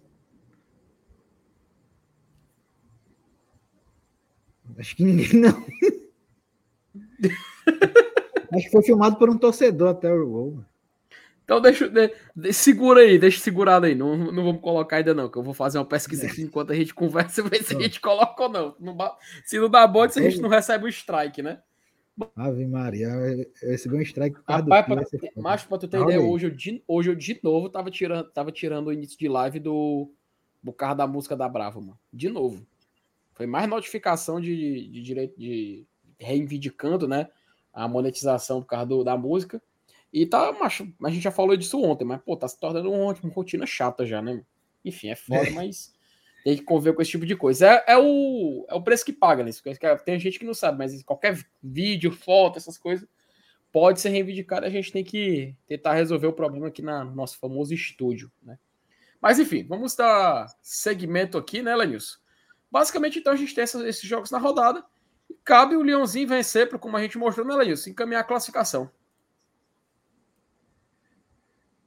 [4.77, 5.49] Acho que ninguém não.
[8.51, 10.65] Acho que foi filmado por um torcedor até o gol.
[11.49, 13.95] Então deixa, de, de, segura aí, deixa segurado aí.
[13.95, 16.75] Não, não vamos colocar ainda não, que eu vou fazer uma pesquisa aqui enquanto a
[16.75, 18.75] gente conversa ver se a gente coloca ou não.
[18.79, 18.95] não
[19.43, 21.59] se não dá bom, se a gente não recebe o um strike, né?
[22.35, 23.07] Ave Maria,
[23.63, 24.37] eu recebi um strike.
[24.47, 27.89] Rapaz, pra, mas pra tu ter ideia, hoje eu, de, hoje eu de novo tava
[27.89, 30.11] tirando, tava tirando o início de live do,
[30.61, 31.97] do carro da música da Brava, mano.
[32.13, 32.63] De novo.
[33.33, 35.83] Foi mais notificação de, de direito de
[36.19, 37.27] reivindicando, né?
[37.73, 39.59] A monetização do carro da música.
[40.11, 43.13] E tá, macho, a gente já falou disso ontem, mas, pô, tá se tornando uma,
[43.13, 44.43] uma rotina chata já, né?
[44.83, 45.51] Enfim, é foda, é.
[45.51, 45.93] mas
[46.43, 47.67] tem que conviver com esse tipo de coisa.
[47.67, 49.61] É, é, o, é o preço que paga nisso.
[49.65, 49.75] Né?
[50.03, 53.07] Tem gente que não sabe, mas qualquer vídeo, foto, essas coisas,
[53.71, 54.65] pode ser reivindicado.
[54.65, 58.57] A gente tem que tentar resolver o problema aqui na, no nosso famoso estúdio, né?
[59.21, 62.17] Mas enfim, vamos dar segmento aqui, né, Lenilson?
[62.71, 64.83] Basicamente, então, a gente tem esses jogos na rodada.
[65.29, 67.89] E cabe o Leãozinho vencer, como a gente mostrou, né, Leilson?
[67.89, 68.89] Encaminhar a classificação.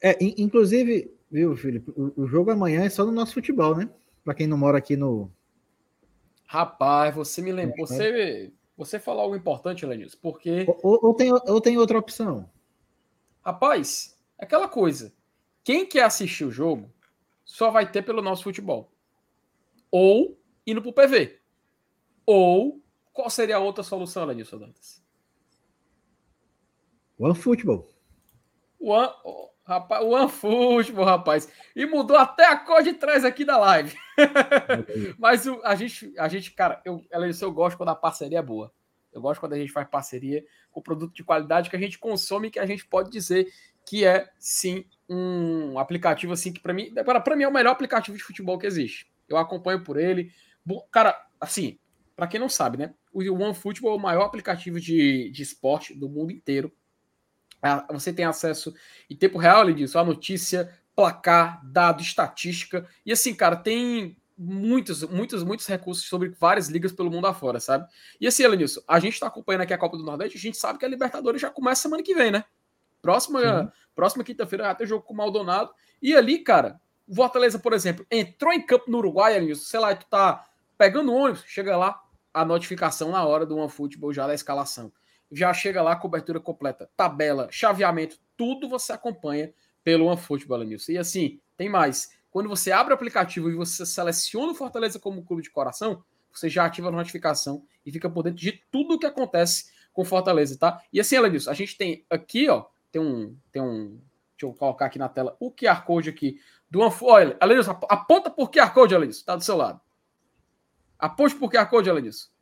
[0.02, 1.92] É, inclusive, viu, Felipe?
[1.96, 3.88] O, o, jogo amanhã é só no nosso futebol, né?
[4.24, 5.30] Para quem não mora aqui no.
[6.44, 7.86] Rapaz, você me lembrou.
[7.86, 10.66] Você, você falou algo importante, Lenilson, porque.
[10.82, 12.50] Ou, ou, tem, ou tem outra opção?
[13.44, 15.12] Rapaz, aquela coisa.
[15.62, 16.90] Quem quer assistir o jogo
[17.44, 18.90] só vai ter pelo nosso futebol.
[19.90, 21.38] Ou indo para o PV.
[22.26, 25.02] Ou qual seria a outra solução, Lenilson Dantas?
[27.18, 27.88] One Football.
[28.80, 29.12] One,
[29.64, 31.48] rapaz, One Football, rapaz.
[31.74, 33.96] E mudou até a cor de trás aqui da live.
[35.18, 38.72] Mas o, a, gente, a gente, cara, eu, eu gosto quando a parceria é boa.
[39.12, 42.50] Eu gosto quando a gente faz parceria com produto de qualidade que a gente consome
[42.50, 43.46] que a gente pode dizer
[43.86, 48.16] que é sim um aplicativo assim que para mim, para mim é o melhor aplicativo
[48.16, 49.06] de futebol que existe.
[49.28, 50.32] Eu acompanho por ele,
[50.90, 51.78] Cara, assim,
[52.14, 52.94] para quem não sabe, né?
[53.12, 56.72] O OneFootball é o maior aplicativo de, de esporte do mundo inteiro.
[57.62, 58.74] É, você tem acesso
[59.08, 62.86] em tempo real, ele diz, a notícia, placar, dado, estatística.
[63.06, 67.86] E assim, cara, tem muitos, muitos, muitos recursos sobre várias ligas pelo mundo afora, sabe?
[68.20, 70.78] E assim, Elenilson, a gente tá acompanhando aqui a Copa do Nordeste, a gente sabe
[70.78, 72.44] que a Libertadores já começa semana que vem, né?
[73.00, 75.70] Próxima, próxima quinta-feira vai ter jogo com o Maldonado.
[76.00, 79.94] E ali, cara, o Fortaleza, por exemplo, entrou em campo no Uruguai, Elenilson, sei lá,
[79.94, 80.46] tu tá
[80.78, 82.00] pegando ônibus, chega lá,
[82.32, 84.92] a notificação na hora do OneFootball já da escalação.
[85.32, 89.52] Já chega lá, cobertura completa, tabela, chaveamento, tudo você acompanha
[89.82, 90.92] pelo OneFootball, Elenilson.
[90.92, 95.22] E assim, tem mais quando você abre o aplicativo e você seleciona o Fortaleza como
[95.22, 96.02] clube de coração,
[96.32, 100.02] você já ativa a notificação e fica por dentro de tudo o que acontece com
[100.02, 100.82] Fortaleza, tá?
[100.90, 104.00] E assim, disso, a gente tem aqui, ó, tem um, tem um,
[104.30, 106.40] deixa eu colocar aqui na tela o QR Code aqui
[106.70, 109.78] do Olha, disso, aponta por QR Code, disso, tá do seu lado.
[110.98, 112.32] Aponte por QR Code, disso.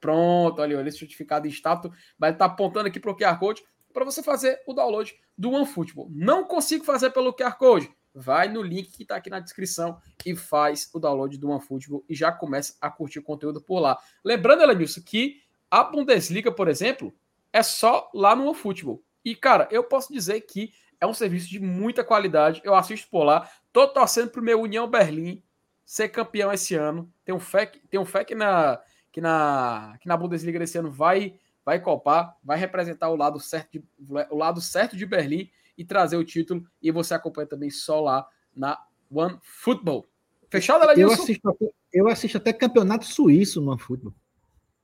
[0.00, 3.62] Pronto, olha, esse certificado de status vai estar tá apontando aqui para o QR Code
[3.92, 6.08] para você fazer o download do OneFootball.
[6.10, 10.34] Não consigo fazer pelo QR Code vai no link que está aqui na descrição e
[10.34, 13.98] faz o download do OneFootball e já começa a curtir o conteúdo por lá.
[14.24, 17.14] Lembrando, Elenilson, que a Bundesliga, por exemplo,
[17.52, 19.02] é só lá no OneFootball.
[19.24, 22.60] E, cara, eu posso dizer que é um serviço de muita qualidade.
[22.64, 23.48] Eu assisto por lá.
[23.72, 25.42] Tô torcendo pro meu União Berlim
[25.84, 27.12] ser campeão esse ano.
[27.24, 28.80] Tem um fé, tem um que, na,
[29.12, 33.70] que, na, que na Bundesliga desse ano vai vai copar, vai representar o lado certo
[33.72, 33.84] de,
[34.30, 36.66] o lado certo de Berlim e trazer o título.
[36.82, 40.08] E você acompanha também só lá na One Football.
[40.48, 41.14] Fechado, Elenilson?
[41.14, 44.14] Eu assisto, eu assisto até campeonato suíço no One Football.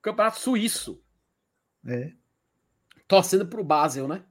[0.01, 1.03] Campeonato suíço?
[1.85, 2.13] É.
[3.09, 4.25] Torcendo pro Basel, né?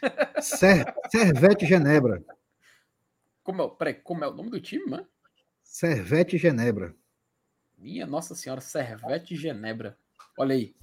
[0.40, 2.24] Ser, Servete Genebra.
[3.42, 5.06] Como é, peraí, como é o nome do time, mano?
[5.62, 6.94] Servete Genebra.
[7.84, 9.98] Minha Nossa Senhora, Servete Genebra.
[10.38, 10.74] Olha aí.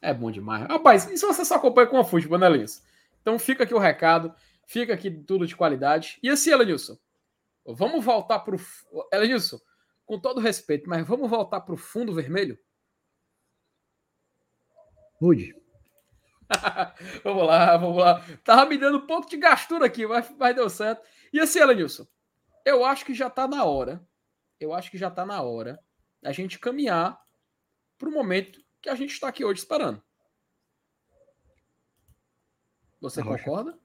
[0.00, 0.66] É bom demais.
[0.66, 2.80] Rapaz, isso você só acompanha com a futebol, né, Lenilson?
[3.20, 4.34] Então fica aqui o recado,
[4.66, 6.18] fica aqui tudo de qualidade.
[6.22, 6.96] E assim, Elenilson,
[7.66, 9.08] vamos voltar para o.
[9.12, 9.60] Elenilson,
[10.06, 12.58] com todo respeito, mas vamos voltar para o fundo vermelho?
[15.20, 15.54] Mude.
[17.22, 18.24] vamos lá, vamos lá.
[18.42, 21.06] Tava me dando um pouco de gastura aqui, mas, mas deu certo.
[21.30, 22.06] E assim, Elenilson,
[22.64, 24.02] eu acho que já está na hora.
[24.58, 25.78] Eu acho que já está na hora
[26.22, 27.20] a gente caminhar
[27.96, 30.02] para o momento que a gente está aqui hoje esperando.
[33.00, 33.44] Você Rocha.
[33.44, 33.78] concorda?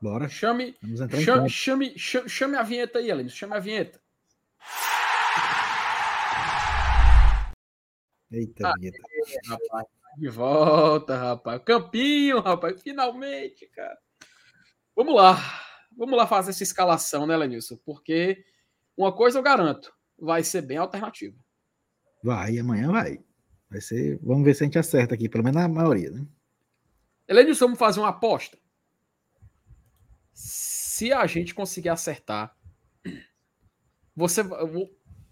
[0.00, 0.28] Bora.
[0.28, 0.76] Chame,
[1.22, 3.28] chame, chame, chame, chame, a vinheta aí, Aline.
[3.28, 4.00] Chame a vinheta.
[8.30, 8.98] Eita, vinheta.
[9.48, 9.86] Rapaz,
[10.16, 11.62] de volta, rapaz.
[11.64, 12.80] Campinho, rapaz.
[12.80, 13.98] Finalmente, cara.
[14.94, 15.36] Vamos lá.
[15.96, 17.76] Vamos lá fazer essa escalação, né, Lenilson?
[17.84, 18.44] Porque
[18.96, 21.36] uma coisa eu garanto, vai ser bem alternativa.
[22.22, 23.20] Vai, amanhã vai.
[23.70, 24.18] Vai ser.
[24.22, 26.26] Vamos ver se a gente acerta aqui, pelo menos na maioria, né?
[27.28, 28.58] Elenilson, vamos fazer uma aposta.
[30.32, 32.56] Se a gente conseguir acertar,
[34.16, 34.60] você vai.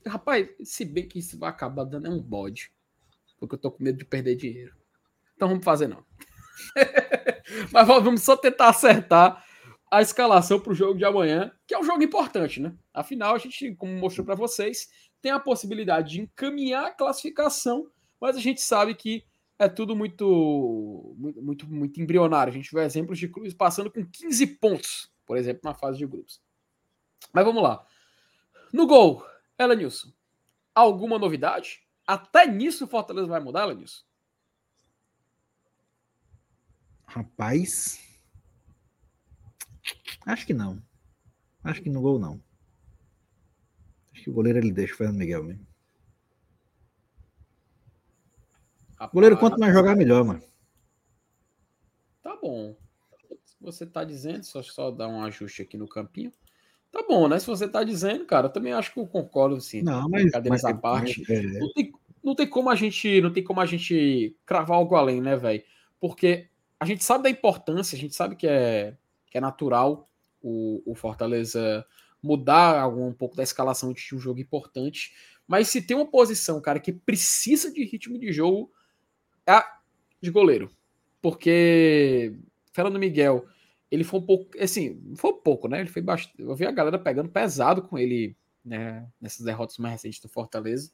[0.07, 2.71] Rapaz, se bem que isso vai acabar dando um bode.
[3.39, 4.77] Porque eu tô com medo de perder dinheiro.
[5.35, 6.05] Então vamos fazer não.
[7.73, 9.45] Mas vamos só tentar acertar
[9.97, 12.75] a escalação para o jogo de amanhã, que é um jogo importante, né?
[12.93, 14.89] Afinal, a gente, como mostrou para vocês,
[15.21, 17.91] tem a possibilidade de encaminhar a classificação
[18.21, 19.25] mas a gente sabe que
[19.59, 22.51] é tudo muito, muito, muito, embrionário.
[22.51, 26.07] A gente vê exemplos de clubes passando com 15 pontos, por exemplo, na fase de
[26.07, 26.41] grupos.
[27.33, 27.85] Mas vamos lá.
[28.73, 29.25] No gol,
[29.59, 30.13] Elenilson,
[30.75, 31.83] alguma novidade?
[32.07, 34.05] Até nisso o Fortaleza vai mudar, Elenilson?
[37.07, 38.06] Rapaz,
[40.27, 40.83] acho que não.
[41.63, 42.41] Acho que no gol não.
[44.13, 45.67] Acho que o goleiro ele deixa o Fernando Miguel mesmo.
[48.95, 50.43] Rapaz, goleiro, quanto mais jogar, melhor, mano.
[52.23, 52.75] Tá bom.
[53.45, 56.33] Se você tá dizendo, só, só dar um ajuste aqui no campinho.
[56.91, 57.39] Tá bom, né?
[57.39, 59.83] Se você tá dizendo, cara, eu também acho que eu concordo, assim.
[59.83, 60.31] Não, mas.
[60.31, 61.23] Cadê essa parte?
[61.31, 61.43] É.
[61.43, 61.93] Não, tem,
[62.25, 63.21] não tem como a gente.
[63.21, 65.63] Não tem como a gente cravar algo além, né, velho?
[66.01, 66.49] Porque
[66.81, 68.97] a gente sabe da importância, a gente sabe que é,
[69.27, 70.09] que é natural
[70.47, 71.85] o, o Fortaleza
[72.23, 75.13] mudar algum, um pouco da escalação de um jogo importante.
[75.47, 78.73] Mas se tem uma posição, cara, que precisa de ritmo de jogo,
[79.47, 79.63] é
[80.21, 80.71] de goleiro.
[81.21, 82.35] Porque
[82.73, 83.47] Fernando Miguel,
[83.91, 85.81] ele foi um pouco, assim, foi um pouco, né?
[85.81, 86.41] Ele foi bastante.
[86.41, 89.07] Eu vi a galera pegando pesado com ele, né?
[89.21, 90.91] Nessas derrotas mais recentes do Fortaleza.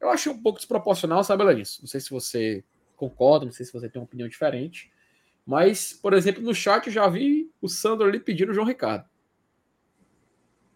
[0.00, 1.80] Eu achei um pouco desproporcional, sabe, Larissa?
[1.80, 2.64] Não sei se você
[2.96, 4.90] concorda, não sei se você tem uma opinião diferente.
[5.48, 9.08] Mas, por exemplo, no chat eu já vi o Sandro ali pedindo o João Ricardo.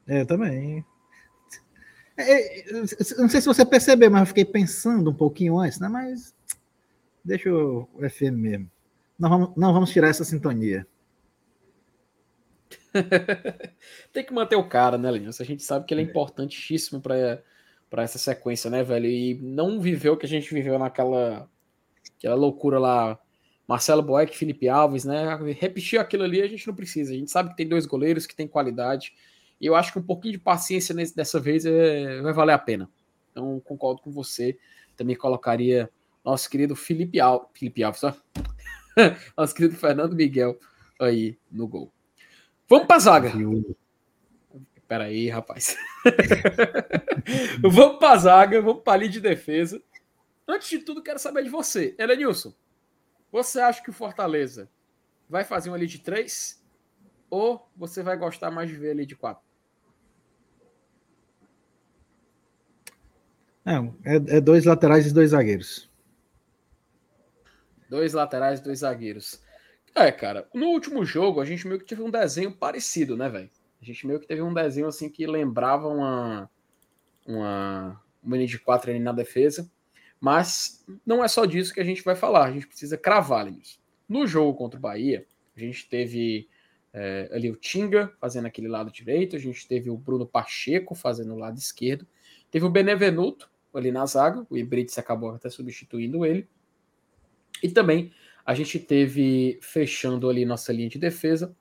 [0.09, 0.83] É, eu também.
[2.17, 2.73] É, é
[3.19, 5.89] não sei se você percebeu, mas eu fiquei pensando um pouquinho antes, né?
[5.89, 6.35] Mas
[7.25, 8.71] Deixa o FM mesmo.
[9.19, 10.87] Não vamos, não vamos tirar essa sintonia.
[14.13, 15.43] Tem que manter o cara, né, Lenilson?
[15.43, 16.09] A gente sabe que ele é, é.
[16.09, 19.07] importantíssimo para essa sequência, né, velho?
[19.07, 21.49] E não viveu o que a gente viveu naquela
[22.19, 23.19] aquela loucura lá.
[23.73, 25.35] Marcelo Boeck, Felipe Alves, né?
[25.59, 27.11] Repetir aquilo ali a gente não precisa.
[27.11, 29.15] A gente sabe que tem dois goleiros que tem qualidade.
[29.59, 32.59] E eu acho que um pouquinho de paciência nesse, dessa vez é, vai valer a
[32.59, 32.91] pena.
[33.31, 34.59] Então, concordo com você.
[34.95, 35.91] Também colocaria
[36.23, 37.49] nosso querido Felipe Alves.
[37.55, 38.15] Felipe Alves, ó.
[39.35, 40.59] nosso querido Fernando Miguel
[41.01, 41.91] aí no gol.
[42.69, 43.33] Vamos para a zaga.
[44.77, 45.79] Espera aí, rapaz.
[47.63, 49.83] vamos para a zaga, vamos para a linha de defesa.
[50.47, 51.95] Antes de tudo, quero saber de você.
[51.99, 52.53] Elenilson,
[53.33, 54.71] você acha que o Fortaleza
[55.29, 56.63] vai fazer uma de três?
[57.31, 59.43] Ou você vai gostar mais de ver ali de quatro?
[63.65, 65.91] Não, é, é dois laterais e dois zagueiros.
[67.89, 69.43] Dois laterais e dois zagueiros.
[69.95, 73.51] É, cara, no último jogo a gente meio que teve um desenho parecido, né, velho?
[73.81, 76.51] A gente meio que teve um desenho assim que lembrava uma
[77.27, 79.71] uma uma de quatro ali na defesa,
[80.23, 83.81] mas não é só disso que a gente vai falar, a gente precisa cravar nisso.
[84.09, 85.27] No jogo contra o Bahia,
[85.57, 86.49] a gente teve
[86.93, 91.35] é, ali o Tinga fazendo aquele lado direito, a gente teve o Bruno Pacheco fazendo
[91.35, 92.07] o lado esquerdo,
[92.53, 96.49] teve o Benevenuto ali na zaga, o Ibritz acabou até substituindo ele,
[97.61, 98.13] e também
[98.47, 101.53] a gente teve fechando ali nossa linha de defesa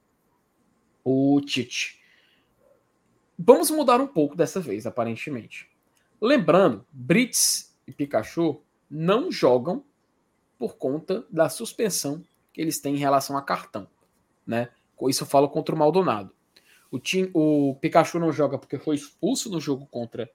[1.04, 2.00] o Tite.
[3.40, 5.68] Vamos mudar um pouco dessa vez, aparentemente.
[6.22, 9.84] Lembrando, Brits e Pikachu não jogam
[10.58, 13.88] por conta da suspensão que eles têm em relação a cartão,
[14.46, 14.70] né?
[15.08, 16.32] Isso eu falo contra o Maldonado.
[16.92, 17.00] O,
[17.34, 20.30] o Pikachu não joga porque foi expulso no jogo contra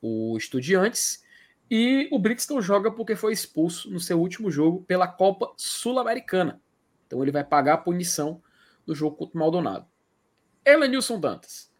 [0.00, 1.22] o Estudiantes
[1.70, 6.60] e o Brixton joga porque foi expulso no seu último jogo pela Copa Sul-Americana.
[7.06, 8.42] Então ele vai pagar a punição
[8.84, 9.86] do jogo contra o Maldonado.
[10.64, 11.70] Elenilson Dantas.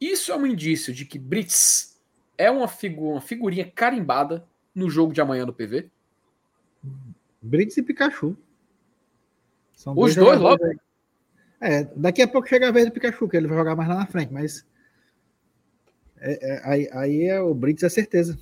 [0.00, 1.97] Isso é um indício de que Brits
[2.38, 5.90] é uma, figu uma figurinha carimbada no jogo de amanhã do PV?
[7.42, 8.36] Brits e Pikachu.
[9.74, 10.64] São Os dois, dois logo?
[11.60, 13.96] É, daqui a pouco chega a vez do Pikachu, que ele vai jogar mais lá
[13.96, 14.64] na frente, mas
[16.20, 18.38] é, é, aí, aí é o Brits é certeza.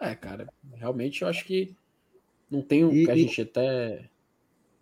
[0.00, 1.76] É, cara, realmente eu acho que
[2.50, 4.08] não tem o que a gente até.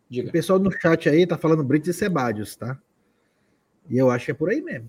[0.08, 0.28] Diga.
[0.28, 2.80] O pessoal no chat aí tá falando Brits e Sebadios, tá?
[3.90, 4.88] E eu acho que é por aí mesmo.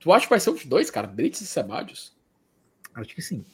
[0.00, 1.06] Tu acha que vai ser os dois, cara?
[1.06, 2.16] Brits e Sebadios?
[2.94, 3.44] Acho que sim.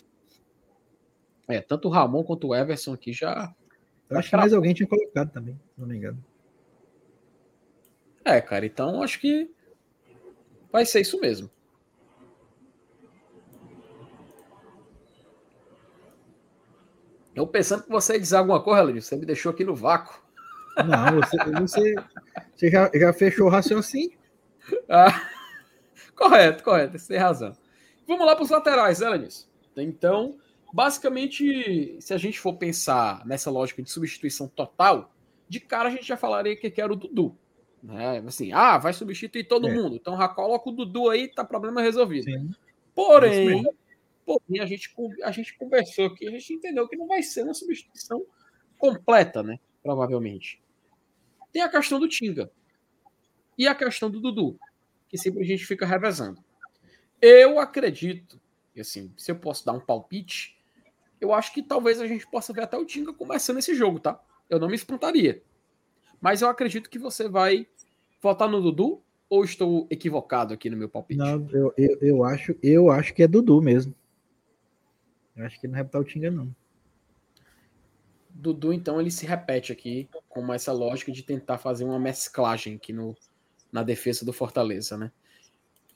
[1.48, 3.54] É, tanto o Ramon quanto o Everson aqui já.
[4.08, 6.22] Eu acho que mais alguém tinha colocado também, se não me engano.
[8.24, 9.50] É, cara, então acho que
[10.70, 11.50] vai ser isso mesmo.
[17.34, 20.22] Eu pensando que você ia dizer alguma coisa, Luiz, você me deixou aqui no vácuo.
[20.76, 21.94] Não, você, você,
[22.54, 24.18] você já, já fechou o raciocínio.
[24.88, 25.28] Ah,
[26.16, 27.56] correto, correto, você tem razão.
[28.06, 29.48] Vamos lá para os laterais, Elanis.
[29.76, 30.38] Então,
[30.72, 35.12] basicamente, se a gente for pensar nessa lógica de substituição total,
[35.48, 37.36] de cara a gente já falaria que era o Dudu.
[37.82, 38.22] Né?
[38.26, 39.74] Assim, ah, vai substituir todo é.
[39.74, 39.96] mundo.
[39.96, 42.24] Então já coloca o Dudu aí, tá problema resolvido.
[42.24, 42.50] Sim.
[42.94, 43.64] Porém,
[44.24, 44.94] Porém, a gente,
[45.24, 48.24] a gente conversou aqui, a gente entendeu que não vai ser uma substituição
[48.78, 49.58] completa, né?
[49.82, 50.62] Provavelmente.
[51.52, 52.50] Tem a questão do Tinga
[53.58, 54.58] e a questão do Dudu,
[55.12, 56.42] que sempre a gente fica revezando.
[57.20, 58.40] Eu acredito,
[58.74, 60.58] e assim, se eu posso dar um palpite,
[61.20, 64.18] eu acho que talvez a gente possa ver até o Tinga começando esse jogo, tá?
[64.48, 65.42] Eu não me espantaria.
[66.18, 67.68] Mas eu acredito que você vai
[68.22, 71.18] votar no Dudu ou estou equivocado aqui no meu palpite?
[71.18, 73.94] Não, eu, eu, eu, acho, eu acho que é Dudu mesmo.
[75.36, 76.54] Eu acho que não botar o Tinga, não.
[78.30, 82.94] Dudu, então, ele se repete aqui com essa lógica de tentar fazer uma mesclagem aqui
[82.94, 83.14] no,
[83.72, 85.10] na defesa do Fortaleza, né?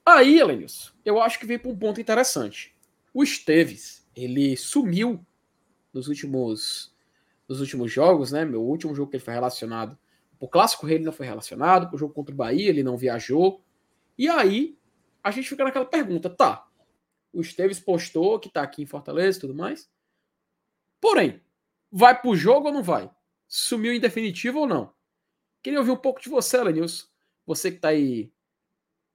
[0.04, 2.74] Aí, Elenius, eu acho que vem para um ponto interessante.
[3.12, 5.24] O Esteves, ele sumiu
[5.92, 6.94] nos últimos,
[7.46, 8.44] nos últimos jogos, né?
[8.44, 9.98] Meu último jogo que ele foi relacionado.
[10.38, 13.62] O clássico ele não foi relacionado, o jogo contra o Bahia ele não viajou.
[14.16, 14.78] E aí,
[15.22, 16.66] a gente fica naquela pergunta, tá?
[17.32, 19.90] O Esteves postou que está aqui em Fortaleza e tudo mais.
[21.00, 21.42] Porém,
[21.90, 23.10] vai para o jogo ou não vai?
[23.48, 24.94] Sumiu em definitivo ou não?
[25.62, 27.06] Queria ouvir um pouco de você, Lenilson.
[27.46, 28.30] Você que está aí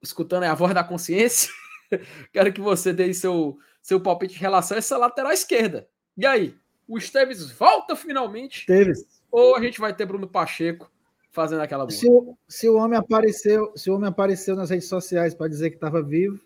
[0.02, 1.52] escutando a voz da consciência.
[2.32, 5.88] Quero que você dê seu, seu palpite em relação a essa lateral esquerda.
[6.18, 6.56] E aí?
[6.88, 8.60] O Esteves volta finalmente?
[8.60, 9.06] Esteves.
[9.32, 10.91] Ou a gente vai ter Bruno Pacheco
[11.30, 11.91] fazendo aquela boa?
[11.91, 15.70] Se o, se o homem apareceu, se o homem apareceu nas redes sociais para dizer
[15.70, 16.40] que estava vivo,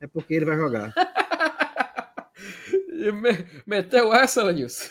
[0.00, 0.92] é porque ele vai jogar.
[2.96, 4.90] Me, meteu essa, Lanilson?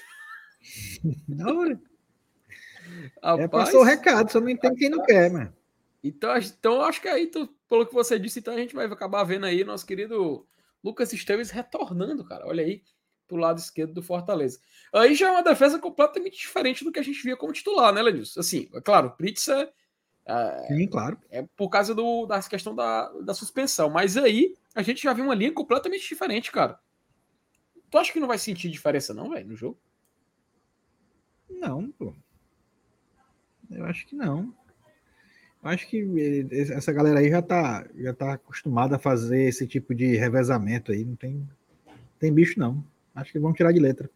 [1.28, 1.64] Não,
[3.22, 5.54] Rapaz, é, passou o recado, só não entende quem não quer, mano.
[6.08, 9.24] Então, então acho que aí, tu, pelo que você disse, então a gente vai acabar
[9.24, 10.48] vendo aí nosso querido
[10.84, 12.46] Lucas Esteves retornando, cara.
[12.46, 12.84] Olha aí,
[13.28, 14.60] pro lado esquerdo do Fortaleza.
[14.94, 18.04] Aí já é uma defesa completamente diferente do que a gente via como titular, né,
[18.04, 18.40] Lenilson?
[18.40, 21.20] Assim, é claro, Pritz é, Sim, claro.
[21.30, 23.90] É por causa do, da questão da, da suspensão.
[23.90, 26.80] Mas aí a gente já viu uma linha completamente diferente, cara.
[27.90, 29.80] Tu acha que não vai sentir diferença, não, velho, no jogo?
[31.50, 32.14] Não, pô.
[33.70, 34.54] Eu acho que não.
[35.66, 40.16] Acho que essa galera aí já tá, já tá acostumada a fazer esse tipo de
[40.16, 41.04] revezamento aí.
[41.04, 41.50] Não tem,
[42.20, 42.86] tem bicho, não.
[43.16, 44.08] Acho que vão tirar de letra.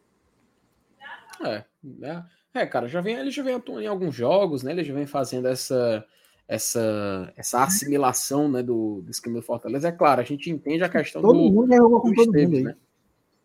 [1.43, 2.23] É, né?
[2.53, 4.71] É, cara, já vem, ele já vem atuando em alguns jogos, né?
[4.71, 6.05] Ele já vem fazendo essa
[6.47, 9.87] essa, essa assimilação né, do, do esquema do Fortaleza.
[9.87, 12.69] É claro, a gente entende a questão todo do, mundo jogou com todo Esteves, mundo
[12.69, 12.77] né?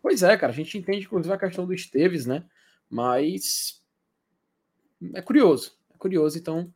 [0.01, 2.43] Pois é, cara, a gente entende inclusive a questão do Esteves, né?
[2.89, 3.83] Mas
[5.13, 6.73] é curioso, é curioso, então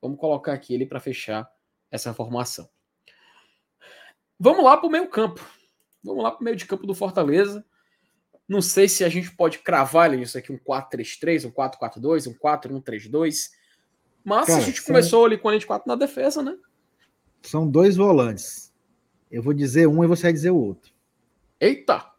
[0.00, 1.50] vamos colocar aqui ele para fechar
[1.90, 2.68] essa formação.
[4.38, 5.44] Vamos lá para o meio campo.
[6.02, 7.64] Vamos lá para o meio de campo do Fortaleza.
[8.48, 13.50] Não sei se a gente pode cravar isso aqui um 4-3-3, um 4-4-2, um 4-1-3-2.
[14.24, 14.86] Mas Cara, a gente são...
[14.86, 16.56] começou ali com a linha de 4 na defesa, né?
[17.42, 18.72] São dois volantes.
[19.30, 20.92] Eu vou dizer um e você vai dizer o outro.
[21.60, 22.10] Eita!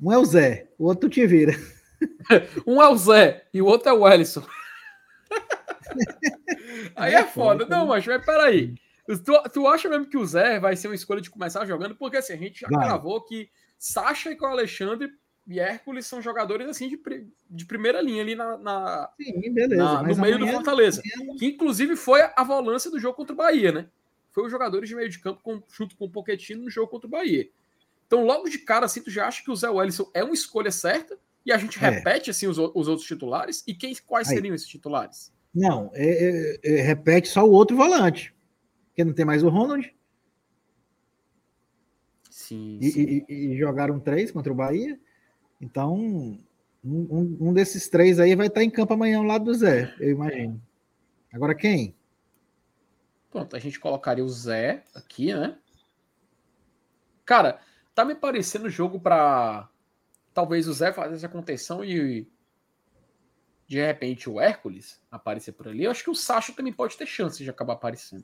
[0.00, 1.52] Um é o Zé, o outro te vira.
[2.66, 4.44] um é o Zé e o outro é o Ellison.
[6.96, 7.66] Aí é, é foda.
[7.66, 8.74] Não, mas, peraí.
[9.06, 11.94] Tu, tu acha mesmo que o Zé vai ser uma escolha de começar jogando?
[11.96, 12.86] Porque assim, a gente já vai.
[12.86, 15.12] gravou que Sacha e com o Alexandre
[15.46, 17.00] e Hércules são jogadores assim de,
[17.50, 21.02] de primeira linha ali na, na, Sim, beleza, na no meio do Fortaleza.
[21.16, 21.36] Amanhã...
[21.36, 23.88] Que inclusive foi a volância do jogo contra o Bahia, né?
[24.30, 27.08] Foi os jogadores de meio de campo com, junto com o Pochettino no jogo contra
[27.08, 27.50] o Bahia.
[28.06, 30.70] Então, logo de cara, assim, tu já acha que o Zé Wellison é uma escolha
[30.70, 31.88] certa e a gente é.
[31.88, 33.64] repete assim os, os outros titulares?
[33.66, 34.36] E quem, quais Aí.
[34.36, 35.32] seriam esses titulares?
[35.54, 38.34] Não, é, é, é, repete só o outro volante.
[38.88, 39.94] Porque não tem mais o Ronald.
[42.30, 43.24] Sim, e, sim.
[43.28, 44.98] E, e, jogaram três contra o Bahia.
[45.60, 46.38] Então, um,
[46.84, 50.10] um, um, desses três aí vai estar em campo amanhã ao lado do Zé, eu
[50.10, 50.60] imagino.
[51.32, 51.94] Agora quem?
[53.30, 55.56] Pronto, a gente colocaria o Zé aqui, né?
[57.24, 57.60] Cara,
[57.94, 59.68] tá me parecendo jogo para
[60.34, 62.26] talvez o Zé fazer essa contenção e
[63.72, 65.84] de repente o Hércules aparecer por ali.
[65.84, 68.22] Eu acho que o Sacho também pode ter chance de acabar aparecendo.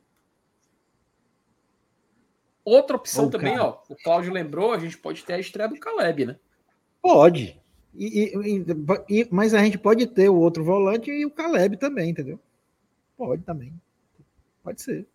[2.62, 3.68] Outra opção também, cara.
[3.68, 3.82] ó.
[3.88, 6.38] O Cláudio lembrou, a gente pode ter a estreia do Caleb, né?
[7.00, 7.58] Pode.
[7.94, 8.66] E, e,
[9.08, 12.38] e, mas a gente pode ter o outro volante e o Caleb também, entendeu?
[13.16, 13.72] Pode também.
[14.62, 15.08] Pode ser.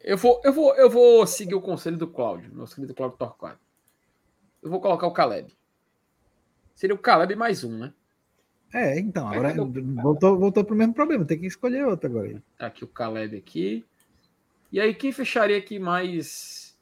[0.00, 3.60] Eu vou, eu vou, eu vou seguir o conselho do Cláudio, nosso querido Cláudio Torquato.
[4.60, 5.56] Eu vou colocar o Caleb.
[6.82, 7.92] Seria o Caleb mais um, né?
[8.74, 9.54] É, então, agora
[10.02, 12.42] voltou, voltou para o mesmo problema, tem que escolher outro agora.
[12.58, 13.84] Tá aqui o Caleb aqui.
[14.72, 16.76] E aí, quem fecharia aqui mais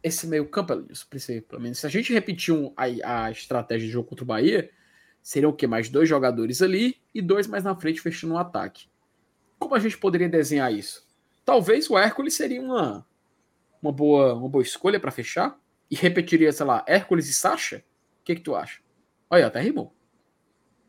[0.00, 0.80] esse meio campo,
[1.10, 4.70] principalmente, se a gente repetir um, a, a, estratégia de jogo contra o Bahia,
[5.20, 5.66] seriam o quê?
[5.66, 8.86] Mais dois jogadores ali e dois mais na frente fechando o um ataque.
[9.58, 11.04] Como a gente poderia desenhar isso?
[11.44, 13.04] Talvez o Hércules seria uma,
[13.82, 15.58] uma, boa, uma boa escolha para fechar
[15.90, 17.82] e repetiria, sei lá, Hércules e Sacha?
[18.22, 18.80] O que, que tu acha?
[19.28, 19.92] Olha, até rimou.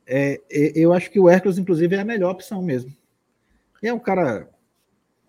[0.05, 2.95] É, eu acho que o Hércules, inclusive, é a melhor opção mesmo.
[3.81, 4.49] É um cara,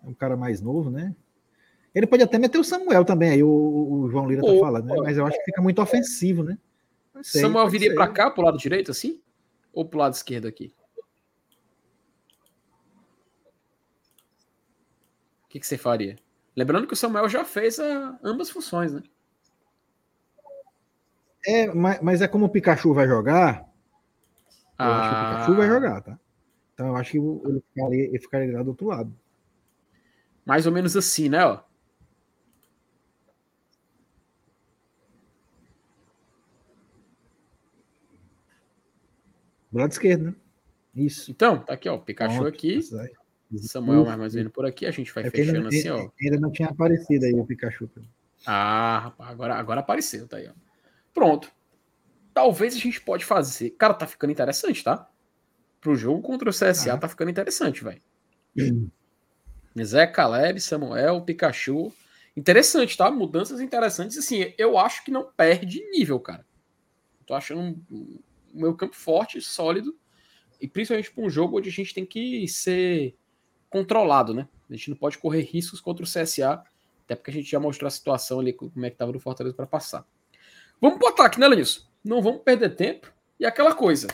[0.03, 1.15] é um cara mais novo, né?
[1.93, 4.95] Ele pode até meter o Samuel também, aí o, o João Lira tá falando, né?
[4.97, 6.57] Mas eu acho que fica muito ofensivo, né?
[7.23, 9.19] Sei, Samuel viria para cá, pro lado direito, assim?
[9.73, 10.73] Ou pro lado esquerdo aqui?
[15.45, 16.17] O que, que você faria?
[16.55, 19.01] Lembrando que o Samuel já fez a, ambas funções, né?
[21.45, 23.65] É, mas, mas é como o Pikachu vai jogar.
[24.79, 24.99] Eu ah.
[24.99, 26.19] acho que o Pikachu vai jogar, tá?
[26.73, 29.15] Então eu acho que ele ficaria, ele ficaria do outro lado.
[30.45, 31.45] Mais ou menos assim, né?
[31.45, 31.59] Ó.
[39.71, 40.35] Do lado esquerdo, né?
[40.95, 41.31] Isso.
[41.31, 41.97] Então, tá aqui, ó.
[41.97, 42.79] Pikachu Pronto, aqui.
[43.61, 44.85] Samuel mais ou menos por aqui.
[44.85, 46.09] A gente vai é fechando ainda, assim, ó.
[46.21, 47.89] Ainda não tinha aparecido aí o Pikachu.
[48.45, 50.64] Ah, rapaz, agora, agora apareceu, tá aí, ó.
[51.15, 51.49] Pronto.
[52.33, 53.71] Talvez a gente pode fazer.
[53.71, 55.09] Cara, tá ficando interessante, tá?
[55.79, 56.97] Pro jogo contra o CSA ah.
[56.97, 58.01] tá ficando interessante, velho.
[58.59, 58.89] Hum.
[59.81, 61.93] Zé Caleb, Samuel, Pikachu.
[62.35, 63.09] Interessante, tá?
[63.09, 64.17] Mudanças interessantes.
[64.17, 66.45] Assim, eu acho que não perde nível, cara.
[67.25, 68.19] Tô achando o
[68.53, 69.97] meu campo forte, sólido,
[70.59, 73.17] e principalmente para um jogo onde a gente tem que ser
[73.69, 74.47] controlado, né?
[74.69, 76.61] A gente não pode correr riscos contra o CSA,
[77.05, 79.55] até porque a gente já mostrou a situação ali, como é que estava no Fortaleza
[79.55, 80.05] para passar.
[80.85, 81.81] Vamos pro ataque, né, Lenilson?
[82.03, 83.11] Não vamos perder tempo.
[83.39, 84.07] E aquela coisa.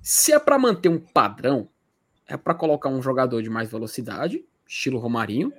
[0.00, 1.68] Se é para manter um padrão,
[2.24, 5.52] é para colocar um jogador de mais velocidade, estilo Romarinho,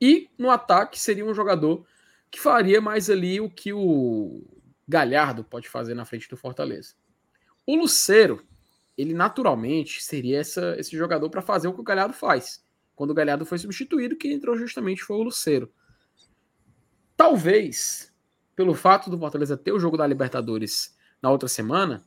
[0.00, 1.84] e no ataque seria um jogador
[2.30, 4.44] que faria mais ali o que o
[4.86, 6.94] Galhardo pode fazer na frente do Fortaleza.
[7.66, 8.46] O Luceiro,
[8.96, 12.64] ele naturalmente seria essa, esse jogador para fazer o que o Galhardo faz.
[12.94, 15.68] Quando o Galhardo foi substituído, quem entrou justamente foi o Luceiro.
[17.16, 18.11] Talvez,
[18.54, 22.04] pelo fato do Fortaleza ter o jogo da Libertadores na outra semana,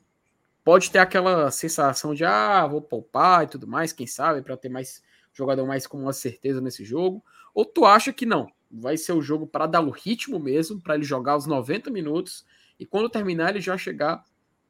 [0.64, 4.70] pode ter aquela sensação de ah, vou poupar e tudo mais, quem sabe, para ter
[4.70, 5.02] mais
[5.34, 7.24] jogador mais com uma certeza nesse jogo.
[7.54, 8.48] Ou tu acha que não?
[8.72, 12.46] Vai ser o jogo para dar o ritmo mesmo, para ele jogar os 90 minutos
[12.80, 14.24] e quando terminar ele já chegar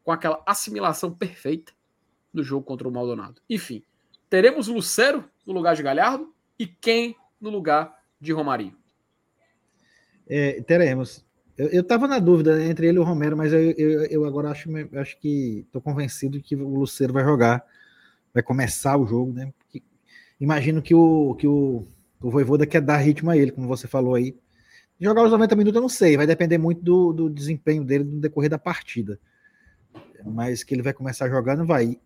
[0.03, 1.73] com aquela assimilação perfeita
[2.33, 3.41] do jogo contra o Maldonado.
[3.49, 3.83] Enfim,
[4.29, 8.77] teremos Lucero no lugar de Galhardo e quem no lugar de Romarinho?
[10.27, 11.24] É, teremos.
[11.57, 14.49] Eu, eu tava na dúvida entre ele e o Romero, mas eu, eu, eu agora
[14.49, 17.65] acho, acho que estou convencido que o Lucero vai jogar,
[18.33, 19.53] vai começar o jogo, né?
[19.57, 19.81] Porque
[20.39, 21.87] imagino que o, que o,
[22.21, 24.35] o Voivoda quer dar ritmo a ele, como você falou aí.
[24.99, 28.19] Jogar os 90 minutos eu não sei, vai depender muito do, do desempenho dele no
[28.19, 29.19] decorrer da partida.
[30.25, 31.97] Mas que ele vai começar jogando, vai.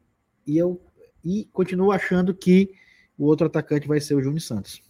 [0.45, 0.79] E eu
[1.23, 2.71] e continuo achando que
[3.17, 4.81] o outro atacante vai ser o Júnior Santos.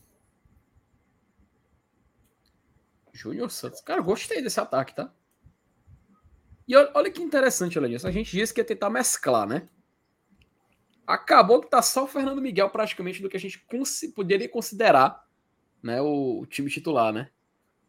[3.20, 3.82] Júnior Santos.
[3.82, 5.14] Cara, gostei desse ataque, tá?
[6.68, 8.08] E olha, olha que interessante, isso.
[8.08, 9.68] A gente disse que ia tentar mesclar, né?
[11.06, 15.28] Acabou que tá só o Fernando Miguel praticamente do que a gente cons poderia considerar
[15.82, 17.30] né, o, o, time titular, né?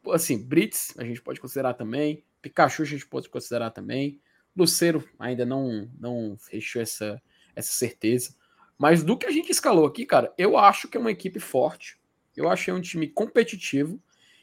[0.08, 4.18] Assim, Brits a gente pode considerar também, Pikachu a gente pode considerar também,
[4.56, 7.22] Luceiro ainda não, não fechou essa,
[7.54, 8.34] essa certeza.
[8.78, 12.00] Mas do que a gente escalou aqui, cara, eu acho que é uma equipe forte.
[12.34, 14.02] Eu achei um time competitivo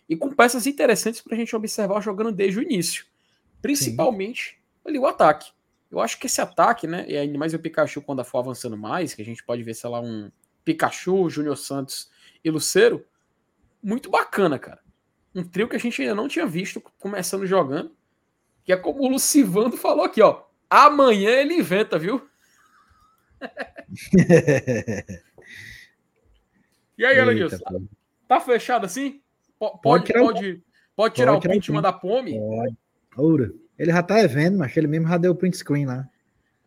[0.10, 3.06] e com peças interessantes para a gente observar jogando desde o início.
[3.62, 4.56] Principalmente Sim.
[4.86, 5.52] ali o ataque.
[5.90, 7.06] Eu acho que esse ataque, né?
[7.08, 9.90] E ainda mais o Pikachu quando for avançando mais, que a gente pode ver, sei
[9.90, 10.32] lá, um
[10.64, 12.12] Pikachu, Júnior Santos
[12.44, 13.06] e Luceiro,
[13.82, 14.82] muito bacana, cara.
[15.34, 17.96] Um trio que a gente ainda não tinha visto começando jogando.
[18.64, 20.44] Que é como o Lucivando falou aqui, ó.
[20.70, 22.28] Amanhã ele inventa, viu?
[26.98, 27.88] e aí, Elenilson?
[28.28, 29.22] Tá fechado assim?
[29.60, 30.64] Pode, pode, tirar, pode,
[30.96, 32.40] pode tirar o print e mandar pome?
[32.40, 32.78] Pode.
[33.18, 33.54] Oura.
[33.78, 36.08] Ele já tá vendo, mas ele mesmo já deu o print screen lá.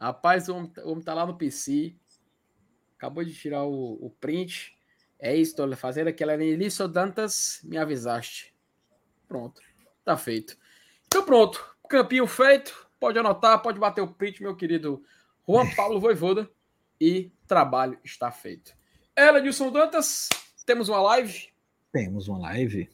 [0.01, 1.95] Rapaz, o homem, o homem tá lá no PC.
[2.97, 4.77] Acabou de tirar o, o print.
[5.19, 8.55] É isso, tô fazendo aquela Elício Dantas, me avisaste.
[9.29, 9.61] Pronto,
[10.05, 10.57] tá feito.
[11.07, 12.89] Então pronto, campinho feito.
[12.99, 15.03] Pode anotar, pode bater o print, meu querido
[15.47, 16.49] Juan Paulo Voivoda.
[17.01, 18.75] E trabalho está feito.
[19.17, 20.29] Ela, Nilson Dantas,
[20.65, 21.50] temos uma live?
[21.93, 22.89] Temos uma live.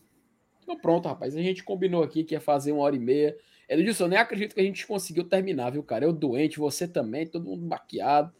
[0.62, 1.36] Então pronto, rapaz.
[1.36, 3.36] A gente combinou aqui que ia fazer uma hora e meia.
[3.68, 6.04] Edilson, eu nem acredito que a gente conseguiu terminar, viu, cara?
[6.04, 8.32] Eu doente, você também, todo mundo baqueado.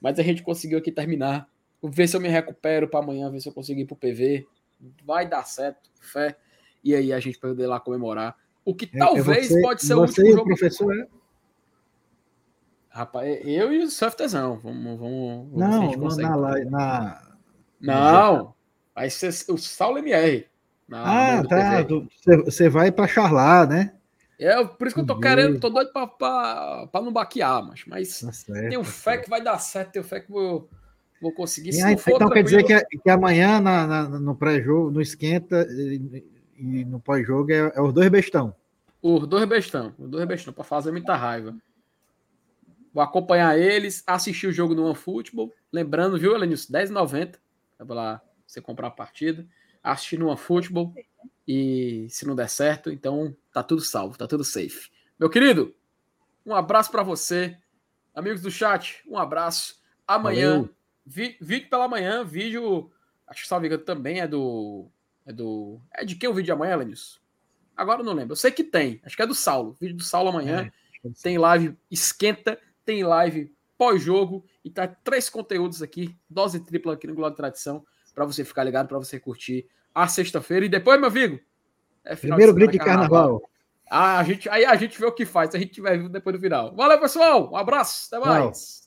[0.00, 1.48] Mas a gente conseguiu aqui terminar.
[1.80, 4.46] Vou ver se eu me recupero para amanhã, ver se eu consigo ir pro PV.
[5.04, 6.36] Vai dar certo, fé.
[6.84, 8.36] E aí a gente poder lá comemorar.
[8.64, 10.44] O que é, talvez você, pode ser o último jogo.
[10.44, 11.06] professor é?
[12.88, 14.58] Rapaz, eu e o Surftezão.
[14.60, 17.36] Vamos, vamos, vamos Não, vamos na, live, na.
[17.80, 18.55] Não,
[18.96, 20.46] vai ser o Saulo MR.
[20.90, 21.86] ah, tá.
[22.46, 23.92] Você vai para charlar, né?
[24.38, 27.84] É, por isso que eu tô querendo, tô doido pra, pra, pra não baquear, mas,
[27.86, 29.24] mas tá certo, tenho tá fé certo.
[29.24, 30.68] que vai dar certo, tenho fé que vou,
[31.22, 31.82] vou conseguir.
[31.82, 36.22] Aí, então quer dizer que, que amanhã na, na no pré-jogo, no esquenta e,
[36.58, 38.54] e no pós-jogo é, é, os dois bestão.
[39.00, 41.56] Os dois bestão, os dois bestão, pra fazer muita raiva.
[42.92, 45.50] Vou acompanhar eles, assistir o jogo no OneFootball.
[45.72, 46.72] Lembrando, viu, Elenilson?
[46.72, 47.36] 10,90.
[47.78, 49.46] Vai lá você comprar a partida.
[49.82, 50.94] Assistir no OneFootball.
[51.46, 54.90] E se não der certo, então tá tudo salvo, tá tudo safe.
[55.18, 55.74] Meu querido,
[56.44, 57.56] um abraço para você.
[58.14, 59.80] Amigos do chat, um abraço.
[60.06, 60.68] Amanhã,
[61.04, 62.90] vi, vídeo pela manhã, vídeo.
[63.26, 64.88] Acho que salve também é do.
[65.24, 65.80] É do.
[65.92, 67.18] É de quem o vídeo de amanhã, Elenilson?
[67.76, 68.32] Agora eu não lembro.
[68.32, 69.00] Eu sei que tem.
[69.04, 69.76] Acho que é do Saulo.
[69.80, 70.70] Vídeo do Saulo amanhã.
[71.04, 77.06] É, tem live esquenta tem live pós-jogo e tá três conteúdos aqui, dose tripla aqui
[77.06, 77.84] no Globo de Tradição,
[78.16, 80.64] para você ficar ligado, para você curtir a sexta-feira.
[80.64, 81.38] E depois, meu amigo,
[82.02, 83.10] é Primeiro de grito de carnaval.
[83.10, 83.50] carnaval.
[83.88, 86.08] Ah, a gente, aí a gente vê o que faz, se a gente tiver vivo
[86.08, 86.74] depois do final.
[86.74, 87.52] Valeu, pessoal.
[87.52, 88.80] Um abraço, até mais.
[88.80, 88.85] Tchau.